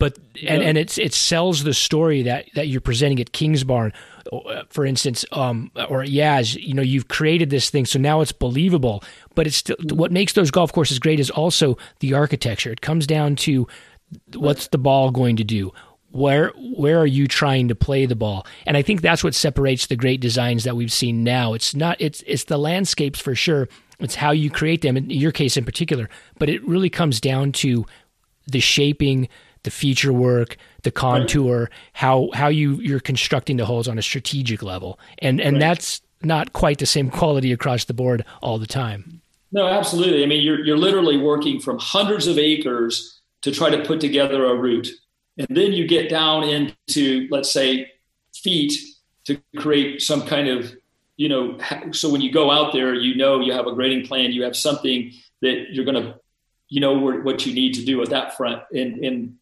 [0.00, 0.16] But
[0.46, 0.68] and, yeah.
[0.68, 3.92] and it's it sells the story that that you're presenting at Kingsbarn,
[4.32, 6.56] uh, for instance, um, or Yas.
[6.56, 9.04] You know, you've created this thing, so now it's believable.
[9.34, 9.96] But it's still, mm-hmm.
[9.96, 12.72] what makes those golf courses great is also the architecture.
[12.72, 13.68] It comes down to
[14.34, 15.70] what's the ball going to do
[16.10, 18.46] where where are you trying to play the ball?
[18.66, 21.54] And i think that's what separates the great designs that we've seen now.
[21.54, 23.68] It's not it's it's the landscapes for sure.
[23.98, 26.08] It's how you create them in your case in particular.
[26.38, 27.86] But it really comes down to
[28.46, 29.28] the shaping
[29.62, 31.68] the feature work the contour right.
[31.92, 34.98] how how you you're constructing the holes on a strategic level.
[35.18, 35.60] And and right.
[35.60, 39.20] that's not quite the same quality across the board all the time.
[39.52, 40.22] No absolutely.
[40.24, 44.44] I mean you're you're literally working from hundreds of acres to try to put together
[44.44, 44.88] a route
[45.38, 47.90] and then you get down into, let's say,
[48.34, 48.72] feet
[49.24, 50.72] to create some kind of,
[51.16, 51.58] you know,
[51.92, 54.56] so when you go out there, you know you have a grading plan, you have
[54.56, 55.12] something
[55.42, 56.14] that you're going to,
[56.68, 58.62] you know, what you need to do at that front.
[58.72, 59.36] And, and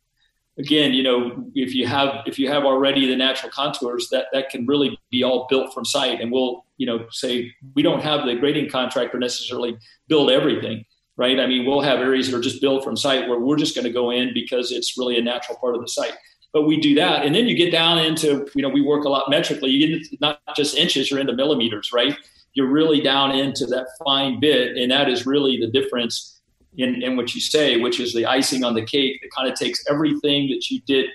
[0.58, 4.50] again, you know, if you have if you have already the natural contours, that that
[4.50, 6.20] can really be all built from site.
[6.20, 9.78] And we'll, you know, say we don't have the grading contractor necessarily
[10.08, 10.84] build everything
[11.18, 11.38] right?
[11.40, 13.84] I mean, we'll have areas that are just built from site where we're just going
[13.84, 16.14] to go in because it's really a natural part of the site.
[16.52, 19.08] But we do that, and then you get down into, you know, we work a
[19.10, 19.68] lot metrically.
[19.68, 22.16] You get not just inches, you're into millimeters, right?
[22.54, 26.40] You're really down into that fine bit, and that is really the difference
[26.78, 29.58] in, in what you say, which is the icing on the cake that kind of
[29.58, 31.10] takes everything that you did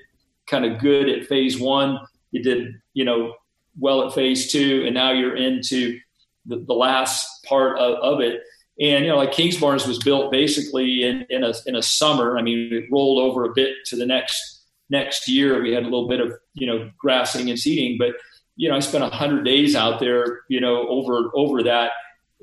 [0.46, 1.98] kind of good at phase one,
[2.32, 3.34] you did, you know,
[3.80, 5.98] well at phase two, and now you're into
[6.46, 8.42] the, the last part of, of it
[8.80, 12.38] and you know, like Kingsbarns was built basically in, in a in a summer.
[12.38, 15.62] I mean, it rolled over a bit to the next next year.
[15.62, 18.16] We had a little bit of you know grassing and seeding, but
[18.56, 21.92] you know, I spent hundred days out there, you know, over over that,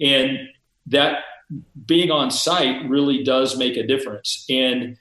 [0.01, 0.39] and
[0.87, 1.25] that
[1.87, 4.45] being on site really does make a difference.
[4.49, 4.97] And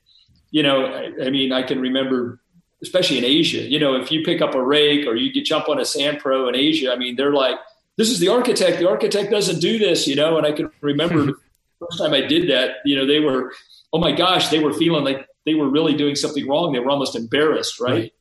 [0.49, 2.41] you know, I, I mean, I can remember
[2.81, 5.79] especially in Asia, you know, if you pick up a rake or you jump on
[5.79, 7.57] a sand pro in Asia, I mean, they're like,
[7.99, 8.79] this is the architect.
[8.79, 10.37] The architect doesn't do this, you know.
[10.37, 11.35] And I can remember the
[11.81, 13.51] first time I did that, you know, they were,
[13.91, 16.71] oh my gosh, they were feeling like they were really doing something wrong.
[16.71, 17.91] They were almost embarrassed, right?
[17.91, 18.13] right.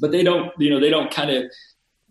[0.00, 1.44] But they don't, you know, they don't kind of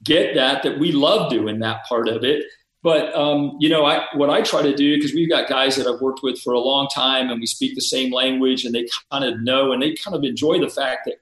[0.04, 2.44] get that that we love doing that part of it.
[2.84, 5.88] But um, you know, I, what I try to do because we've got guys that
[5.88, 8.88] I've worked with for a long time, and we speak the same language, and they
[9.12, 11.16] kind of know, and they kind of enjoy the fact that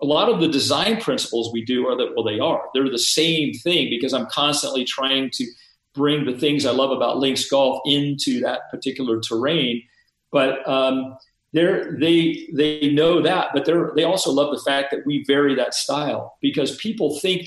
[0.00, 2.62] a lot of the design principles we do are that well they are.
[2.74, 5.46] They're the same thing because i'm constantly trying to
[5.94, 9.82] bring the things i love about links golf into that particular terrain.
[10.30, 11.18] But um,
[11.52, 15.54] they're, they they know that but they're they also love the fact that we vary
[15.54, 17.46] that style because people think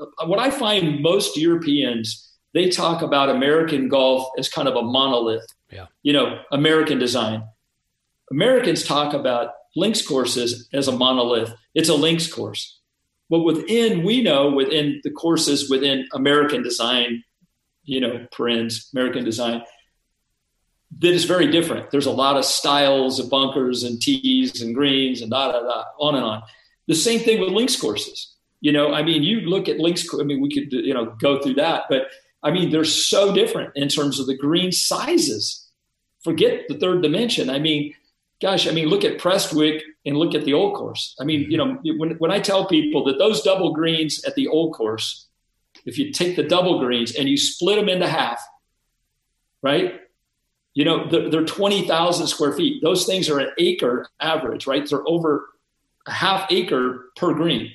[0.00, 4.82] uh, what i find most europeans they talk about american golf as kind of a
[4.82, 5.46] monolith.
[5.70, 5.86] Yeah.
[6.02, 7.44] You know american design.
[8.30, 11.54] Americans talk about links courses as a monolith.
[11.74, 12.78] It's a links course.
[13.30, 17.24] But within, we know within the courses within American design,
[17.84, 19.62] you know, parens, American design,
[20.98, 21.90] that is very different.
[21.90, 25.84] There's a lot of styles of bunkers and tees and greens and da da da,
[25.98, 26.42] on and on.
[26.86, 28.34] The same thing with links courses.
[28.60, 30.06] You know, I mean, you look at links.
[30.12, 32.08] I mean, we could you know go through that, but
[32.42, 35.68] I mean, they're so different in terms of the green sizes.
[36.22, 37.50] Forget the third dimension.
[37.50, 37.94] I mean,
[38.42, 41.14] gosh, I mean, look at Prestwick and look at the old course.
[41.20, 44.48] I mean, you know, when, when I tell people that those double greens at the
[44.48, 45.28] old course,
[45.86, 48.42] if you take the double greens and you split them into half,
[49.62, 50.00] right?
[50.74, 52.82] You know, they're, they're 20,000 square feet.
[52.82, 54.88] Those things are an acre average, right?
[54.88, 55.48] They're over
[56.08, 57.70] a half acre per green.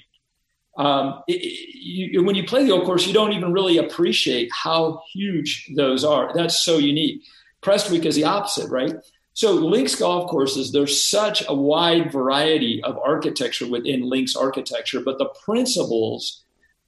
[0.77, 1.41] Um, it,
[1.73, 6.03] you, when you play the old course, you don't even really appreciate how huge those
[6.03, 6.31] are.
[6.35, 7.23] That's so unique.
[7.61, 8.95] Prestwick is the opposite, right?
[9.37, 15.19] So Links golf courses, there's such a wide variety of architecture within Links architecture, but
[15.19, 16.43] the principles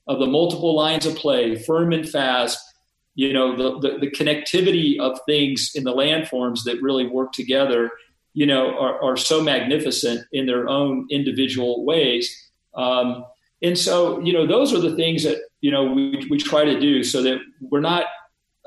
[0.08, 2.58] of the multiple lines of play, firm and fast,
[3.14, 7.92] you know, the, the, the connectivity of things in the landforms that really work together,
[8.34, 12.50] you know, are, are so magnificent in their own individual ways.
[12.74, 13.26] Um,
[13.62, 16.80] and so, you know, those are the things that, you know, we, we try to
[16.80, 18.06] do so that we're not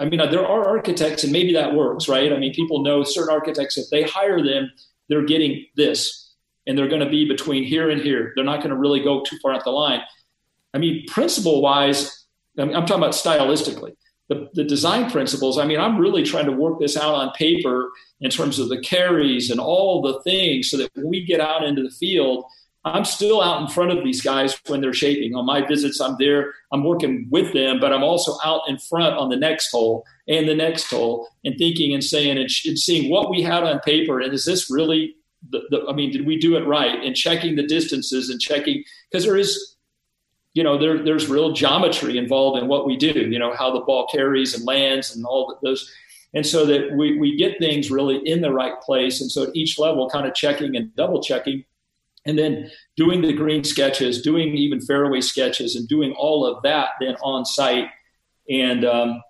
[0.03, 2.33] I mean, there are architects, and maybe that works, right?
[2.33, 4.69] I mean, people know certain architects, if they hire them,
[5.09, 6.35] they're getting this,
[6.67, 8.33] and they're going to be between here and here.
[8.35, 10.01] They're not going to really go too far out the line.
[10.75, 12.27] I mean, principle wise,
[12.59, 13.93] I mean, I'm talking about stylistically.
[14.29, 17.91] The, the design principles, I mean, I'm really trying to work this out on paper
[18.21, 21.63] in terms of the carries and all the things so that when we get out
[21.63, 22.45] into the field,
[22.85, 25.37] I'm still out in front of these guys when they're shaping.
[25.37, 29.17] On my visits, I'm there, I'm working with them, but I'm also out in front
[29.17, 33.09] on the next hole and the next hole and thinking and saying and, and seeing
[33.09, 34.21] what we had on paper.
[34.21, 35.15] And is this really
[35.51, 37.03] the, the, I mean, did we do it right?
[37.03, 39.77] And checking the distances and checking, because there is,
[40.55, 43.81] you know, there, there's real geometry involved in what we do, you know, how the
[43.81, 45.91] ball carries and lands and all those.
[46.35, 49.21] And so that we, we get things really in the right place.
[49.21, 51.65] And so at each level, kind of checking and double checking
[52.25, 56.91] and then doing the green sketches, doing even fairway sketches, and doing all of that
[57.01, 57.89] then on site.
[58.49, 59.23] And um,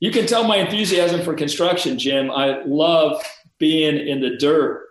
[0.00, 2.30] you can tell my enthusiasm for construction, Jim.
[2.30, 3.22] I love
[3.58, 4.86] being in the dirt.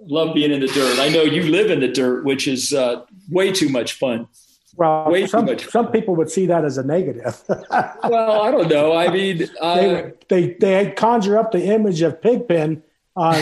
[0.00, 0.98] Love being in the dirt.
[1.00, 4.28] I know you live in the dirt, which is uh, way too much fun.
[4.76, 7.42] Well, way some, some people would see that as a negative.
[7.48, 8.94] well, I don't know.
[8.94, 12.84] I mean, uh, they, they, they conjure up the image of Pigpen
[13.16, 13.34] on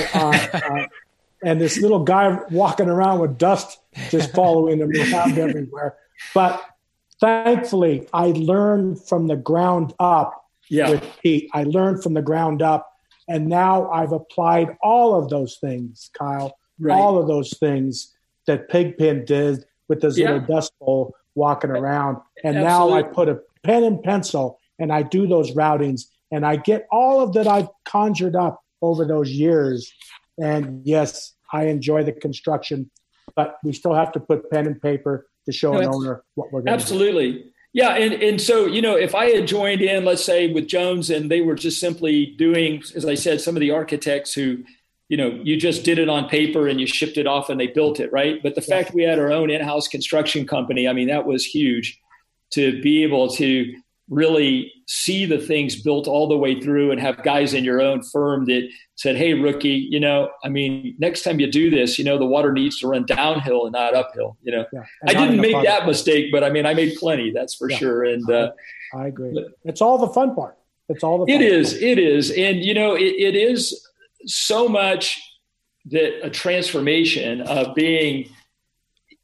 [1.43, 3.79] and this little guy walking around with dust
[4.11, 5.97] just following him around everywhere.
[6.35, 6.63] But
[7.21, 10.91] thankfully, I learned from the ground up yeah.
[10.91, 11.51] with Pete.
[11.53, 12.91] I learned from the ground up,
[13.29, 16.57] and now I've applied all of those things, Kyle.
[16.79, 16.95] Right.
[16.95, 18.15] All of those things
[18.47, 20.33] that Pigpen did with this yeah.
[20.33, 22.63] little dust bowl walking around, and Absolutely.
[22.63, 26.87] now I put a pen and pencil and I do those routings, and I get
[26.91, 29.91] all of that I've conjured up over those years
[30.39, 32.91] and yes, I enjoy the construction,
[33.35, 36.53] but we still have to put pen and paper to show no, an owner what
[36.53, 37.33] we're going absolutely.
[37.33, 37.39] do.
[37.39, 37.53] Absolutely.
[37.73, 41.11] Yeah, and, and so you know, if I had joined in, let's say with Jones,
[41.11, 44.65] and they were just simply doing, as I said, some of the architects who,
[45.09, 47.67] you know, you just did it on paper and you shipped it off and they
[47.67, 48.43] built it, right?
[48.43, 52.01] But the fact we had our own in-house construction company, I mean, that was huge
[52.53, 53.75] to be able to
[54.09, 58.03] really see the things built all the way through and have guys in your own
[58.03, 62.05] firm that said, Hey, rookie, you know, I mean, next time you do this, you
[62.05, 64.37] know, the water needs to run downhill and not uphill.
[64.43, 67.55] You know, yeah, I didn't make that mistake, but I mean, I made plenty, that's
[67.55, 68.05] for yeah, sure.
[68.05, 68.53] And uh,
[68.95, 69.35] I agree.
[69.35, 70.57] But, it's all the fun part.
[70.89, 71.73] It's all the It is.
[71.73, 71.83] Part.
[71.83, 72.31] It is.
[72.31, 73.89] And, you know, it, it is
[74.27, 75.21] so much
[75.87, 78.29] that a transformation of being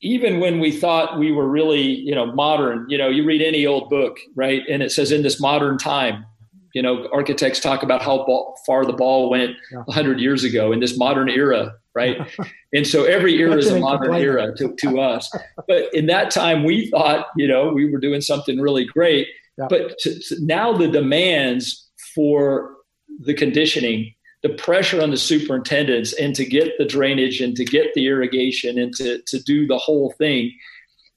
[0.02, 3.64] even when we thought we were really, you know, modern, you know, you read any
[3.64, 4.62] old book, right?
[4.68, 6.26] And it says in this modern time,
[6.74, 9.82] you know, architects talk about how ball, far the ball went yeah.
[9.84, 12.16] 100 years ago in this modern era, right?
[12.72, 15.30] and so every era is a modern era to, to us.
[15.68, 19.28] But in that time, we thought, you know, we were doing something really great.
[19.56, 19.66] Yeah.
[19.68, 22.74] But to, to now the demands for
[23.20, 27.94] the conditioning the pressure on the superintendents and to get the drainage and to get
[27.94, 30.52] the irrigation and to, to do the whole thing.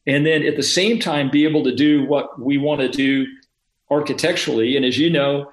[0.07, 3.26] And then at the same time, be able to do what we want to do
[3.89, 4.77] architecturally.
[4.77, 5.49] And as you know,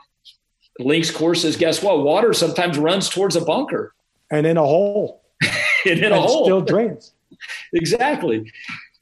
[0.79, 2.03] links courses, guess what?
[2.03, 3.95] Water sometimes runs towards a bunker
[4.31, 5.23] and in a hole.
[5.87, 6.45] and in and a hole.
[6.45, 7.13] Still drains.
[7.73, 8.51] exactly.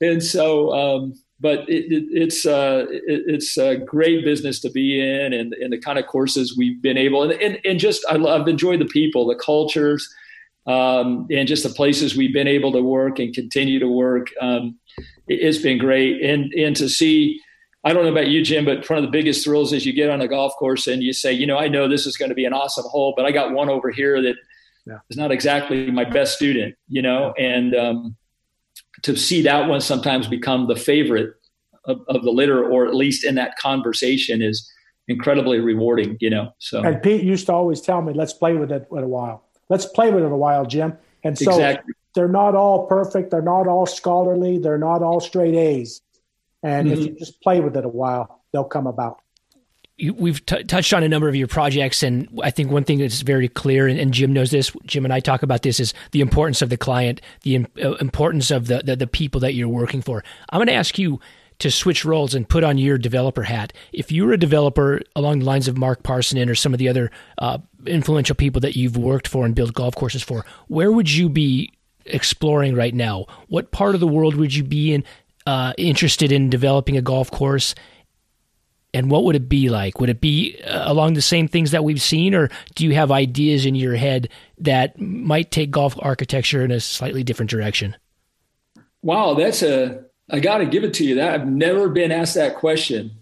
[0.01, 5.01] And so, um, but it, it, it's uh, it, it's a great business to be
[5.01, 8.17] in, and, and the kind of courses we've been able, and, and, and just I
[8.17, 10.09] love, I've enjoyed the people, the cultures,
[10.67, 14.29] um, and just the places we've been able to work and continue to work.
[14.41, 14.79] Um,
[15.29, 17.41] it, has been great, and and to see.
[17.83, 20.11] I don't know about you, Jim, but one of the biggest thrills is you get
[20.11, 22.35] on a golf course and you say, you know, I know this is going to
[22.35, 24.35] be an awesome hole, but I got one over here that
[24.87, 24.99] yeah.
[25.09, 28.17] is not exactly my best student, you know, and um,
[29.03, 31.35] to see that one sometimes become the favorite
[31.85, 34.71] of, of, the litter, or at least in that conversation, is
[35.09, 36.17] incredibly rewarding.
[36.21, 36.53] You know.
[36.59, 39.45] So and Pete used to always tell me, "Let's play with it for a while.
[39.69, 41.95] Let's play with it a while, Jim." And so exactly.
[42.15, 43.31] they're not all perfect.
[43.31, 44.59] They're not all scholarly.
[44.59, 46.01] They're not all straight A's.
[46.63, 47.01] And mm-hmm.
[47.01, 49.21] if you just play with it a while, they'll come about
[50.09, 53.21] we've t- touched on a number of your projects, and I think one thing that's
[53.21, 54.73] very clear, and, and, Jim knows this.
[54.87, 57.95] Jim and I talk about this is the importance of the client, the Im- uh,
[57.95, 60.25] importance of the, the, the people that you're working for.
[60.51, 61.21] I'm going to ask you
[61.59, 63.73] to switch roles and put on your developer hat.
[63.93, 66.89] If you were a developer along the lines of Mark Parsinen or some of the
[66.89, 71.11] other uh, influential people that you've worked for and built golf courses for, where would
[71.11, 71.73] you be
[72.07, 73.27] exploring right now?
[73.49, 75.05] What part of the world would you be in?
[75.47, 77.75] Uh, interested in developing a golf course
[78.93, 80.01] and what would it be like?
[80.01, 83.11] Would it be uh, along the same things that we've seen, or do you have
[83.11, 87.97] ideas in your head that might take golf architecture in a slightly different direction?
[89.03, 91.17] Wow, that's a I got to give it to you.
[91.17, 93.13] That I've never been asked that question.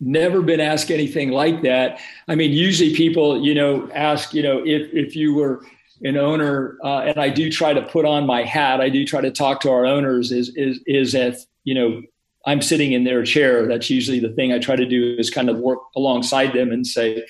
[0.00, 1.98] Never been asked anything like that.
[2.28, 5.64] I mean, usually people, you know, ask, you know, if if you were
[6.02, 8.80] an owner, uh, and I do try to put on my hat.
[8.80, 10.30] I do try to talk to our owners.
[10.30, 12.02] Is is is if you know
[12.48, 15.50] I'm sitting in their chair, that's usually the thing I try to do is kind
[15.50, 17.22] of work alongside them and say,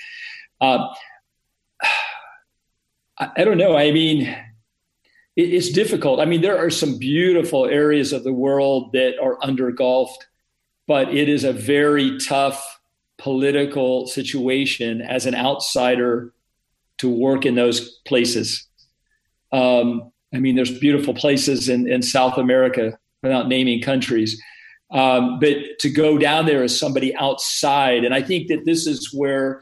[0.61, 0.87] uh,
[3.19, 3.77] I, I, don't know.
[3.77, 4.29] I mean,
[5.35, 6.21] it, it's difficult.
[6.21, 10.25] I mean, there are some beautiful areas of the world that are under golfed,
[10.87, 12.79] but it is a very tough
[13.19, 16.33] political situation as an outsider
[16.99, 18.69] to work in those places.
[19.51, 24.41] Um, I mean, there's beautiful places in, in South America without naming countries.
[24.91, 29.13] Um, but to go down there as somebody outside, and I think that this is
[29.13, 29.61] where,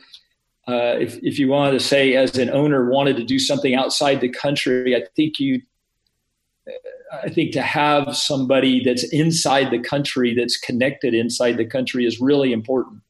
[0.68, 4.20] uh, if, if you wanted to say, as an owner, wanted to do something outside
[4.20, 5.62] the country, I think you,
[7.22, 12.20] I think to have somebody that's inside the country, that's connected inside the country, is
[12.20, 13.00] really important.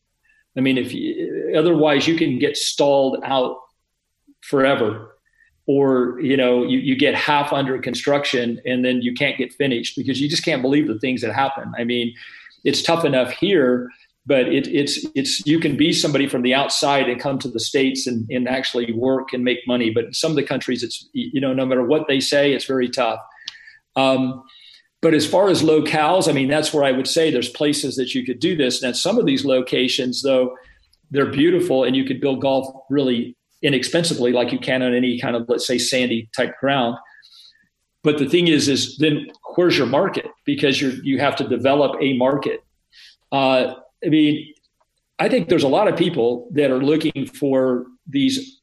[0.56, 3.56] I mean, if you, otherwise you can get stalled out
[4.40, 5.15] forever
[5.66, 9.96] or you know you, you get half under construction and then you can't get finished
[9.96, 11.72] because you just can't believe the things that happen.
[11.78, 12.14] I mean
[12.64, 13.90] it's tough enough here
[14.26, 17.60] but it, it's it's you can be somebody from the outside and come to the
[17.60, 21.40] states and, and actually work and make money but some of the countries it's you
[21.40, 23.20] know no matter what they say it's very tough.
[23.94, 24.42] Um,
[25.02, 28.14] but as far as locales i mean that's where i would say there's places that
[28.14, 28.82] you could do this.
[28.82, 30.56] And at some of these locations though
[31.10, 35.36] they're beautiful and you could build golf really inexpensively like you can on any kind
[35.36, 36.96] of let's say sandy type ground.
[38.02, 40.26] But the thing is is then where's your market?
[40.44, 42.62] Because you you have to develop a market.
[43.32, 43.74] Uh,
[44.04, 44.54] i mean
[45.18, 48.60] i think there's a lot of people that are looking for these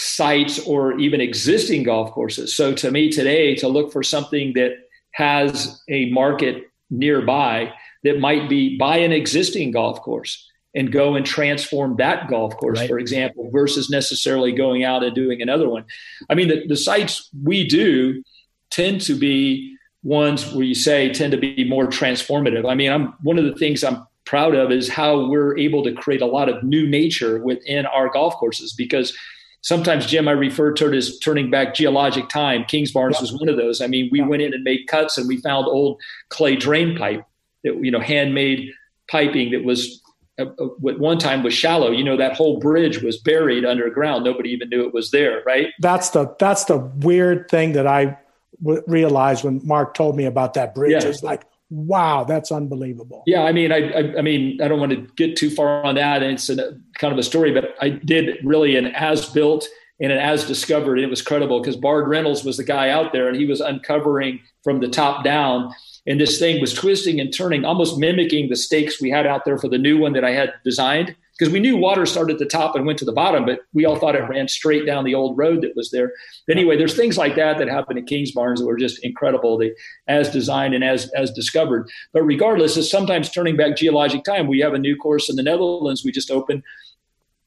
[0.00, 2.54] sites or even existing golf courses.
[2.54, 4.72] So to me today to look for something that
[5.12, 7.72] has a market nearby
[8.04, 12.78] that might be by an existing golf course and go and transform that golf course,
[12.78, 12.88] right.
[12.88, 15.84] for example, versus necessarily going out and doing another one.
[16.28, 18.22] I mean, the, the sites we do
[18.70, 22.70] tend to be ones where you say tend to be more transformative.
[22.70, 25.92] I mean, I'm one of the things I'm proud of is how we're able to
[25.92, 29.16] create a lot of new nature within our golf courses because
[29.62, 32.64] sometimes Jim I refer to it as turning back geologic time.
[32.64, 33.20] Kingsbarns yeah.
[33.22, 33.80] was one of those.
[33.80, 34.26] I mean, we yeah.
[34.26, 37.24] went in and made cuts and we found old clay drain pipe
[37.64, 38.70] that you know handmade
[39.10, 40.02] piping that was
[40.38, 40.44] Uh,
[40.88, 41.90] at one time was shallow.
[41.90, 44.24] You know, that whole bridge was buried underground.
[44.24, 45.68] Nobody even knew it was there, right?
[45.80, 48.16] That's the that's the weird thing that I
[48.62, 51.02] w- realized when Mark told me about that bridge.
[51.02, 51.08] Yeah.
[51.08, 53.22] It's like, wow, that's unbelievable.
[53.26, 55.96] Yeah, I mean, I, I, I mean, I don't want to get too far on
[55.96, 59.66] that, and it's a, kind of a story, but I did really an as built
[60.00, 60.98] and an as discovered.
[60.98, 64.40] It was credible because Bard Reynolds was the guy out there, and he was uncovering
[64.62, 65.72] from the top down
[66.08, 69.58] and this thing was twisting and turning, almost mimicking the stakes we had out there
[69.58, 71.14] for the new one that I had designed.
[71.38, 73.84] Because we knew water started at the top and went to the bottom, but we
[73.84, 76.12] all thought it ran straight down the old road that was there.
[76.50, 79.72] Anyway, there's things like that that happen at Kingsbarns that were just incredible, they,
[80.08, 81.88] as designed and as as discovered.
[82.12, 84.48] But regardless, it's sometimes turning back geologic time.
[84.48, 86.64] We have a new course in the Netherlands we just opened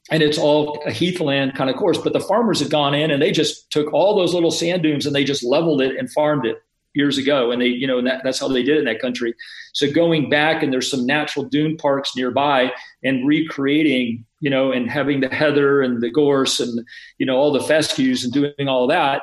[0.09, 1.97] and it's all a heathland kind of course.
[1.97, 5.05] But the farmers had gone in and they just took all those little sand dunes
[5.05, 6.63] and they just leveled it and farmed it
[6.93, 9.33] years ago, and they, you know, that, that's how they did it in that country.
[9.73, 12.71] So going back, and there's some natural dune parks nearby,
[13.03, 16.85] and recreating, you know, and having the heather and the gorse and
[17.17, 19.21] you know all the fescues and doing all that.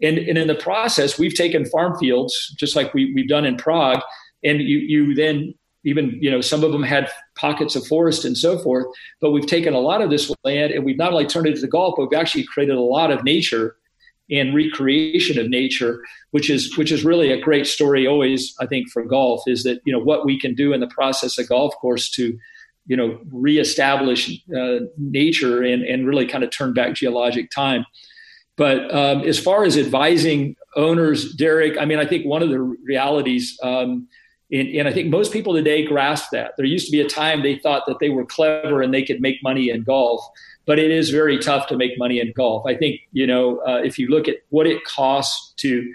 [0.00, 3.56] And, and in the process, we've taken farm fields, just like we, we've done in
[3.56, 4.00] Prague,
[4.44, 5.54] and you, you then
[5.84, 8.86] even you know some of them had pockets of forest and so forth
[9.20, 11.66] but we've taken a lot of this land and we've not only turned it into
[11.66, 13.76] golf but we've actually created a lot of nature
[14.30, 18.90] and recreation of nature, which is which is really a great story always, I think,
[18.90, 21.74] for golf, is that you know what we can do in the process of golf
[21.76, 22.38] course to
[22.86, 27.86] you know reestablish uh, nature and and really kind of turn back geologic time.
[28.56, 32.58] But um, as far as advising owners, Derek, I mean, I think one of the
[32.58, 34.08] realities, um,
[34.50, 36.54] and, and, I think most people today grasp that.
[36.56, 39.20] There used to be a time they thought that they were clever and they could
[39.20, 40.26] make money in golf
[40.68, 42.66] but it is very tough to make money in golf.
[42.66, 45.92] I think you know uh, if you look at what it costs to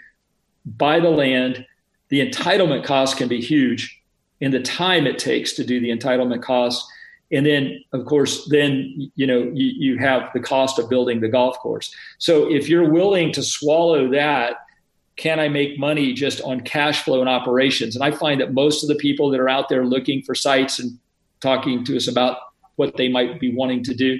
[0.65, 1.63] buy the land,
[2.09, 4.01] the entitlement cost can be huge,
[4.41, 6.91] and the time it takes to do the entitlement costs,
[7.31, 11.29] and then of course then you know you, you have the cost of building the
[11.29, 11.93] golf course.
[12.17, 14.57] So if you're willing to swallow that.
[15.15, 17.95] Can I make money just on cash flow and operations?
[17.95, 20.79] And I find that most of the people that are out there looking for sites
[20.79, 20.97] and
[21.39, 22.37] talking to us about
[22.77, 24.17] what they might be wanting to do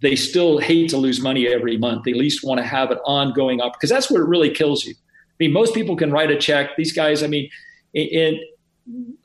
[0.00, 2.04] they still hate to lose money every month.
[2.04, 4.84] They at least want to have an ongoing up because that's what it really kills
[4.84, 4.94] you.
[4.94, 6.76] I mean, most people can write a check.
[6.76, 7.50] These guys, I mean,
[7.94, 8.36] and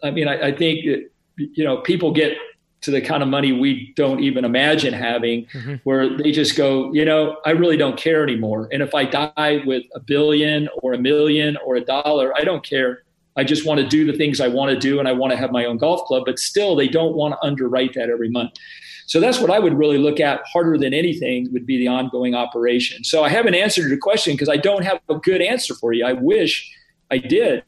[0.03, 2.37] I mean, I, I think that, you know people get
[2.81, 5.75] to the kind of money we don't even imagine having, mm-hmm.
[5.85, 8.67] where they just go, you know, I really don't care anymore.
[8.73, 12.63] And if I die with a billion or a million or a dollar, I don't
[12.63, 13.03] care.
[13.37, 15.37] I just want to do the things I want to do, and I want to
[15.37, 16.23] have my own golf club.
[16.25, 18.51] But still, they don't want to underwrite that every month.
[19.05, 22.35] So that's what I would really look at harder than anything would be the ongoing
[22.35, 23.03] operation.
[23.03, 26.05] So I haven't answered your question because I don't have a good answer for you.
[26.05, 26.71] I wish
[27.11, 27.63] I did.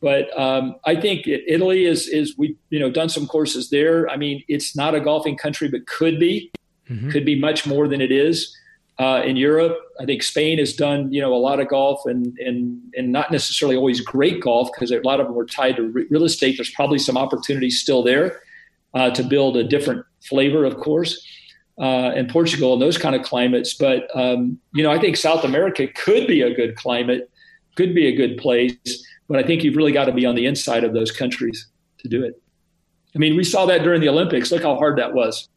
[0.00, 4.08] But um, I think Italy is is we you know done some courses there.
[4.08, 6.52] I mean, it's not a golfing country, but could be,
[6.88, 7.10] mm-hmm.
[7.10, 8.56] could be much more than it is.
[9.00, 12.36] Uh, in Europe, I think Spain has done you know a lot of golf and
[12.38, 15.82] and and not necessarily always great golf because a lot of them were tied to
[15.82, 16.56] re- real estate.
[16.56, 18.40] There's probably some opportunities still there
[18.94, 21.24] uh, to build a different flavor, of course.
[21.80, 25.44] Uh, and Portugal and those kind of climates, but um, you know I think South
[25.44, 27.30] America could be a good climate,
[27.76, 28.74] could be a good place,
[29.28, 31.68] but I think you've really got to be on the inside of those countries
[31.98, 32.42] to do it.
[33.14, 34.50] I mean, we saw that during the Olympics.
[34.50, 35.48] Look how hard that was,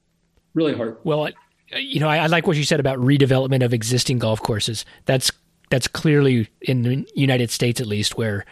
[0.53, 0.97] really hard.
[1.03, 1.29] Well,
[1.75, 4.85] you know, I, I, like what you said about redevelopment of existing golf courses.
[5.05, 5.31] That's
[5.71, 8.45] that's clearly in the United States, at least, where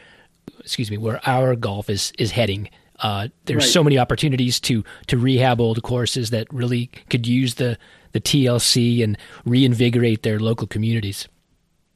[0.59, 2.69] excuse me, where our golf is is heading.
[3.01, 3.71] Uh, there's right.
[3.71, 7.77] so many opportunities to to rehab old courses that really could use the
[8.11, 11.27] the TLC and reinvigorate their local communities.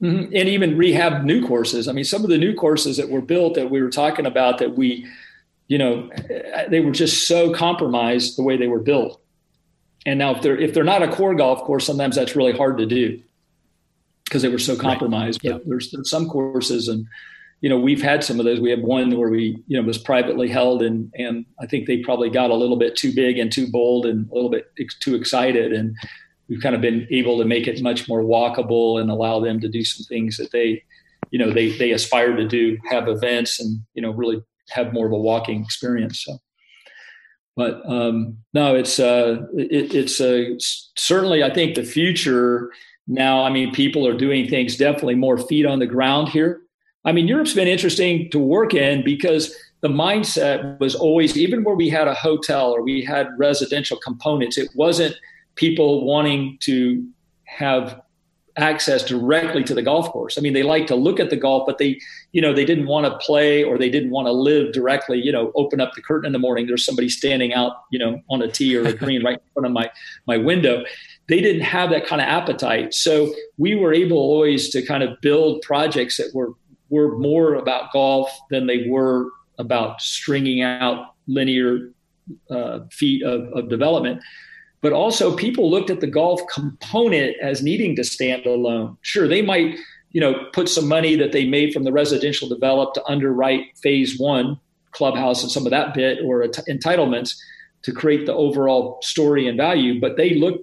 [0.01, 0.35] Mm-hmm.
[0.35, 1.88] And even rehab new courses.
[1.88, 4.57] I mean, some of the new courses that were built that we were talking about
[4.57, 5.07] that we,
[5.67, 6.09] you know,
[6.69, 9.23] they were just so compromised the way they were built
[10.05, 12.77] and now if they're if they're not a core golf course, sometimes that's really hard
[12.77, 13.21] to do
[14.25, 15.43] because they were so compromised.
[15.43, 15.53] Right.
[15.53, 15.69] But yeah.
[15.69, 17.07] there's, there's some courses and
[17.64, 19.98] you know we've had some of those we have one where we you know was
[19.98, 23.52] privately held and and i think they probably got a little bit too big and
[23.52, 24.68] too bold and a little bit
[24.99, 25.95] too excited and
[26.49, 29.69] we've kind of been able to make it much more walkable and allow them to
[29.69, 30.84] do some things that they
[31.31, 35.07] you know they they aspire to do have events and you know really have more
[35.07, 36.38] of a walking experience so
[37.56, 40.56] but um, no, it's uh, it, it's uh,
[40.98, 42.72] certainly I think the future
[43.07, 43.44] now.
[43.44, 46.64] I mean, people are doing things definitely more feet on the ground here.
[47.05, 51.75] I mean, Europe's been interesting to work in because the mindset was always even where
[51.75, 54.57] we had a hotel or we had residential components.
[54.57, 55.15] It wasn't
[55.55, 57.05] people wanting to
[57.43, 58.01] have
[58.55, 60.38] access directly to the golf course.
[60.38, 61.99] I mean, they like to look at the golf, but they,
[62.34, 65.31] you know, they didn't want to play or they didn't want to live directly, you
[65.31, 66.67] know, open up the curtain in the morning.
[66.67, 69.65] There's somebody standing out, you know, on a tee or a green right in front
[69.65, 69.89] of my,
[70.27, 70.84] my window.
[71.30, 72.93] They didn't have that kind of appetite.
[72.93, 76.53] So we were able always to kind of build projects that were,
[76.93, 81.91] were more about golf than they were about stringing out linear
[82.49, 84.21] uh, feet of, of development
[84.83, 88.97] but also people looked at the golf component as needing to stand alone.
[89.01, 89.79] Sure, they might,
[90.11, 94.19] you know, put some money that they made from the residential develop to underwrite phase
[94.19, 94.59] one
[94.91, 97.33] clubhouse and some of that bit or entitlements
[97.83, 100.61] to create the overall story and value, but they look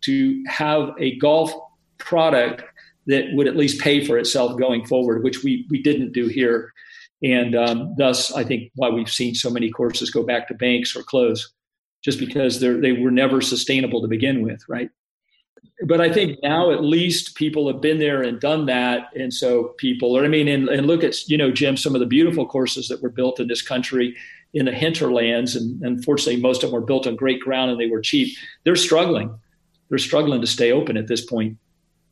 [0.00, 1.52] to have a golf
[1.98, 2.62] product
[3.08, 6.72] that would at least pay for itself going forward, which we we didn't do here,
[7.22, 10.94] and um, thus I think why we've seen so many courses go back to banks
[10.94, 11.52] or close
[12.04, 14.88] just because they were never sustainable to begin with, right?
[15.86, 19.74] But I think now at least people have been there and done that, and so
[19.78, 20.24] people are.
[20.24, 23.02] I mean, and, and look at you know, Jim, some of the beautiful courses that
[23.02, 24.16] were built in this country
[24.54, 27.88] in the hinterlands, and unfortunately, most of them were built on great ground and they
[27.88, 28.36] were cheap.
[28.64, 29.38] They're struggling.
[29.88, 31.58] They're struggling to stay open at this point.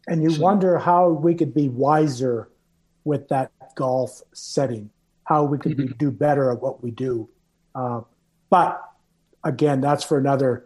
[0.06, 0.40] And you so.
[0.40, 2.48] wonder how we could be wiser
[3.04, 4.90] with that golf setting,
[5.24, 5.96] how we could mm-hmm.
[5.98, 7.28] do better at what we do.
[7.74, 8.00] Uh,
[8.50, 8.82] but
[9.44, 10.64] again, that's for another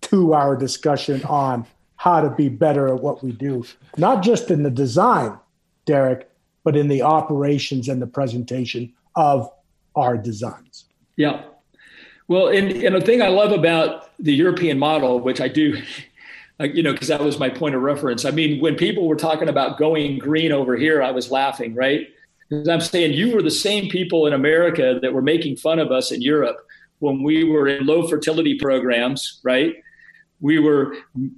[0.00, 1.66] two hour discussion on
[1.96, 3.64] how to be better at what we do,
[3.96, 5.38] not just in the design,
[5.84, 6.30] Derek,
[6.64, 9.50] but in the operations and the presentation of
[9.94, 10.86] our designs.
[11.16, 11.42] Yeah.
[12.28, 15.82] Well, and, and the thing I love about the European model, which I do,
[16.60, 18.24] Uh, you know, because that was my point of reference.
[18.24, 22.08] I mean, when people were talking about going green over here, I was laughing, right?
[22.48, 25.90] Because I'm saying you were the same people in America that were making fun of
[25.90, 26.58] us in Europe
[26.98, 29.74] when we were in low fertility programs, right?
[30.40, 30.96] We were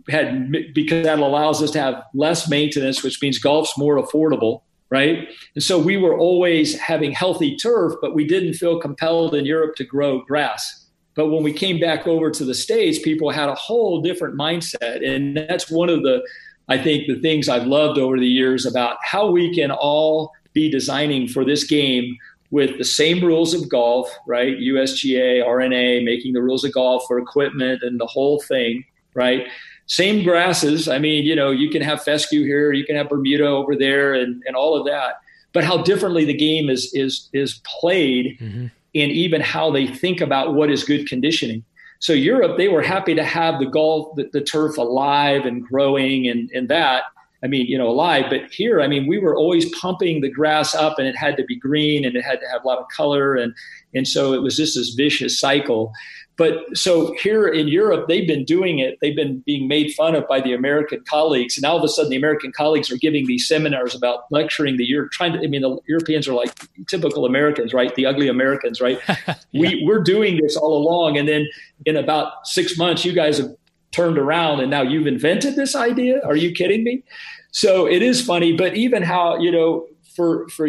[0.09, 5.29] had because that allows us to have less maintenance, which means golf's more affordable, right?
[5.55, 9.77] And so we were always having healthy turf, but we didn't feel compelled in Europe
[9.77, 10.82] to grow grass.
[11.15, 15.07] But when we came back over to the States, people had a whole different mindset.
[15.07, 16.27] And that's one of the,
[16.69, 20.71] I think, the things I've loved over the years about how we can all be
[20.71, 22.17] designing for this game
[22.51, 24.59] with the same rules of golf, right?
[24.59, 28.85] USGA, R&A, making the rules of golf for equipment and the whole thing,
[29.15, 29.49] right?
[29.87, 30.87] Same grasses.
[30.87, 34.13] I mean, you know, you can have fescue here, you can have Bermuda over there,
[34.15, 35.21] and, and all of that.
[35.53, 38.67] But how differently the game is is is played, mm-hmm.
[38.95, 41.65] And even how they think about what is good conditioning.
[42.01, 46.29] So Europe, they were happy to have the golf, the, the turf alive and growing,
[46.29, 47.05] and and that.
[47.45, 48.27] I mean, you know, alive.
[48.31, 51.45] But here, I mean, we were always pumping the grass up, and it had to
[51.45, 53.55] be green, and it had to have a lot of color, and
[53.95, 55.93] and so it was just this vicious cycle.
[56.37, 58.99] But so here in Europe, they've been doing it.
[59.01, 61.57] They've been being made fun of by the American colleagues.
[61.57, 64.79] And now all of a sudden, the American colleagues are giving these seminars about lecturing
[64.79, 65.13] the Europe.
[65.13, 66.53] Trying to, I mean, the Europeans are like
[66.89, 67.95] typical Americans, right?
[67.95, 68.99] The ugly Americans, right?
[69.09, 69.35] yeah.
[69.53, 71.47] We we're doing this all along, and then
[71.85, 73.55] in about six months, you guys have
[73.91, 76.21] turned around and now you've invented this idea.
[76.25, 77.05] Are you kidding me?
[77.51, 79.87] So it is funny, but even how you know
[80.17, 80.67] for for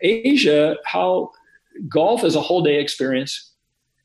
[0.00, 1.30] Asia, how
[1.88, 3.53] golf is a whole day experience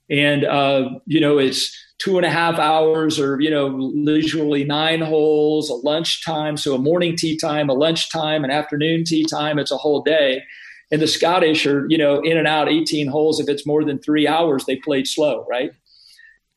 [0.10, 5.02] and uh, you know it's two and a half hours or you know usually nine
[5.02, 9.72] holes a lunchtime so a morning tea time a lunchtime an afternoon tea time it's
[9.72, 10.44] a whole day.
[10.92, 14.00] And the scottish are you know in and out 18 holes if it's more than
[14.00, 15.72] three hours they played slow right?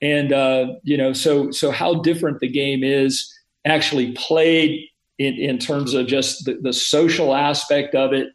[0.00, 3.30] And uh, you know so so how different the game is
[3.64, 4.86] actually played
[5.18, 8.28] in, in terms of just the, the social aspect of it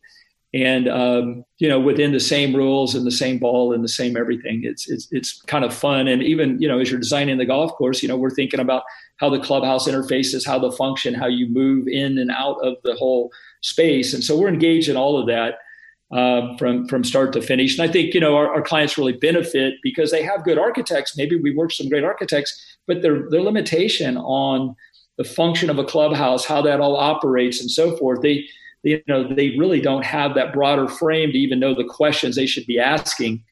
[0.57, 4.17] and um, you know within the same rules and the same ball and the same
[4.17, 6.07] everything it's it's it's kind of fun.
[6.07, 8.83] And even you know as you're designing the golf course you know we're thinking about
[9.17, 12.95] how the clubhouse interfaces how the function how you move in and out of the
[12.95, 13.31] whole
[13.61, 14.13] space.
[14.13, 15.55] And so we're engaged in all of that
[16.11, 17.77] um, from from start to finish.
[17.77, 21.17] And i think you know our, our, clients really benefit because they have good architects.
[21.17, 24.75] Maybe we work some great architects but their their limitation on
[25.17, 28.47] the function of a clubhouse how that all operates and so forth they
[28.83, 32.45] you know they really don't have that broader frame to even know the questions they
[32.45, 33.43] should be asking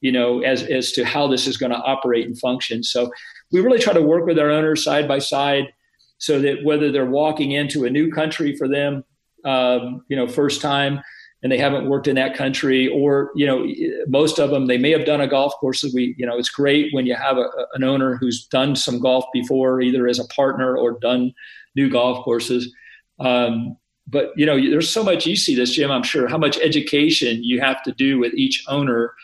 [0.00, 2.82] you know as as to how this is going to operate and function.
[2.82, 3.10] So
[3.52, 5.72] we really try to work with our owners side by side
[6.18, 9.04] so that whether they're walking into a new country for them
[9.44, 11.00] um, you know first time
[11.42, 13.66] and they haven't worked in that country or you know
[14.08, 16.92] most of them they may have done a golf course we you know it's great
[16.92, 20.76] when you have a, an owner who's done some golf before either as a partner
[20.76, 21.32] or done
[21.74, 22.72] new golf courses.
[23.20, 23.76] Um,
[24.06, 27.42] but you know there's so much you see this jim i'm sure how much education
[27.42, 29.14] you have to do with each owner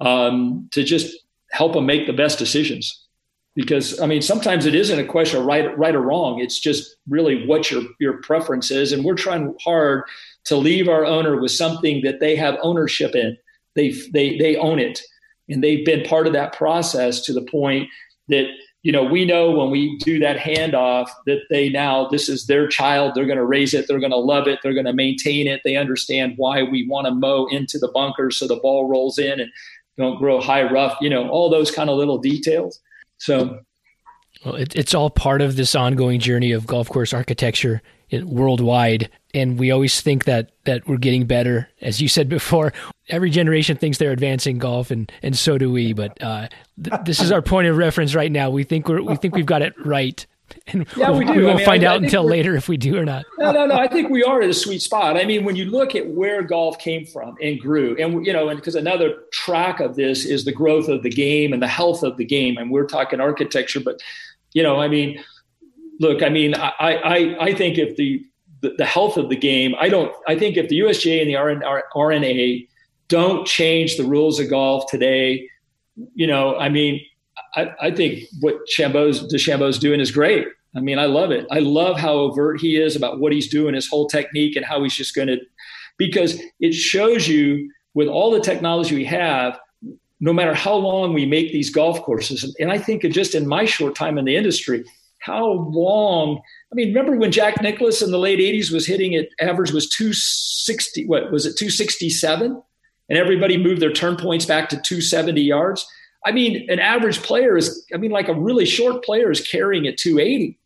[0.00, 1.16] um, to just
[1.52, 3.02] help them make the best decisions.
[3.54, 6.96] Because i mean sometimes it isn't a question of right right or wrong it's just
[7.08, 10.04] really what your your preference is and we're trying hard
[10.46, 13.36] to leave our owner with something that they have ownership in.
[13.74, 15.02] They they they own it
[15.48, 17.88] and they've been part of that process to the point
[18.28, 18.46] that
[18.86, 22.68] you know, we know when we do that handoff that they now, this is their
[22.68, 23.16] child.
[23.16, 23.88] They're going to raise it.
[23.88, 24.60] They're going to love it.
[24.62, 25.60] They're going to maintain it.
[25.64, 29.40] They understand why we want to mow into the bunker so the ball rolls in
[29.40, 29.50] and
[29.98, 32.78] don't grow high rough, you know, all those kind of little details.
[33.18, 33.58] So,
[34.46, 37.82] well, it, it's all part of this ongoing journey of golf course architecture
[38.22, 42.72] worldwide and we always think that that we're getting better as you said before
[43.08, 46.46] every generation thinks they're advancing golf and and so do we but uh,
[46.82, 49.46] th- this is our point of reference right now we think we're we think we've
[49.46, 50.24] got it right
[50.68, 51.32] and yeah, we, do.
[51.32, 53.24] we won't I mean, find I, out I until later if we do or not.
[53.38, 53.74] No, no, no.
[53.74, 55.16] I think we are at a sweet spot.
[55.16, 58.48] I mean, when you look at where golf came from and grew, and you know,
[58.48, 62.04] and because another track of this is the growth of the game and the health
[62.04, 64.00] of the game, and we're talking architecture, but
[64.52, 65.22] you know, I mean,
[66.00, 68.24] look, I mean, I, I, I think if the,
[68.60, 72.68] the, health of the game, I don't, I think if the USGA and the R&A
[73.08, 75.48] don't change the rules of golf today,
[76.14, 77.00] you know, I mean,
[77.54, 80.46] I, I think what Chambeau's, DeChambeau's doing is great.
[80.74, 81.46] I mean, I love it.
[81.50, 84.82] I love how overt he is about what he's doing, his whole technique, and how
[84.82, 85.38] he's just going to,
[85.96, 89.58] because it shows you with all the technology we have,
[90.20, 93.64] no matter how long we make these golf courses, and I think just in my
[93.64, 94.84] short time in the industry,
[95.20, 96.40] how long?
[96.70, 99.88] I mean, remember when Jack Nicklaus in the late 80s was hitting it, average was
[99.90, 102.62] 260, what was it, 267?
[103.08, 105.86] And everybody moved their turn points back to 270 yards.
[106.24, 109.86] I mean, an average player is, I mean, like a really short player is carrying
[109.86, 110.58] at 280.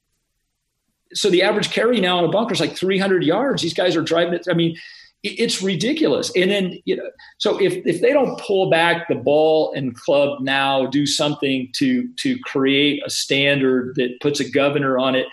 [1.12, 3.62] So the average carry now in a bunker is like 300 yards.
[3.62, 4.46] These guys are driving it.
[4.48, 4.76] I mean,
[5.22, 6.32] it's ridiculous.
[6.34, 10.40] And then, you know, so if, if they don't pull back the ball and club
[10.40, 15.26] now, do something to, to create a standard that puts a governor on it,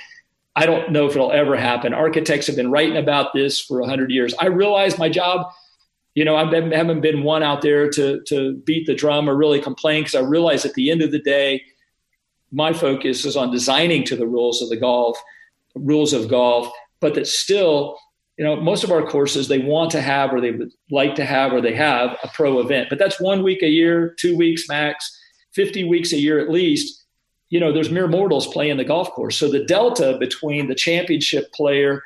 [0.58, 1.94] I don't know if it'll ever happen.
[1.94, 4.34] Architects have been writing about this for 100 years.
[4.40, 5.52] I realize my job,
[6.16, 6.44] you know, I
[6.76, 10.22] haven't been one out there to, to beat the drum or really complain because I
[10.22, 11.62] realize at the end of the day,
[12.52, 15.18] my focus is on designing to the rules of the golf,
[15.76, 18.00] rules of golf, but that still
[18.38, 21.26] you know, most of our courses they want to have or they would like to
[21.26, 24.68] have or they have a pro event, but that's one week a year, two weeks
[24.70, 25.20] max,
[25.54, 27.04] 50 weeks a year at least.
[27.50, 29.38] You know, there's mere mortals playing the golf course.
[29.38, 32.04] So the delta between the championship player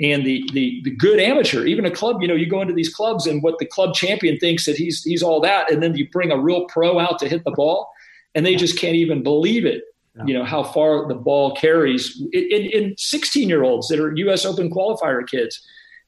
[0.00, 2.92] and the, the the good amateur, even a club, you know, you go into these
[2.92, 6.08] clubs and what the club champion thinks that he's he's all that, and then you
[6.08, 7.92] bring a real pro out to hit the ball,
[8.34, 9.84] and they just can't even believe it
[10.16, 10.24] yeah.
[10.26, 14.44] you know how far the ball carries in, in 16 year olds that are us
[14.44, 15.60] open qualifier kids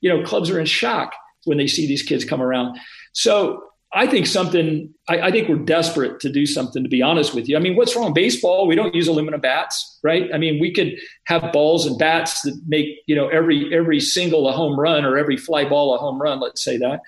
[0.02, 1.14] you know clubs are in shock
[1.44, 2.78] when they see these kids come around.
[3.12, 3.64] So
[3.94, 7.46] i think something I, I, think we're desperate to do something to be honest with
[7.46, 7.56] you.
[7.56, 8.14] I mean what's wrong?
[8.14, 10.30] Baseball we don't use aluminum bats right?
[10.34, 10.94] I mean we could
[11.26, 15.18] have balls and bats that make you know every every single a home run or
[15.18, 17.00] every fly ball a home run let's say that.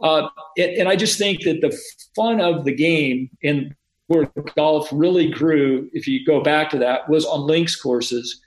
[0.00, 1.76] Uh, and, and i just think that the
[2.14, 3.74] fun of the game and
[4.08, 8.40] where golf really grew, if you go back to that, was on links courses.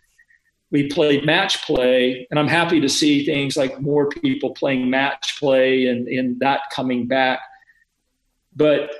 [0.72, 5.38] We played match play, and I'm happy to see things like more people playing match
[5.40, 7.40] play and, and that coming back.
[8.56, 8.92] But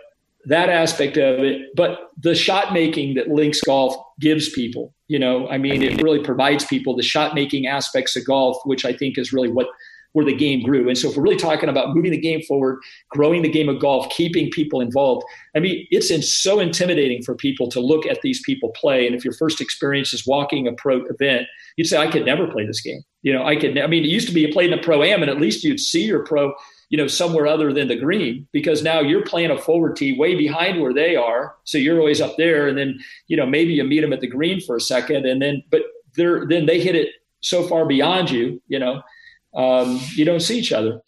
[0.46, 5.48] that aspect of it, but the shot making that links golf gives people, you know,
[5.50, 9.18] I mean, it really provides people the shot making aspects of golf, which I think
[9.18, 9.68] is really what
[10.14, 10.88] where the game grew.
[10.88, 12.80] And so if we're really talking about moving the game forward,
[13.10, 15.26] growing the game of golf, keeping people involved,
[15.56, 19.08] I mean, it's in, so intimidating for people to look at these people play.
[19.08, 21.48] And if your first experience is walking a pro event,
[21.78, 23.02] you'd say, I could never play this game.
[23.22, 25.04] You know, I could, I mean, it used to be you played in a pro
[25.04, 26.54] am and at least you'd see your pro,
[26.90, 30.36] you know, somewhere other than the green because now you're playing a forward tee way
[30.36, 31.56] behind where they are.
[31.64, 32.68] So you're always up there.
[32.68, 35.42] And then, you know, maybe you meet them at the green for a second and
[35.42, 35.84] then, but
[36.16, 37.10] they're, then they hit it
[37.42, 39.02] so far beyond you, you know,
[39.56, 41.02] um, you don't see each other.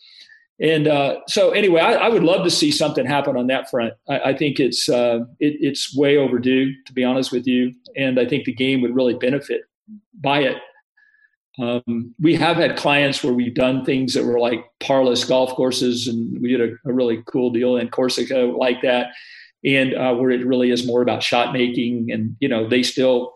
[0.59, 3.93] And uh, so, anyway, I, I, would love to see something happen on that front.
[4.07, 8.19] I, I think it's uh, it, it's way overdue, to be honest with you, and
[8.19, 9.63] I think the game would really benefit
[10.13, 10.57] by it.
[11.59, 16.07] Um, we have had clients where we've done things that were like parlous golf courses,
[16.07, 19.07] and we did a, a really cool deal in Corsica like that,
[19.65, 23.33] and uh, where it really is more about shot making, and you know they still,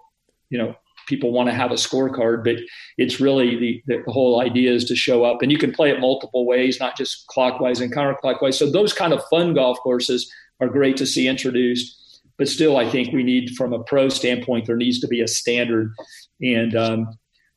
[0.49, 0.75] you know,
[1.07, 2.57] people want to have a scorecard, but
[2.97, 5.99] it's really the, the whole idea is to show up and you can play it
[5.99, 8.53] multiple ways, not just clockwise and counterclockwise.
[8.53, 12.21] So those kind of fun golf courses are great to see introduced.
[12.37, 15.27] But still, I think we need, from a pro standpoint, there needs to be a
[15.27, 15.91] standard.
[16.39, 16.71] And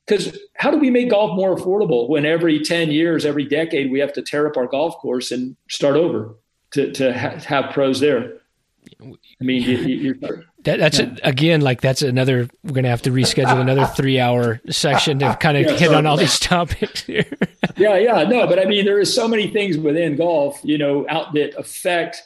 [0.06, 3.90] because um, how do we make golf more affordable when every 10 years, every decade,
[3.90, 6.34] we have to tear up our golf course and start over
[6.72, 8.38] to, to ha- have pros there?
[9.02, 10.18] I mean, you,
[10.64, 11.14] that, that's yeah.
[11.22, 12.48] a, again like that's another.
[12.62, 16.16] We're gonna have to reschedule another three-hour section to kind of yeah, hit on all
[16.16, 17.26] these topics here.
[17.76, 21.06] yeah, yeah, no, but I mean, there is so many things within golf, you know,
[21.08, 22.22] out that affect,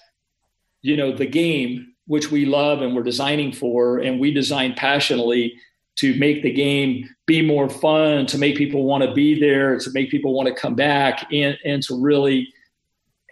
[0.83, 5.59] you know, the game which we love and we're designing for, and we design passionately
[5.97, 9.91] to make the game be more fun, to make people want to be there, to
[9.93, 12.53] make people want to come back, and and to really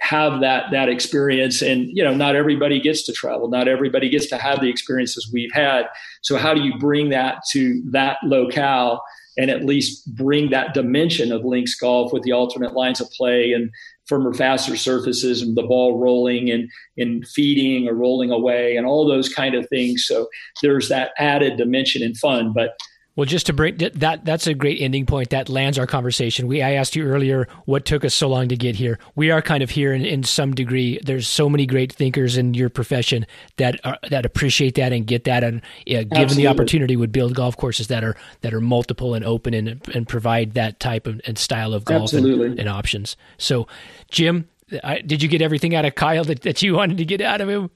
[0.02, 1.62] have that that experience.
[1.62, 3.48] And you know not everybody gets to travel.
[3.48, 5.86] Not everybody gets to have the experiences we've had.
[6.22, 9.00] So how do you bring that to that locale
[9.38, 13.52] and at least bring that dimension of links golf with the alternate lines of play
[13.52, 13.70] and
[14.06, 16.68] firmer faster surfaces and the ball rolling and
[16.98, 20.04] and feeding or rolling away and all those kind of things?
[20.04, 20.26] So
[20.62, 22.76] there's that added dimension and fun but
[23.14, 25.30] well, just to break that, that's a great ending point.
[25.30, 26.46] That lands our conversation.
[26.46, 28.98] We, I asked you earlier what took us so long to get here.
[29.14, 30.98] We are kind of here in, in some degree.
[31.04, 33.26] There's so many great thinkers in your profession
[33.58, 35.60] that are, that appreciate that and get that, and
[35.94, 39.52] uh, given the opportunity, would build golf courses that are that are multiple and open
[39.52, 42.26] and and provide that type of and style of golf and,
[42.58, 43.16] and, options.
[43.36, 43.66] So,
[44.10, 44.48] Jim,
[44.82, 47.42] I, did you get everything out of Kyle that, that you wanted to get out
[47.42, 47.70] of him?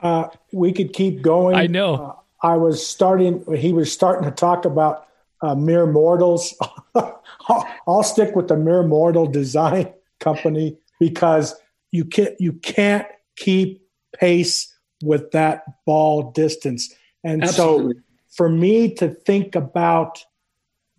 [0.00, 1.56] Uh, we could keep going.
[1.56, 1.94] I know.
[1.94, 5.06] Uh, I was starting, he was starting to talk about
[5.42, 6.54] uh, mere mortals.
[6.94, 11.54] I'll, I'll stick with the mere mortal design company because
[11.92, 13.06] you can't you can't
[13.36, 13.82] keep
[14.14, 16.92] pace with that ball distance.
[17.22, 17.94] And Absolutely.
[17.94, 18.00] so
[18.30, 20.24] for me to think about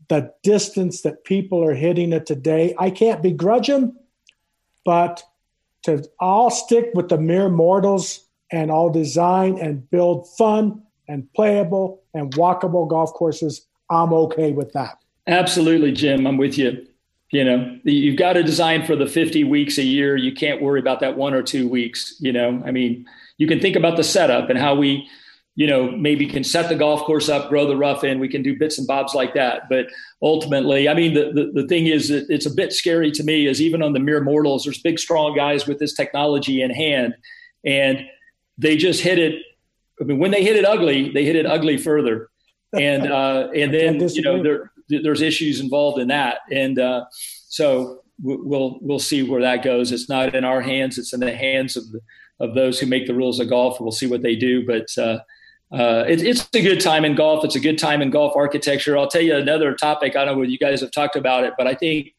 [0.07, 3.97] the distance that people are hitting it today, I can't begrudge them,
[4.85, 5.23] but
[5.83, 12.03] to I'll stick with the mere mortals and I'll design and build fun and playable
[12.13, 14.99] and walkable golf courses, I'm okay with that.
[15.27, 16.25] Absolutely, Jim.
[16.25, 16.85] I'm with you.
[17.31, 20.15] You know, you've got to design for the 50 weeks a year.
[20.15, 22.15] You can't worry about that one or two weeks.
[22.19, 23.05] You know, I mean,
[23.37, 25.09] you can think about the setup and how we,
[25.55, 28.19] you know, maybe can set the golf course up, grow the rough in.
[28.19, 29.63] We can do bits and bobs like that.
[29.69, 29.87] But
[30.21, 33.61] ultimately, I mean, the, the, the thing is, it's a bit scary to me is
[33.61, 37.13] even on the mere mortals, there's big, strong guys with this technology in hand,
[37.65, 38.05] and
[38.57, 39.41] they just hit it
[40.01, 42.29] I mean, when they hit it ugly, they hit it ugly further,
[42.73, 48.03] and uh, and then you know there, there's issues involved in that, and uh, so
[48.21, 49.91] we'll we'll see where that goes.
[49.91, 51.99] It's not in our hands; it's in the hands of the,
[52.39, 53.79] of those who make the rules of golf.
[53.79, 54.87] We'll see what they do, but.
[54.97, 55.19] Uh,
[55.69, 57.43] uh, it, it's a good time in golf.
[57.43, 58.97] It's a good time in golf architecture.
[58.97, 60.15] I'll tell you another topic.
[60.15, 62.15] I don't know whether you guys have talked about it, but I think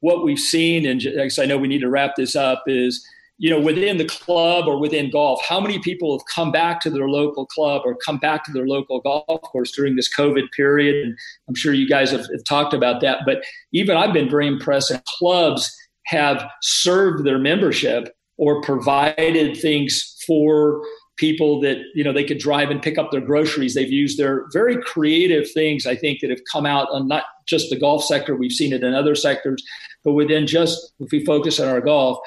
[0.00, 1.02] what we've seen, and
[1.38, 3.02] I know we need to wrap this up, is
[3.40, 6.90] you know, within the club or within golf, how many people have come back to
[6.90, 11.02] their local club or come back to their local golf course during this COVID period?
[11.02, 11.16] And
[11.48, 13.20] I'm sure you guys have, have talked about that.
[13.24, 13.42] But
[13.72, 20.82] even I've been very impressed that clubs have served their membership or provided things for
[21.16, 24.46] people that you know they could drive and pick up their groceries they've used their
[24.54, 28.34] very creative things i think that have come out on not just the golf sector
[28.34, 29.62] we've seen it in other sectors
[30.02, 32.18] but within just if we focus on our golf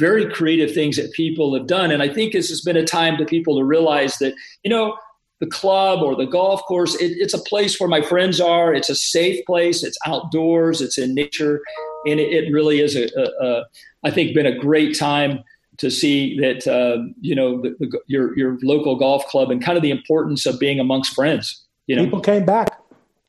[0.00, 1.92] very creative things that people have done.
[1.92, 4.96] And I think this has been a time to people to realize that, you know,
[5.40, 8.74] the club or the golf course, it, it's a place where my friends are.
[8.74, 9.84] It's a safe place.
[9.84, 10.80] It's outdoors.
[10.80, 11.60] It's in nature.
[12.06, 13.64] And it, it really is, a, a, a,
[14.02, 15.44] I think, been a great time
[15.78, 19.78] to see that, uh, you know, the, the, your, your local golf club and kind
[19.78, 21.64] of the importance of being amongst friends.
[21.86, 22.04] You know?
[22.04, 22.79] People came back.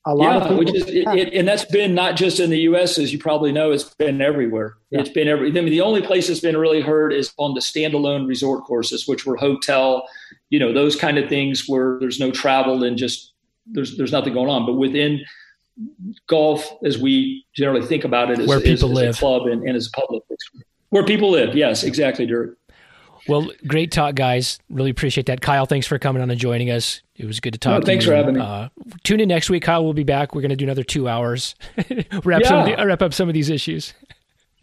[0.06, 0.58] A lot yeah, of people.
[0.58, 2.98] Which is, it, it, and that's been not just in the U.S.
[2.98, 4.76] as you probably know, it's been everywhere.
[4.90, 5.02] Yeah.
[5.02, 5.50] It's been every.
[5.50, 9.08] I mean, the only place that's been really heard is on the standalone resort courses,
[9.08, 10.08] which were hotel,
[10.50, 13.34] you know, those kind of things where there's no travel and just
[13.68, 14.66] there's there's nothing going on.
[14.66, 15.22] But within
[16.26, 19.46] golf, as we generally think about it, as, where people as, live, as a club
[19.46, 20.24] and, and as a public,
[20.90, 21.56] where people live.
[21.56, 22.58] Yes, exactly, Dirk.
[23.28, 24.60] Well, great talk, guys.
[24.70, 25.42] Really appreciate that.
[25.42, 27.02] Kyle, thanks for coming on and joining us.
[27.16, 27.74] It was good to talk.
[27.74, 28.12] No, to thanks you.
[28.12, 28.42] for having me.
[28.42, 28.70] Uh,
[29.04, 29.64] tune in next week.
[29.64, 30.34] Kyle We'll be back.
[30.34, 31.56] We're going to do another two hours,
[32.24, 32.50] wrap, yeah.
[32.50, 33.94] some the, wrap up some of these issues.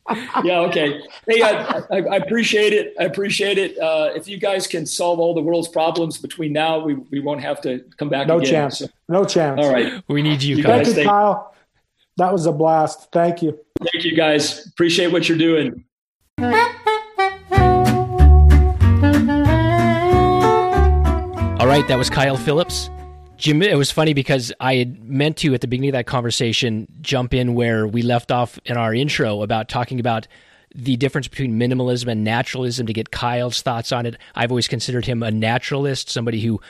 [0.42, 0.60] yeah.
[0.60, 1.00] Okay.
[1.26, 2.94] Hey, I, I, I, appreciate it.
[2.98, 3.78] I appreciate it.
[3.78, 7.42] Uh, if you guys can solve all the world's problems between now, we, we won't
[7.42, 8.26] have to come back.
[8.26, 8.78] No again, chance.
[8.78, 8.88] So.
[9.08, 9.60] No chance.
[9.60, 10.02] All right.
[10.08, 10.84] We need you, you Kyle.
[10.84, 11.54] Thank you, Kyle.
[12.16, 13.12] That was a blast.
[13.12, 13.58] Thank you.
[13.80, 14.66] Thank you, guys.
[14.66, 15.84] Appreciate what you're doing.
[21.58, 22.88] All right, that was Kyle Phillips.
[23.36, 26.86] Jim, it was funny because I had meant to at the beginning of that conversation
[27.00, 30.28] jump in where we left off in our intro about talking about
[30.72, 34.16] the difference between minimalism and naturalism to get Kyle's thoughts on it.
[34.36, 36.60] I've always considered him a naturalist, somebody who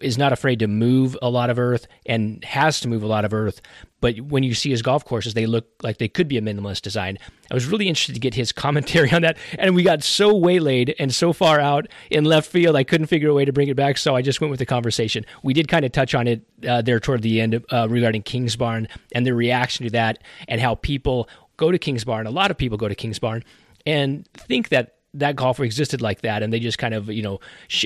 [0.00, 3.24] is not afraid to move a lot of earth and has to move a lot
[3.24, 3.60] of earth.
[4.00, 6.82] But when you see his golf courses, they look like they could be a minimalist
[6.82, 7.18] design.
[7.50, 9.38] I was really interested to get his commentary on that.
[9.58, 13.30] And we got so waylaid and so far out in left field, I couldn't figure
[13.30, 13.98] a way to bring it back.
[13.98, 15.24] So I just went with the conversation.
[15.42, 18.88] We did kind of touch on it uh, there toward the end uh, regarding Kingsbarn
[19.12, 22.26] and the reaction to that and how people go to Kings Barn.
[22.26, 23.42] A lot of people go to Kings Barn
[23.86, 27.40] and think that that golfer existed like that, and they just kind of you know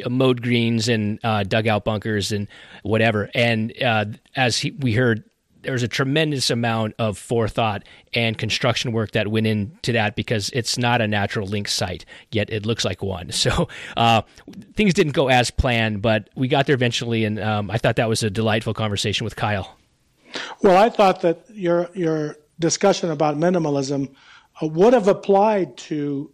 [0.09, 2.49] mowed greens and uh, dug out bunkers and
[2.83, 3.31] whatever.
[3.35, 5.25] And uh, as he, we heard,
[5.63, 7.85] there was a tremendous amount of forethought
[8.15, 12.51] and construction work that went into that because it's not a natural link site yet
[12.51, 13.31] it looks like one.
[13.41, 14.21] So uh,
[14.75, 18.07] things didn't go as planned, but we got there eventually, and um, I thought that
[18.07, 19.79] was a delightful conversation with Kyle.
[20.63, 24.15] Well, I thought that your your discussion about minimalism
[24.63, 26.31] uh, would have applied to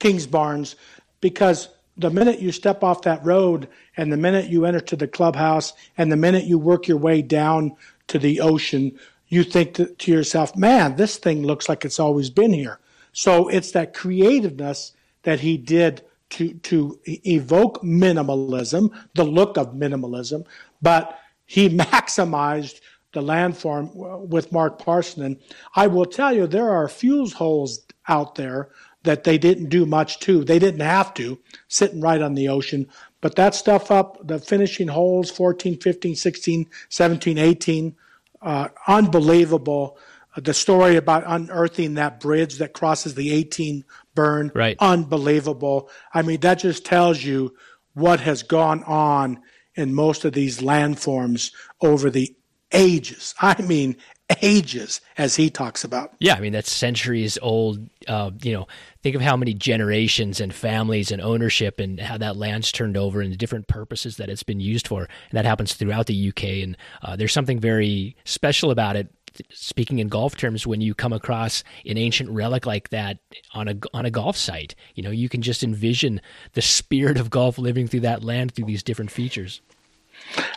[0.00, 0.74] Kingsbarns
[1.20, 5.06] because the minute you step off that road and the minute you enter to the
[5.06, 7.76] clubhouse and the minute you work your way down
[8.08, 8.98] to the ocean,
[9.28, 12.80] you think to, to yourself, man, this thing looks like it's always been here.
[13.12, 20.46] So it's that creativeness that he did to, to evoke minimalism, the look of minimalism,
[20.80, 22.80] but he maximized
[23.12, 23.92] the landform
[24.28, 25.22] with Mark Parson.
[25.22, 25.36] And
[25.74, 28.70] I will tell you, there are fuse holes out there
[29.02, 30.44] that they didn't do much to.
[30.44, 32.86] They didn't have to, sitting right on the ocean.
[33.20, 37.96] But that stuff up, the finishing holes, 14, 15, 16, 17, 18,
[38.42, 39.98] uh, unbelievable.
[40.36, 44.76] Uh, the story about unearthing that bridge that crosses the 18 burn, right.
[44.80, 45.90] unbelievable.
[46.12, 47.54] I mean, that just tells you
[47.94, 49.40] what has gone on
[49.74, 52.34] in most of these landforms over the
[52.72, 53.34] ages.
[53.40, 53.96] I mean,
[54.42, 56.12] ages, as he talks about.
[56.18, 57.88] Yeah, I mean that's centuries old.
[58.06, 58.66] Uh, you know,
[59.02, 63.20] think of how many generations and families and ownership and how that land's turned over
[63.20, 66.44] and the different purposes that it's been used for, and that happens throughout the UK.
[66.62, 69.08] And uh, there's something very special about it.
[69.50, 73.18] Speaking in golf terms, when you come across an ancient relic like that
[73.54, 76.20] on a on a golf site, you know you can just envision
[76.52, 79.60] the spirit of golf living through that land through these different features.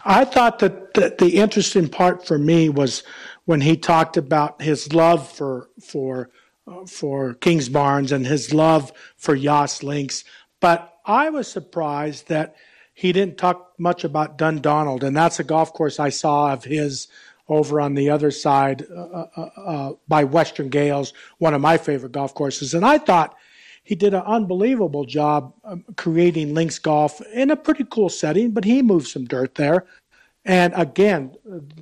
[0.05, 3.03] I thought that the, the interesting part for me was
[3.45, 6.29] when he talked about his love for for
[6.67, 10.23] uh, for Kingsbarns and his love for Yas Links.
[10.59, 12.55] But I was surprised that
[12.93, 17.07] he didn't talk much about Dundonald, and that's a golf course I saw of his
[17.49, 21.77] over on the other side uh, uh, uh, uh by Western Gailes, one of my
[21.77, 22.73] favorite golf courses.
[22.73, 23.35] And I thought
[23.83, 28.63] he did an unbelievable job um, creating links golf in a pretty cool setting, but
[28.63, 29.85] he moved some dirt there.
[30.45, 31.35] And again,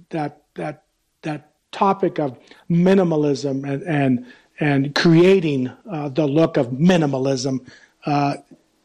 [0.10, 0.84] that that
[1.22, 2.38] that topic of
[2.70, 4.26] minimalism and and,
[4.60, 7.66] and creating uh, the look of minimalism
[8.06, 8.36] uh,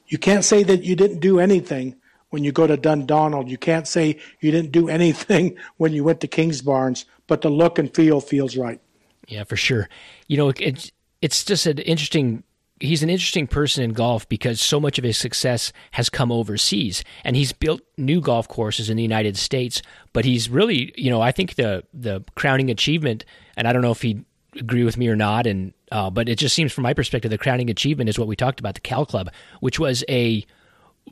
[0.09, 1.97] you can't say that you didn't do anything
[2.31, 3.49] when you go to Dundonald.
[3.49, 7.79] You can't say you didn't do anything when you went to Kingsbarns, but the look
[7.79, 8.81] and feel feels right.
[9.27, 9.89] Yeah, for sure.
[10.29, 10.93] You know, it's
[11.23, 12.45] it's just an interesting.
[12.79, 17.03] He's an interesting person in golf because so much of his success has come overseas,
[17.25, 19.81] and he's built new golf courses in the United States.
[20.13, 23.25] But he's really, you know, I think the the crowning achievement,
[23.57, 24.25] and I don't know if he'd
[24.59, 27.39] agree with me or not, and uh, but it just seems from my perspective the
[27.39, 29.31] crowning achievement is what we talked about the Cal Club,
[29.61, 30.45] which was a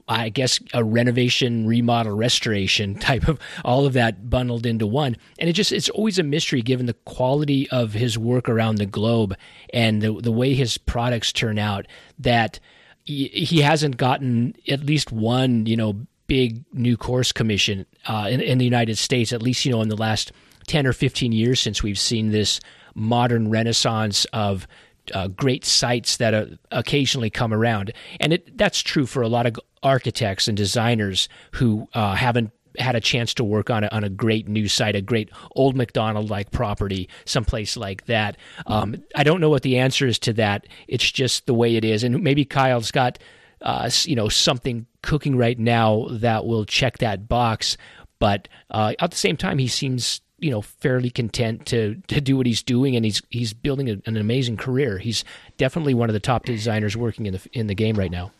[0.06, 5.16] I guess a renovation, remodel, restoration type of all of that bundled into one.
[5.38, 8.86] And it just it's always a mystery given the quality of his work around the
[8.86, 9.36] globe
[9.72, 11.86] and the the way his products turn out
[12.18, 12.60] that
[13.04, 18.40] he, he hasn't gotten at least one, you know, big new course commission uh, in,
[18.40, 20.32] in the United States, at least, you know, in the last
[20.66, 22.60] 10 or 15 years since we've seen this
[22.94, 24.66] modern renaissance of
[25.12, 27.92] uh, great sites that uh, occasionally come around.
[28.20, 32.96] And it, that's true for a lot of architects and designers who uh, haven't had
[32.96, 36.30] a chance to work on a, on a great new site, a great old Macdonald
[36.30, 38.36] like property, someplace like that.
[38.66, 40.66] Um, I don't know what the answer is to that.
[40.88, 42.02] It's just the way it is.
[42.02, 43.18] And maybe Kyle's got,
[43.60, 47.76] uh, you know, something cooking right now that will check that box.
[48.18, 52.36] But uh, at the same time, he seems you know fairly content to to do
[52.36, 54.98] what he's doing, and he's he's building a, an amazing career.
[54.98, 55.24] He's
[55.56, 58.30] definitely one of the top designers working in the in the game right now.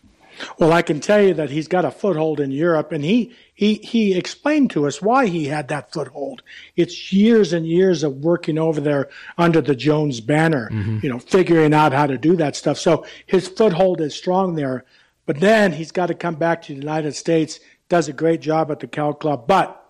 [0.59, 3.75] Well, I can tell you that he's got a foothold in Europe, and he he
[3.75, 6.43] he explained to us why he had that foothold.
[6.75, 9.09] It's years and years of working over there
[9.39, 10.99] under the Jones banner, mm-hmm.
[11.01, 12.77] you know, figuring out how to do that stuff.
[12.77, 14.85] So his foothold is strong there.
[15.25, 17.59] But then he's got to come back to the United States.
[17.89, 19.84] Does a great job at the Cal Club, but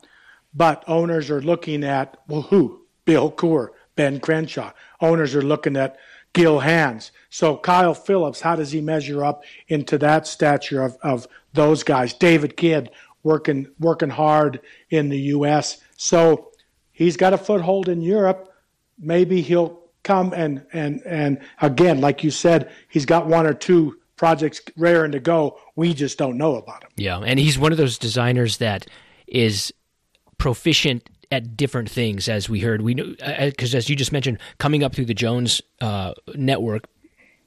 [0.55, 2.85] but owners are looking at, well, who?
[3.03, 4.71] Bill Coore, Ben Crenshaw.
[5.01, 5.97] Owners are looking at
[6.33, 7.11] Gil Hanse.
[7.29, 12.13] So Kyle Phillips, how does he measure up into that stature of, of those guys?
[12.13, 12.89] David Kidd
[13.23, 15.81] working working hard in the U.S.
[15.97, 16.51] So
[16.91, 18.53] he's got a foothold in Europe.
[18.99, 23.97] Maybe he'll come and and and again, like you said, he's got one or two
[24.17, 25.57] projects raring to go.
[25.75, 26.91] We just don't know about him.
[26.95, 28.87] Yeah, and he's one of those designers that
[29.27, 29.73] is
[30.37, 32.81] proficient at different things, as we heard.
[32.81, 36.85] We know because uh, as you just mentioned, coming up through the Jones uh, network,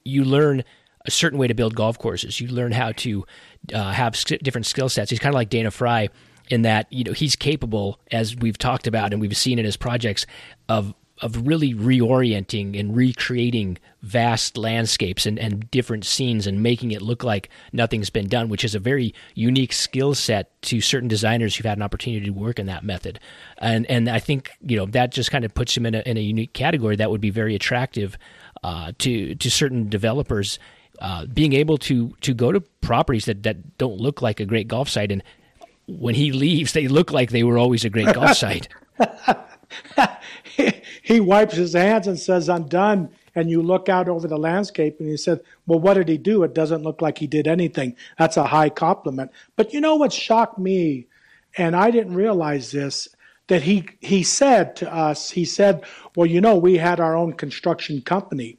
[0.04, 0.64] you learn
[1.06, 2.40] a certain way to build golf courses.
[2.40, 3.24] You learn how to
[3.72, 5.10] uh, have different skill sets.
[5.10, 6.08] He's kind of like Dana Fry
[6.50, 9.76] in that you know he's capable, as we've talked about and we've seen in his
[9.76, 10.26] projects,
[10.68, 17.02] of of really reorienting and recreating vast landscapes and, and different scenes and making it
[17.02, 21.56] look like nothing's been done, which is a very unique skill set to certain designers
[21.56, 23.18] who've had an opportunity to work in that method.
[23.58, 26.16] And and I think you know that just kind of puts him in a, in
[26.16, 28.16] a unique category that would be very attractive
[28.62, 30.58] uh, to to certain developers.
[31.00, 34.66] Uh, being able to to go to properties that, that don't look like a great
[34.66, 35.22] golf site and
[35.86, 38.66] when he leaves they look like they were always a great golf site
[41.02, 43.10] he wipes his hands and says, I'm done.
[43.34, 46.42] And you look out over the landscape and he said, Well, what did he do?
[46.42, 47.94] It doesn't look like he did anything.
[48.18, 49.30] That's a high compliment.
[49.56, 51.06] But you know what shocked me,
[51.56, 53.08] and I didn't realize this,
[53.48, 55.84] that he, he said to us, he said,
[56.16, 58.58] Well, you know, we had our own construction company.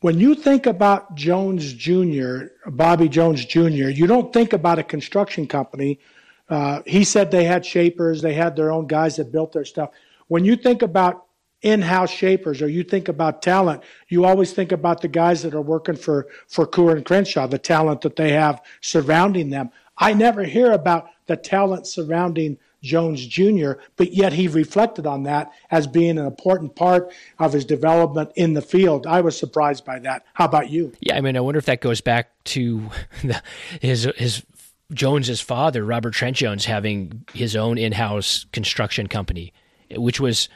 [0.00, 5.46] When you think about Jones Jr., Bobby Jones Jr., you don't think about a construction
[5.46, 5.98] company.
[6.48, 9.90] Uh, he said they had shapers, they had their own guys that built their stuff.
[10.28, 11.26] When you think about
[11.62, 15.62] in-house shapers or you think about talent, you always think about the guys that are
[15.62, 19.70] working for for Coore and Crenshaw, the talent that they have surrounding them.
[19.96, 25.50] I never hear about the talent surrounding Jones Jr., but yet he reflected on that
[25.70, 29.06] as being an important part of his development in the field.
[29.06, 30.24] I was surprised by that.
[30.34, 30.92] How about you?
[31.00, 32.90] Yeah, I mean, I wonder if that goes back to
[33.24, 33.42] the,
[33.80, 34.44] his his
[34.92, 39.52] Jones's father, Robert Trent Jones, having his own in-house construction company,
[39.90, 40.48] which was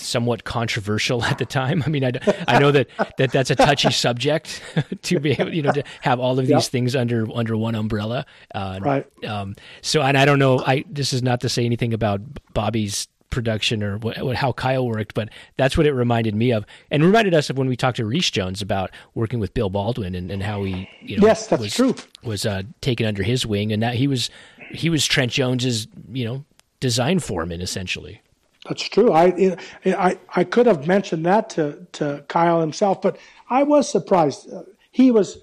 [0.00, 1.82] somewhat controversial at the time.
[1.84, 2.12] I mean, I,
[2.48, 2.88] I know that,
[3.18, 4.62] that that's a touchy subject
[5.02, 6.62] to be able, you know, to have all of these yep.
[6.64, 8.26] things under under one umbrella.
[8.54, 9.24] Uh, right.
[9.24, 10.60] Um, so, and I don't know.
[10.60, 12.20] I this is not to say anything about
[12.54, 16.66] Bobby's production or what, what, how Kyle worked, but that's what it reminded me of,
[16.90, 20.16] and reminded us of when we talked to Rees Jones about working with Bill Baldwin
[20.16, 21.94] and, and how he, you know, yes, that's was, true,
[22.24, 24.30] was uh, taken under his wing, and that he was
[24.72, 26.44] he was Trent Jones's, you know,
[26.80, 28.20] design foreman essentially.
[28.68, 29.12] That's true.
[29.12, 34.52] I, I, I could have mentioned that to, to Kyle himself, but I was surprised.
[34.90, 35.38] He was,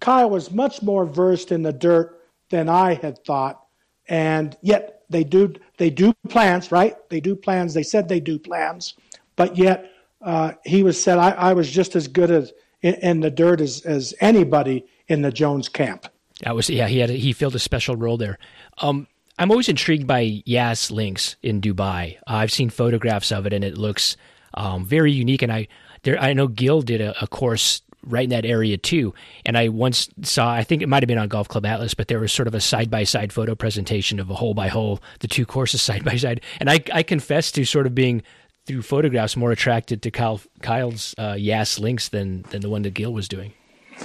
[0.00, 3.62] Kyle was much more versed in the dirt than I had thought.
[4.08, 6.96] And yet they do, they do plans, right?
[7.10, 7.74] They do plans.
[7.74, 8.94] They said they do plans,
[9.36, 9.92] but yet
[10.22, 13.60] uh, he was said, I, I was just as good as in, in the dirt
[13.60, 16.08] as, as anybody in the Jones camp.
[16.40, 16.88] That was yeah.
[16.88, 18.38] He had a, he filled a special role there.
[18.78, 19.06] Um,
[19.38, 22.16] I'm always intrigued by Yas Links in Dubai.
[22.18, 24.16] Uh, I've seen photographs of it, and it looks
[24.54, 25.42] um, very unique.
[25.42, 25.68] And I
[26.02, 29.14] there I know Gil did a, a, course right in that area too.
[29.46, 32.08] And I once saw I think it might have been on Golf Club Atlas, but
[32.08, 35.00] there was sort of a side by side photo presentation of a hole by hole,
[35.20, 36.40] the two courses side by side.
[36.60, 38.22] And I I confess to sort of being
[38.66, 42.94] through photographs more attracted to Kyle, Kyle's uh, Yas Links than than the one that
[42.94, 43.54] Gil was doing.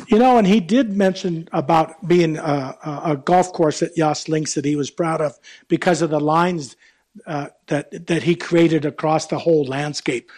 [0.07, 4.53] You know, and he did mention about being a, a, golf course at Yas Links
[4.53, 5.37] that he was proud of
[5.67, 6.75] because of the lines
[7.25, 10.31] uh, that that he created across the whole landscape.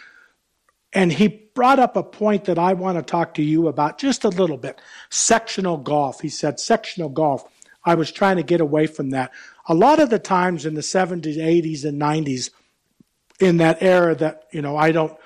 [0.92, 4.24] And he brought up a point that I want to talk to you about just
[4.24, 4.80] a little bit.
[5.10, 6.20] Sectional golf.
[6.20, 7.44] He said sectional golf.
[7.84, 9.30] I was trying to get away from that.
[9.68, 12.50] A lot of the times in the 70s, 80s, and 90s,
[13.40, 15.16] in that era that you know I don't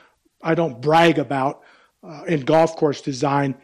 [0.43, 1.63] I don't brag about
[2.03, 3.57] uh, in golf course design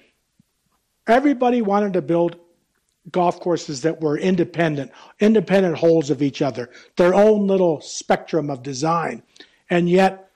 [1.06, 2.36] Everybody wanted to build
[3.10, 8.62] golf courses that were independent, independent holes of each other, their own little spectrum of
[8.62, 9.22] design.
[9.68, 10.30] And yet,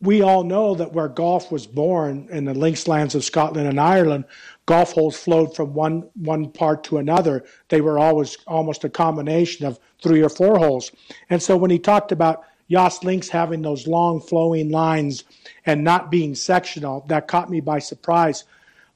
[0.00, 3.80] we all know that where golf was born in the links lands of Scotland and
[3.80, 4.26] Ireland,
[4.66, 7.44] golf holes flowed from one, one part to another.
[7.68, 10.92] They were always almost a combination of three or four holes.
[11.30, 15.24] And so when he talked about Yas Links having those long flowing lines
[15.64, 18.44] and not being sectional, that caught me by surprise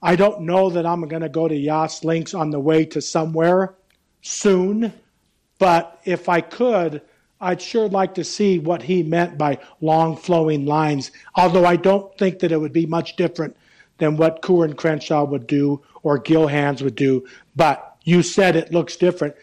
[0.02, 3.00] I don't know that I'm going to go to Yas Links on the way to
[3.00, 3.74] somewhere
[4.22, 4.92] soon,
[5.58, 7.02] but if I could,
[7.40, 12.16] I'd sure like to see what he meant by long flowing lines, although I don't
[12.18, 13.56] think that it would be much different
[13.98, 17.26] than what Coore Crenshaw would do or Gil Hanse would do.
[17.56, 19.34] But you said it looks different.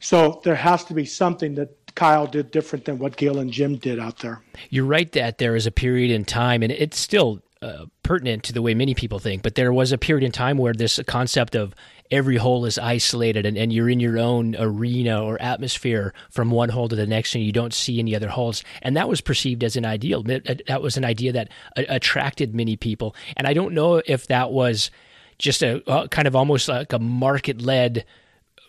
[0.00, 3.76] So there has to be something that Kyle did different than what Gil and Jim
[3.76, 4.42] did out there.
[4.68, 8.52] You're right that there is a period in time, and it's still uh, pertinent to
[8.52, 11.54] the way many people think, but there was a period in time where this concept
[11.54, 11.74] of
[12.10, 16.68] every hole is isolated and, and you're in your own arena or atmosphere from one
[16.68, 18.62] hole to the next and you don't see any other holes.
[18.82, 20.22] And that was perceived as an ideal.
[20.22, 23.16] That was an idea that attracted many people.
[23.36, 24.90] And I don't know if that was
[25.38, 28.04] just a, a kind of almost like a market led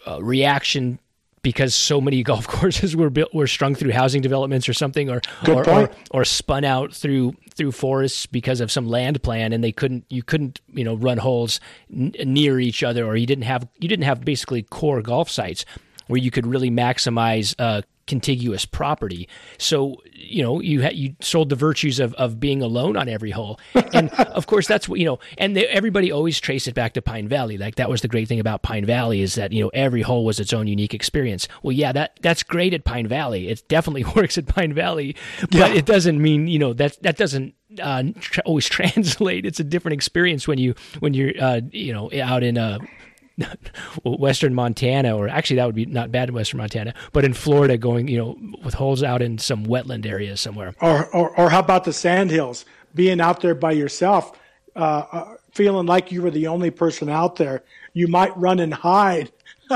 [0.07, 0.99] uh, reaction
[1.45, 5.21] because so many golf courses were built were strung through housing developments or something or
[5.47, 9.71] or, or, or spun out through through forests because of some land plan and they
[9.71, 11.59] couldn't you couldn't you know run holes
[11.93, 15.65] n- near each other or you didn't have you didn't have basically core golf sites
[16.07, 19.27] where you could really maximize uh, contiguous property.
[19.57, 23.31] So you know you ha- you sold the virtues of, of being alone on every
[23.31, 23.59] hole,
[23.93, 25.19] and of course that's what you know.
[25.37, 27.57] And they, everybody always traced it back to Pine Valley.
[27.57, 30.25] Like that was the great thing about Pine Valley is that you know every hole
[30.25, 31.47] was its own unique experience.
[31.63, 33.49] Well, yeah, that that's great at Pine Valley.
[33.49, 35.67] It definitely works at Pine Valley, but yeah.
[35.67, 39.45] it doesn't mean you know that that doesn't uh, tra- always translate.
[39.45, 42.79] It's a different experience when you when you're uh, you know out in a
[44.03, 47.77] Western Montana, or actually that would be not bad in Western Montana, but in Florida,
[47.77, 50.73] going you know with holes out in some wetland area somewhere.
[50.81, 52.65] Or or, or how about the sandhills?
[52.93, 54.39] Being out there by yourself,
[54.75, 57.63] uh, uh, feeling like you were the only person out there,
[57.93, 59.31] you might run and hide.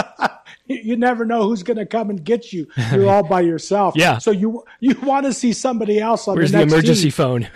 [0.69, 2.67] you never know who's going to come and get you.
[2.91, 3.95] You're all by yourself.
[3.97, 4.19] yeah.
[4.19, 7.49] So you you want to see somebody else on Where's the, the emergency phone?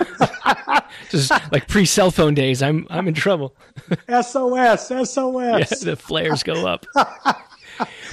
[1.10, 2.62] Just like pre cell phone days.
[2.62, 3.56] I'm I'm in trouble.
[4.10, 5.14] SOS, SOS.
[5.14, 6.86] Yeah, the flares go up.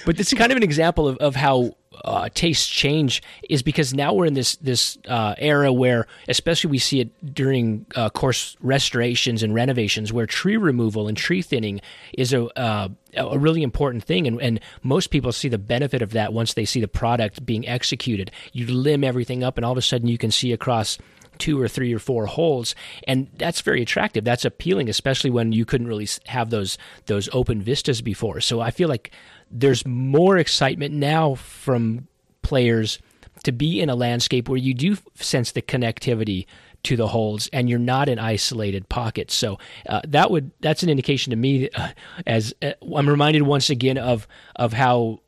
[0.05, 1.75] but this is kind of an example of, of how
[2.05, 6.79] uh, tastes change is because now we're in this this uh, era where, especially we
[6.79, 11.81] see it during uh, course restorations and renovations, where tree removal and tree thinning
[12.17, 16.13] is a uh, a really important thing, and, and most people see the benefit of
[16.13, 18.31] that once they see the product being executed.
[18.53, 20.99] You limb everything up, and all of a sudden you can see across
[21.41, 22.75] two or three or four holes,
[23.09, 24.25] and that's very attractive.
[24.25, 28.41] That's appealing, especially when you couldn't really have those those open vistas before.
[28.41, 29.11] So I feel like
[29.51, 32.07] there's more excitement now from
[32.43, 32.99] players
[33.45, 36.47] to be in a landscape where you do sense the connectivity
[36.83, 39.35] to the holes and you're not in isolated pockets.
[39.35, 39.59] So
[39.89, 41.89] uh, that would that's an indication to me uh,
[42.27, 45.21] as uh, I'm reminded once again of of how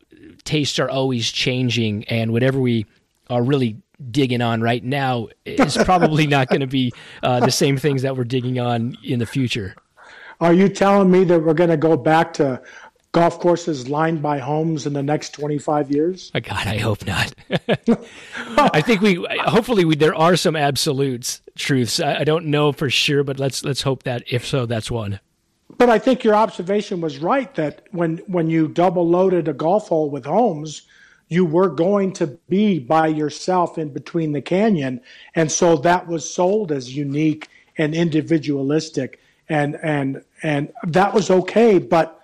[0.45, 2.87] tastes are always changing and whatever we
[3.29, 3.77] are really
[4.11, 6.93] digging on right now is probably not going to be
[7.23, 9.75] uh, the same things that we're digging on in the future.
[10.41, 12.61] Are you telling me that we're going to go back to
[13.13, 16.31] golf courses lined by homes in the next 25 years?
[16.35, 17.35] Oh God, I hope not.
[18.57, 22.01] I think we, hopefully, we, there are some absolutes truths.
[22.01, 25.21] I, I, don't know for sure, but let's let's hope that if so, that's one.
[25.79, 29.89] But I think your observation was right that when when you double loaded a golf
[29.89, 30.83] hole with homes,
[31.29, 35.01] you were going to be by yourself in between the canyon,
[35.35, 41.79] and so that was sold as unique and individualistic, and and and that was okay,
[41.79, 42.22] but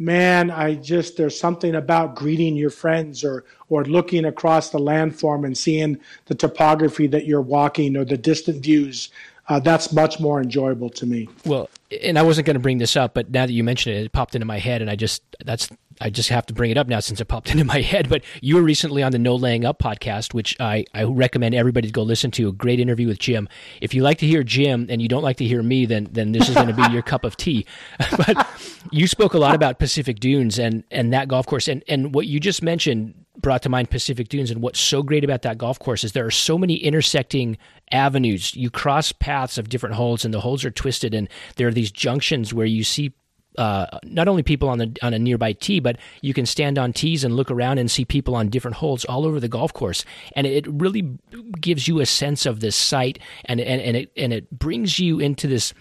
[0.00, 5.44] man, I just there's something about greeting your friends or or looking across the landform
[5.44, 9.10] and seeing the topography that you're walking or the distant views.
[9.48, 11.28] Uh, that's much more enjoyable to me.
[11.44, 11.68] Well,
[12.02, 14.12] and I wasn't going to bring this up, but now that you mentioned it, it
[14.12, 15.68] popped into my head, and I just that's
[16.00, 18.08] I just have to bring it up now since it popped into my head.
[18.08, 21.88] But you were recently on the No Laying Up podcast, which I, I recommend everybody
[21.88, 22.48] to go listen to.
[22.48, 23.48] A great interview with Jim.
[23.80, 26.32] If you like to hear Jim and you don't like to hear me, then then
[26.32, 27.66] this is going to be your cup of tea.
[28.16, 28.46] but
[28.90, 32.26] you spoke a lot about Pacific Dunes and and that golf course, and and what
[32.26, 34.50] you just mentioned brought to mind Pacific Dunes.
[34.50, 37.56] And what's so great about that golf course is there are so many intersecting
[37.90, 38.54] avenues.
[38.54, 41.90] You cross paths of different holes, and the holes are twisted, and there are these
[41.90, 43.12] junctions where you see
[43.60, 46.94] uh, not only people on the on a nearby tee, but you can stand on
[46.94, 50.02] tees and look around and see people on different holes all over the golf course,
[50.34, 51.18] and it really
[51.60, 55.20] gives you a sense of this site, and and, and it and it brings you
[55.20, 55.74] into this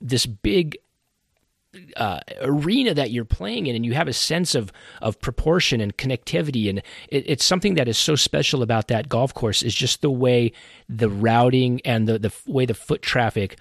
[0.00, 0.78] this big
[1.96, 4.70] uh, arena that you're playing in, and you have a sense of
[5.02, 6.78] of proportion and connectivity, and
[7.08, 10.52] it, it's something that is so special about that golf course is just the way
[10.88, 13.58] the routing and the the way the foot traffic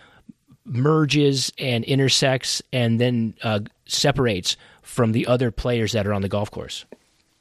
[0.66, 6.30] merges and intersects and then uh, separates from the other players that are on the
[6.30, 6.86] golf course.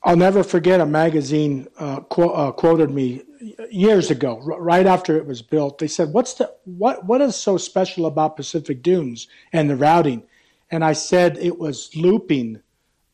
[0.05, 3.23] I'll never forget a magazine uh, qu- uh, quoted me
[3.71, 5.79] years ago, r- right after it was built.
[5.79, 7.05] They said, "What's the what?
[7.05, 10.25] What is so special about Pacific Dunes and the routing?"
[10.71, 12.61] And I said, "It was looping.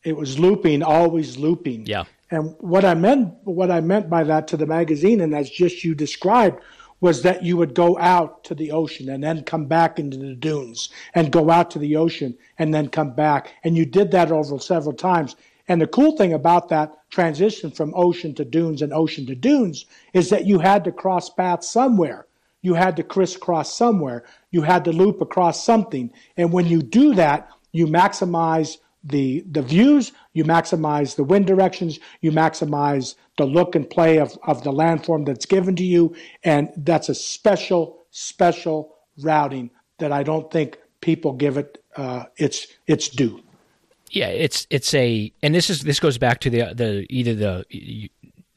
[0.03, 2.05] It was looping, always looping." Yeah.
[2.31, 5.83] And what I meant, what I meant by that to the magazine, and as just
[5.83, 6.59] you described,
[7.01, 10.35] was that you would go out to the ocean and then come back into the
[10.35, 13.53] dunes and go out to the ocean and then come back.
[13.63, 15.35] And you did that over several times.
[15.67, 19.85] And the cool thing about that transition from ocean to dunes and ocean to dunes
[20.13, 22.25] is that you had to cross paths somewhere.
[22.61, 24.25] You had to crisscross somewhere.
[24.51, 26.11] You had to loop across something.
[26.35, 31.99] And when you do that, you maximize the the views, you maximize the wind directions,
[32.19, 36.13] you maximize the look and play of, of the landform that's given to you,
[36.43, 42.67] and that's a special, special routing that I don't think people give it uh, its
[42.85, 43.41] its due.
[44.11, 47.65] Yeah, it's it's a, and this is this goes back to the the either the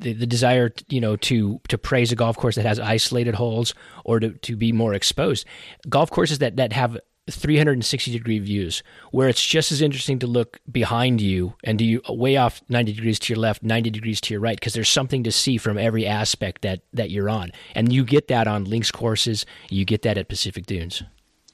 [0.01, 3.75] the, the desire you know to to praise a golf course that has isolated holes
[4.05, 5.47] or to, to be more exposed
[5.89, 6.99] golf courses that that have
[7.31, 8.83] 360 degree views
[9.13, 12.93] where it's just as interesting to look behind you and do you way off 90
[12.93, 15.79] degrees to your left 90 degrees to your right because there's something to see from
[15.79, 17.53] every aspect that that you're on.
[17.77, 21.05] And you get that on links courses you get that at pacific dunes.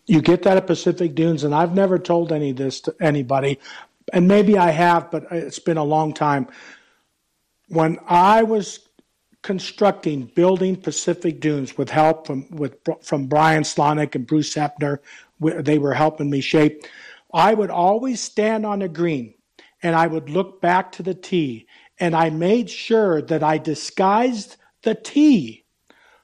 [0.06, 3.58] You get that at pacific dunes and i've never told any of this to anybody
[4.14, 6.48] and maybe i have but it's been a long time.
[7.68, 8.88] When i was
[9.42, 14.98] constructing, building Pacific Dunes with help from with from Brian Slawnik and Bruce Hepner,
[15.40, 16.84] they were helping me shape.
[17.32, 19.34] I would always stand on the green
[19.82, 21.66] and I would look back to the tee
[22.00, 25.64] and I made sure that I disguised the tee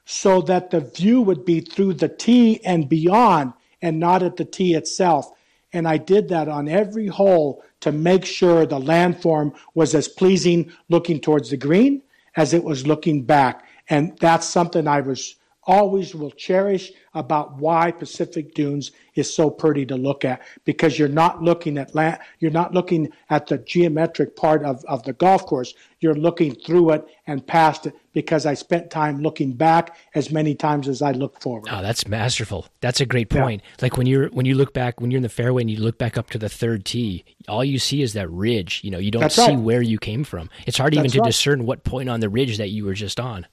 [0.05, 4.45] so that the view would be through the tee and beyond and not at the
[4.45, 5.31] tee itself.
[5.73, 10.71] And I did that on every hole to make sure the landform was as pleasing
[10.89, 12.01] looking towards the green
[12.35, 13.65] as it was looking back.
[13.89, 15.35] And that's something I was
[15.65, 21.07] always will cherish about why Pacific Dunes is so pretty to look at because you're
[21.07, 25.45] not looking at land, you're not looking at the geometric part of, of the golf
[25.45, 25.73] course.
[26.01, 30.53] You're looking through it and past it because I spent time looking back as many
[30.53, 31.69] times as I looked forward.
[31.71, 32.67] Oh, that's masterful.
[32.81, 33.61] That's a great point.
[33.63, 33.75] Yeah.
[33.83, 35.97] Like when you're when you look back when you're in the fairway and you look
[35.97, 38.81] back up to the third tee, all you see is that ridge.
[38.83, 39.59] You know, you don't that's see right.
[39.59, 40.49] where you came from.
[40.67, 41.25] It's hard even to right.
[41.25, 43.47] discern what point on the ridge that you were just on.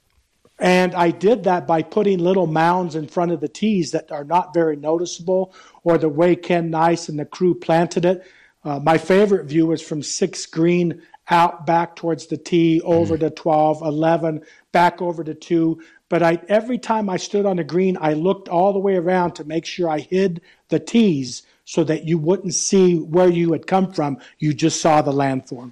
[0.59, 4.23] And I did that by putting little mounds in front of the tees that are
[4.23, 5.53] not very noticeable,
[5.83, 8.25] or the way Ken Nice and the crew planted it.
[8.63, 13.21] Uh, my favorite view was from six green out back towards the tee, over mm.
[13.21, 15.81] to 12, 11, back over to two.
[16.09, 19.33] But I, every time I stood on the green, I looked all the way around
[19.35, 23.67] to make sure I hid the tees so that you wouldn't see where you had
[23.67, 24.19] come from.
[24.37, 25.71] You just saw the landform.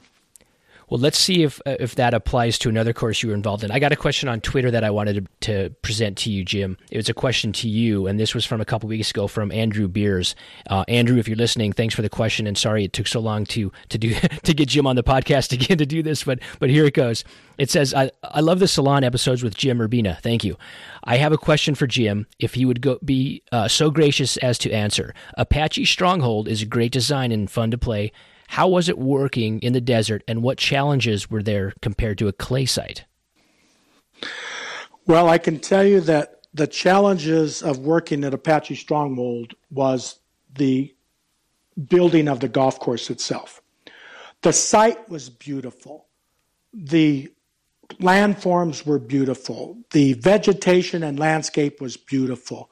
[0.92, 3.72] Well, let's see if uh, if that applies to another course you were involved in.
[3.72, 6.78] I got a question on Twitter that I wanted to, to present to you, Jim.
[6.92, 9.54] It was a question to you, and this was from a couple weeks ago from
[9.54, 10.36] Andrew Beers.
[10.70, 13.46] Uh, Andrew, if you're listening, thanks for the question, and sorry it took so long
[13.46, 14.14] to to do
[14.44, 17.24] to get Jim on the podcast again to do this, but but here it goes.
[17.58, 20.20] It says, "I I love the Salon episodes with Jim Urbina.
[20.20, 20.58] Thank you.
[21.06, 22.28] I have a question for Jim.
[22.38, 25.14] If he would go, be uh, so gracious as to answer.
[25.38, 28.12] Apache Stronghold is a great design and fun to play."
[28.52, 32.34] How was it working in the desert, and what challenges were there compared to a
[32.34, 33.06] clay site?
[35.08, 40.20] Well, I can tell you that the challenges of working at Apache Stronghold was
[40.54, 40.94] the
[41.88, 43.62] building of the golf course itself.
[44.42, 46.08] the site was beautiful.
[46.74, 47.32] The
[48.02, 49.78] landforms were beautiful.
[49.92, 52.70] The vegetation and landscape was beautiful.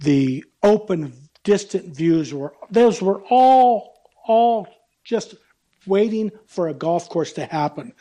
[0.00, 1.14] The open,
[1.44, 3.94] distant views were, those were all,
[4.26, 4.68] all
[5.04, 5.34] just
[5.86, 7.92] waiting for a golf course to happen.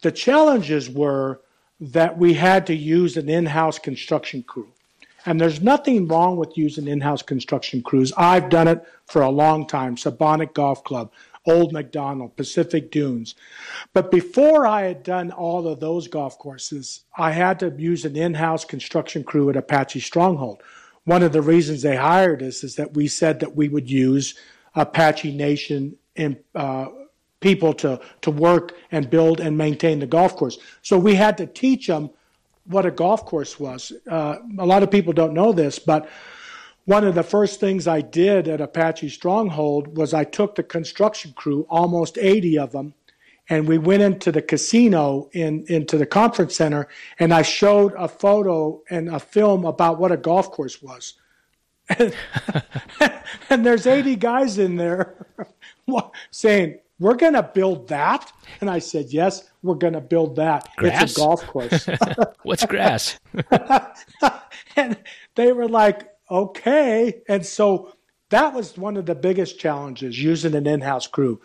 [0.00, 1.40] The challenges were
[1.80, 4.68] that we had to use an in house construction crew.
[5.26, 8.12] And there's nothing wrong with using in house construction crews.
[8.16, 9.96] I've done it for a long time.
[9.96, 11.12] Sebonack Golf Club,
[11.46, 13.34] Old Macdonald, Pacific Dunes.
[13.92, 18.16] But before I had done all of those golf courses, I had to use an
[18.16, 20.62] in house construction crew at Apache Stronghold.
[21.04, 24.34] One of the reasons they hired us is that we said that we would use
[24.74, 26.86] Apache Nation in, uh,
[27.40, 30.58] people to, to work and build and maintain the golf course.
[30.80, 32.10] So we had to teach them
[32.64, 33.92] what a golf course was.
[34.08, 36.08] Uh, a lot of people don't know this, but
[36.84, 41.32] one of the first things I did at Apache Stronghold was I took the construction
[41.32, 42.94] crew, almost 80 of them,
[43.48, 48.08] and we went into the casino in into the conference center, and I showed a
[48.08, 51.14] photo and a film about what a golf course was.
[51.88, 52.14] And,
[53.50, 55.26] and there's 80 guys in there
[56.30, 58.32] saying, we're going to build that.
[58.60, 60.68] And I said, yes, we're going to build that.
[60.76, 61.02] Grass?
[61.02, 61.88] It's a golf course.
[62.44, 63.18] What's grass?
[64.76, 64.96] and
[65.34, 67.22] they were like, okay.
[67.28, 67.92] And so
[68.30, 71.40] that was one of the biggest challenges using an in-house crew.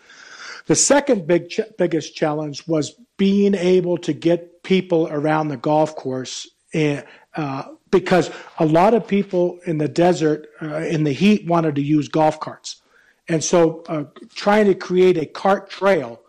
[0.66, 5.96] The second big ch- biggest challenge was being able to get people around the golf
[5.96, 7.04] course and,
[7.34, 11.82] uh, because a lot of people in the desert uh, in the heat wanted to
[11.82, 12.82] use golf carts.
[13.28, 14.04] And so uh,
[14.34, 16.20] trying to create a cart trail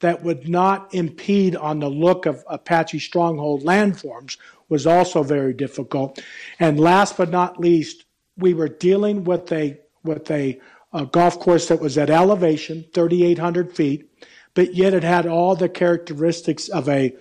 [0.00, 4.36] that would not impede on the look of Apache stronghold landforms
[4.68, 6.20] was also very difficult.
[6.58, 8.04] And last but not least,
[8.36, 10.60] we were dealing with a with a,
[10.92, 14.10] a golf course that was at elevation, 3,800 feet,
[14.54, 17.14] but yet it had all the characteristics of a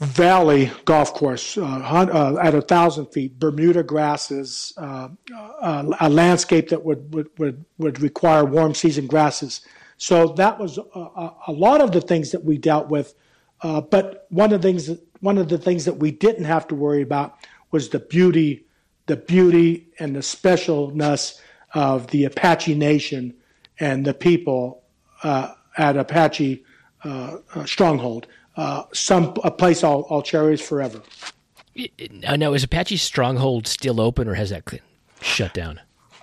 [0.00, 6.70] valley golf course uh, uh, at a thousand feet, Bermuda grasses, uh, uh, a landscape
[6.70, 9.60] that would, would, would, would require warm season grasses.
[9.98, 13.14] So that was a, a lot of the things that we dealt with.
[13.60, 16.66] Uh, but one of the things that, one of the things that we didn't have
[16.68, 17.36] to worry about
[17.70, 18.64] was the beauty,
[19.04, 21.38] the beauty and the specialness
[21.74, 23.34] of the Apache Nation
[23.78, 24.82] and the people
[25.22, 26.64] uh, at Apache
[27.66, 31.02] Stronghold uh, some a place I'll, I'll cherish forever.
[32.10, 34.64] Now, is Apache Stronghold still open, or has that
[35.20, 35.80] shut down?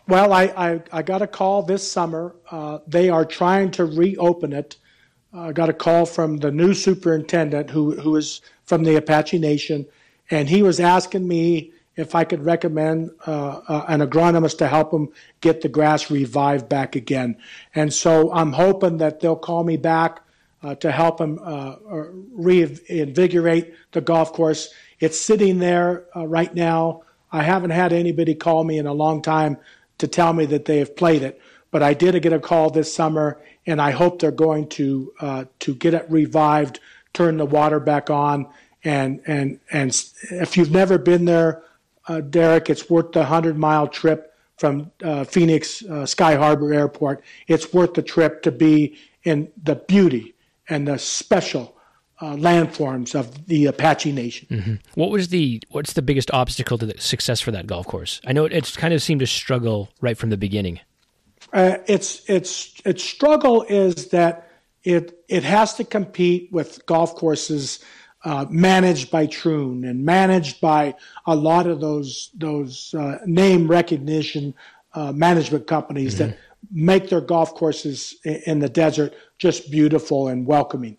[0.08, 2.36] Well, I, I, I got a call this summer.
[2.52, 4.78] Uh, they are trying to reopen it.
[5.34, 9.86] I got a call from the new superintendent, who who is from the Apache Nation,
[10.30, 14.94] and he was asking me if I could recommend uh, uh, an agronomist to help
[14.94, 15.10] him
[15.42, 17.36] get the grass revived back again.
[17.74, 20.22] And so I'm hoping that they'll call me back
[20.68, 21.76] uh, to help him uh,
[22.34, 24.74] reinvigorate the golf course.
[25.00, 27.04] It's sitting there uh, right now.
[27.32, 29.58] I haven't had anybody call me in a long time
[30.00, 31.40] to tell me that they have played it,
[31.72, 35.46] but I did get a call this summer, and I hope they're going to uh,
[35.60, 36.82] to get it revived,
[37.14, 38.48] turn the water back on,
[38.84, 39.90] and and and
[40.32, 41.64] if you've never been there,
[42.10, 47.24] uh, Derek, it's worth the hundred mile trip from uh, Phoenix Sky Harbor Airport.
[47.48, 50.34] It's worth the trip to be in the beauty
[50.70, 51.78] and the special
[52.20, 54.48] uh, landforms of the Apache Nation.
[54.50, 54.74] Mm-hmm.
[54.96, 58.22] What was the what's the biggest obstacle to the success for that golf course?
[58.26, 60.80] I know it, it's kind of seemed to struggle right from the beginning.
[61.54, 64.50] Uh, its its its struggle is that
[64.84, 67.84] it it has to compete with golf courses
[68.26, 74.56] uh, managed by Troon and managed by a lot of those those uh, name recognition
[74.94, 76.32] uh, management companies mm-hmm.
[76.32, 76.38] that
[76.72, 80.98] make their golf courses in the desert just beautiful and welcoming.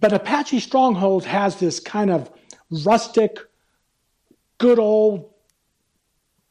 [0.00, 2.30] But Apache Stronghold has this kind of
[2.70, 3.38] rustic,
[4.58, 5.30] good old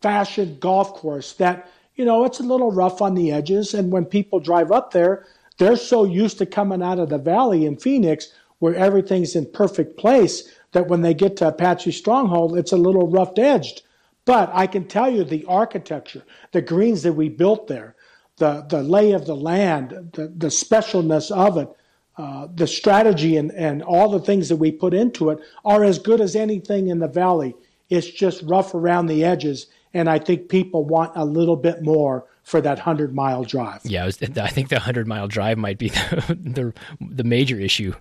[0.02, 3.74] fashioned golf course that, you know, it's a little rough on the edges.
[3.74, 5.26] And when people drive up there,
[5.58, 9.98] they're so used to coming out of the valley in Phoenix where everything's in perfect
[9.98, 13.82] place that when they get to Apache Stronghold, it's a little rough edged.
[14.26, 17.96] But I can tell you the architecture, the greens that we built there,
[18.40, 21.70] the, the lay of the land, the, the specialness of it,
[22.18, 26.00] uh, the strategy and, and all the things that we put into it are as
[26.00, 27.56] good as anything in the valley.
[27.90, 32.26] It's just rough around the edges, and I think people want a little bit more
[32.44, 33.82] for that hundred mile drive.
[33.84, 37.60] Yeah, I, was, I, think the hundred mile drive might be the, the, the major
[37.60, 37.94] issue.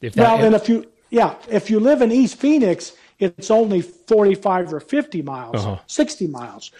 [0.00, 3.82] If that, well, and if you yeah, if you live in East Phoenix, it's only
[3.82, 5.78] forty five or fifty miles, uh-huh.
[5.86, 6.70] sixty miles,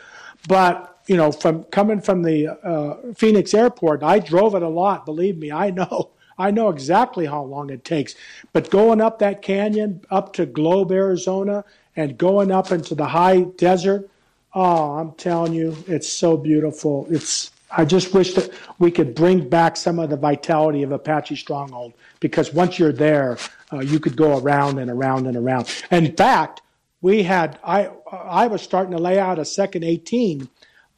[0.48, 5.06] but you know, from coming from the uh, Phoenix airport, I drove it a lot.
[5.06, 6.10] Believe me, I know.
[6.38, 8.14] I know exactly how long it takes.
[8.52, 11.64] But going up that canyon, up to Globe, Arizona,
[11.96, 14.10] and going up into the high desert,
[14.52, 17.06] oh, I'm telling you, it's so beautiful.
[17.08, 21.36] It's I just wish that we could bring back some of the vitality of Apache
[21.36, 23.38] Stronghold because once you're there,
[23.72, 25.68] uh, you could go around and around and around.
[25.90, 26.62] In fact,
[27.00, 30.48] we had I I was starting to lay out a second 18,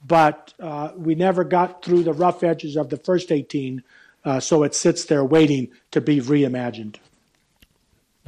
[0.07, 3.83] but uh, we never got through the rough edges of the first 18,
[4.25, 6.97] uh, so it sits there waiting to be reimagined.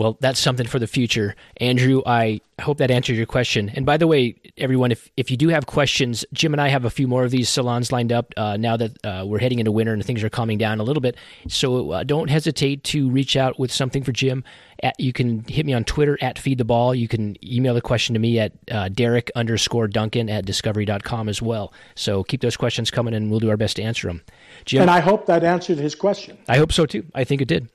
[0.01, 1.37] Well, that's something for the future.
[1.59, 3.69] Andrew, I hope that answered your question.
[3.69, 6.87] And by the way, everyone, if, if you do have questions, Jim and I have
[6.87, 9.71] a few more of these salons lined up uh, now that uh, we're heading into
[9.71, 11.19] winter and things are calming down a little bit.
[11.49, 14.43] So uh, don't hesitate to reach out with something for Jim.
[14.83, 16.95] At, you can hit me on Twitter at Feed the Ball.
[16.95, 21.43] You can email the question to me at uh, Derek underscore Duncan at discovery.com as
[21.43, 21.75] well.
[21.95, 24.23] So keep those questions coming and we'll do our best to answer them.
[24.65, 26.39] Jim, and I hope that answered his question.
[26.49, 27.05] I hope so too.
[27.15, 27.69] I think it did.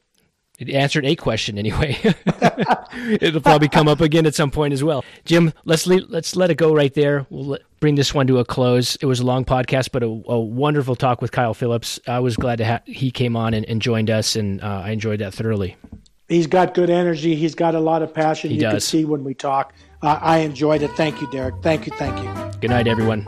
[0.60, 1.98] It answered a question anyway.
[3.22, 5.04] It'll probably come up again at some point as well.
[5.26, 7.26] Jim, let's let's let it go right there.
[7.30, 8.96] We'll let, bring this one to a close.
[8.96, 12.00] It was a long podcast, but a, a wonderful talk with Kyle Phillips.
[12.08, 14.92] I was glad to have he came on and, and joined us, and uh, I
[14.92, 15.76] enjoyed that thoroughly.
[16.28, 17.36] He's got good energy.
[17.36, 18.50] He's got a lot of passion.
[18.50, 18.74] He you does.
[18.74, 19.74] can see when we talk.
[20.02, 20.92] Uh, I enjoyed it.
[20.92, 21.56] Thank you, Derek.
[21.62, 21.94] Thank you.
[21.98, 22.60] Thank you.
[22.60, 23.28] Good night, everyone.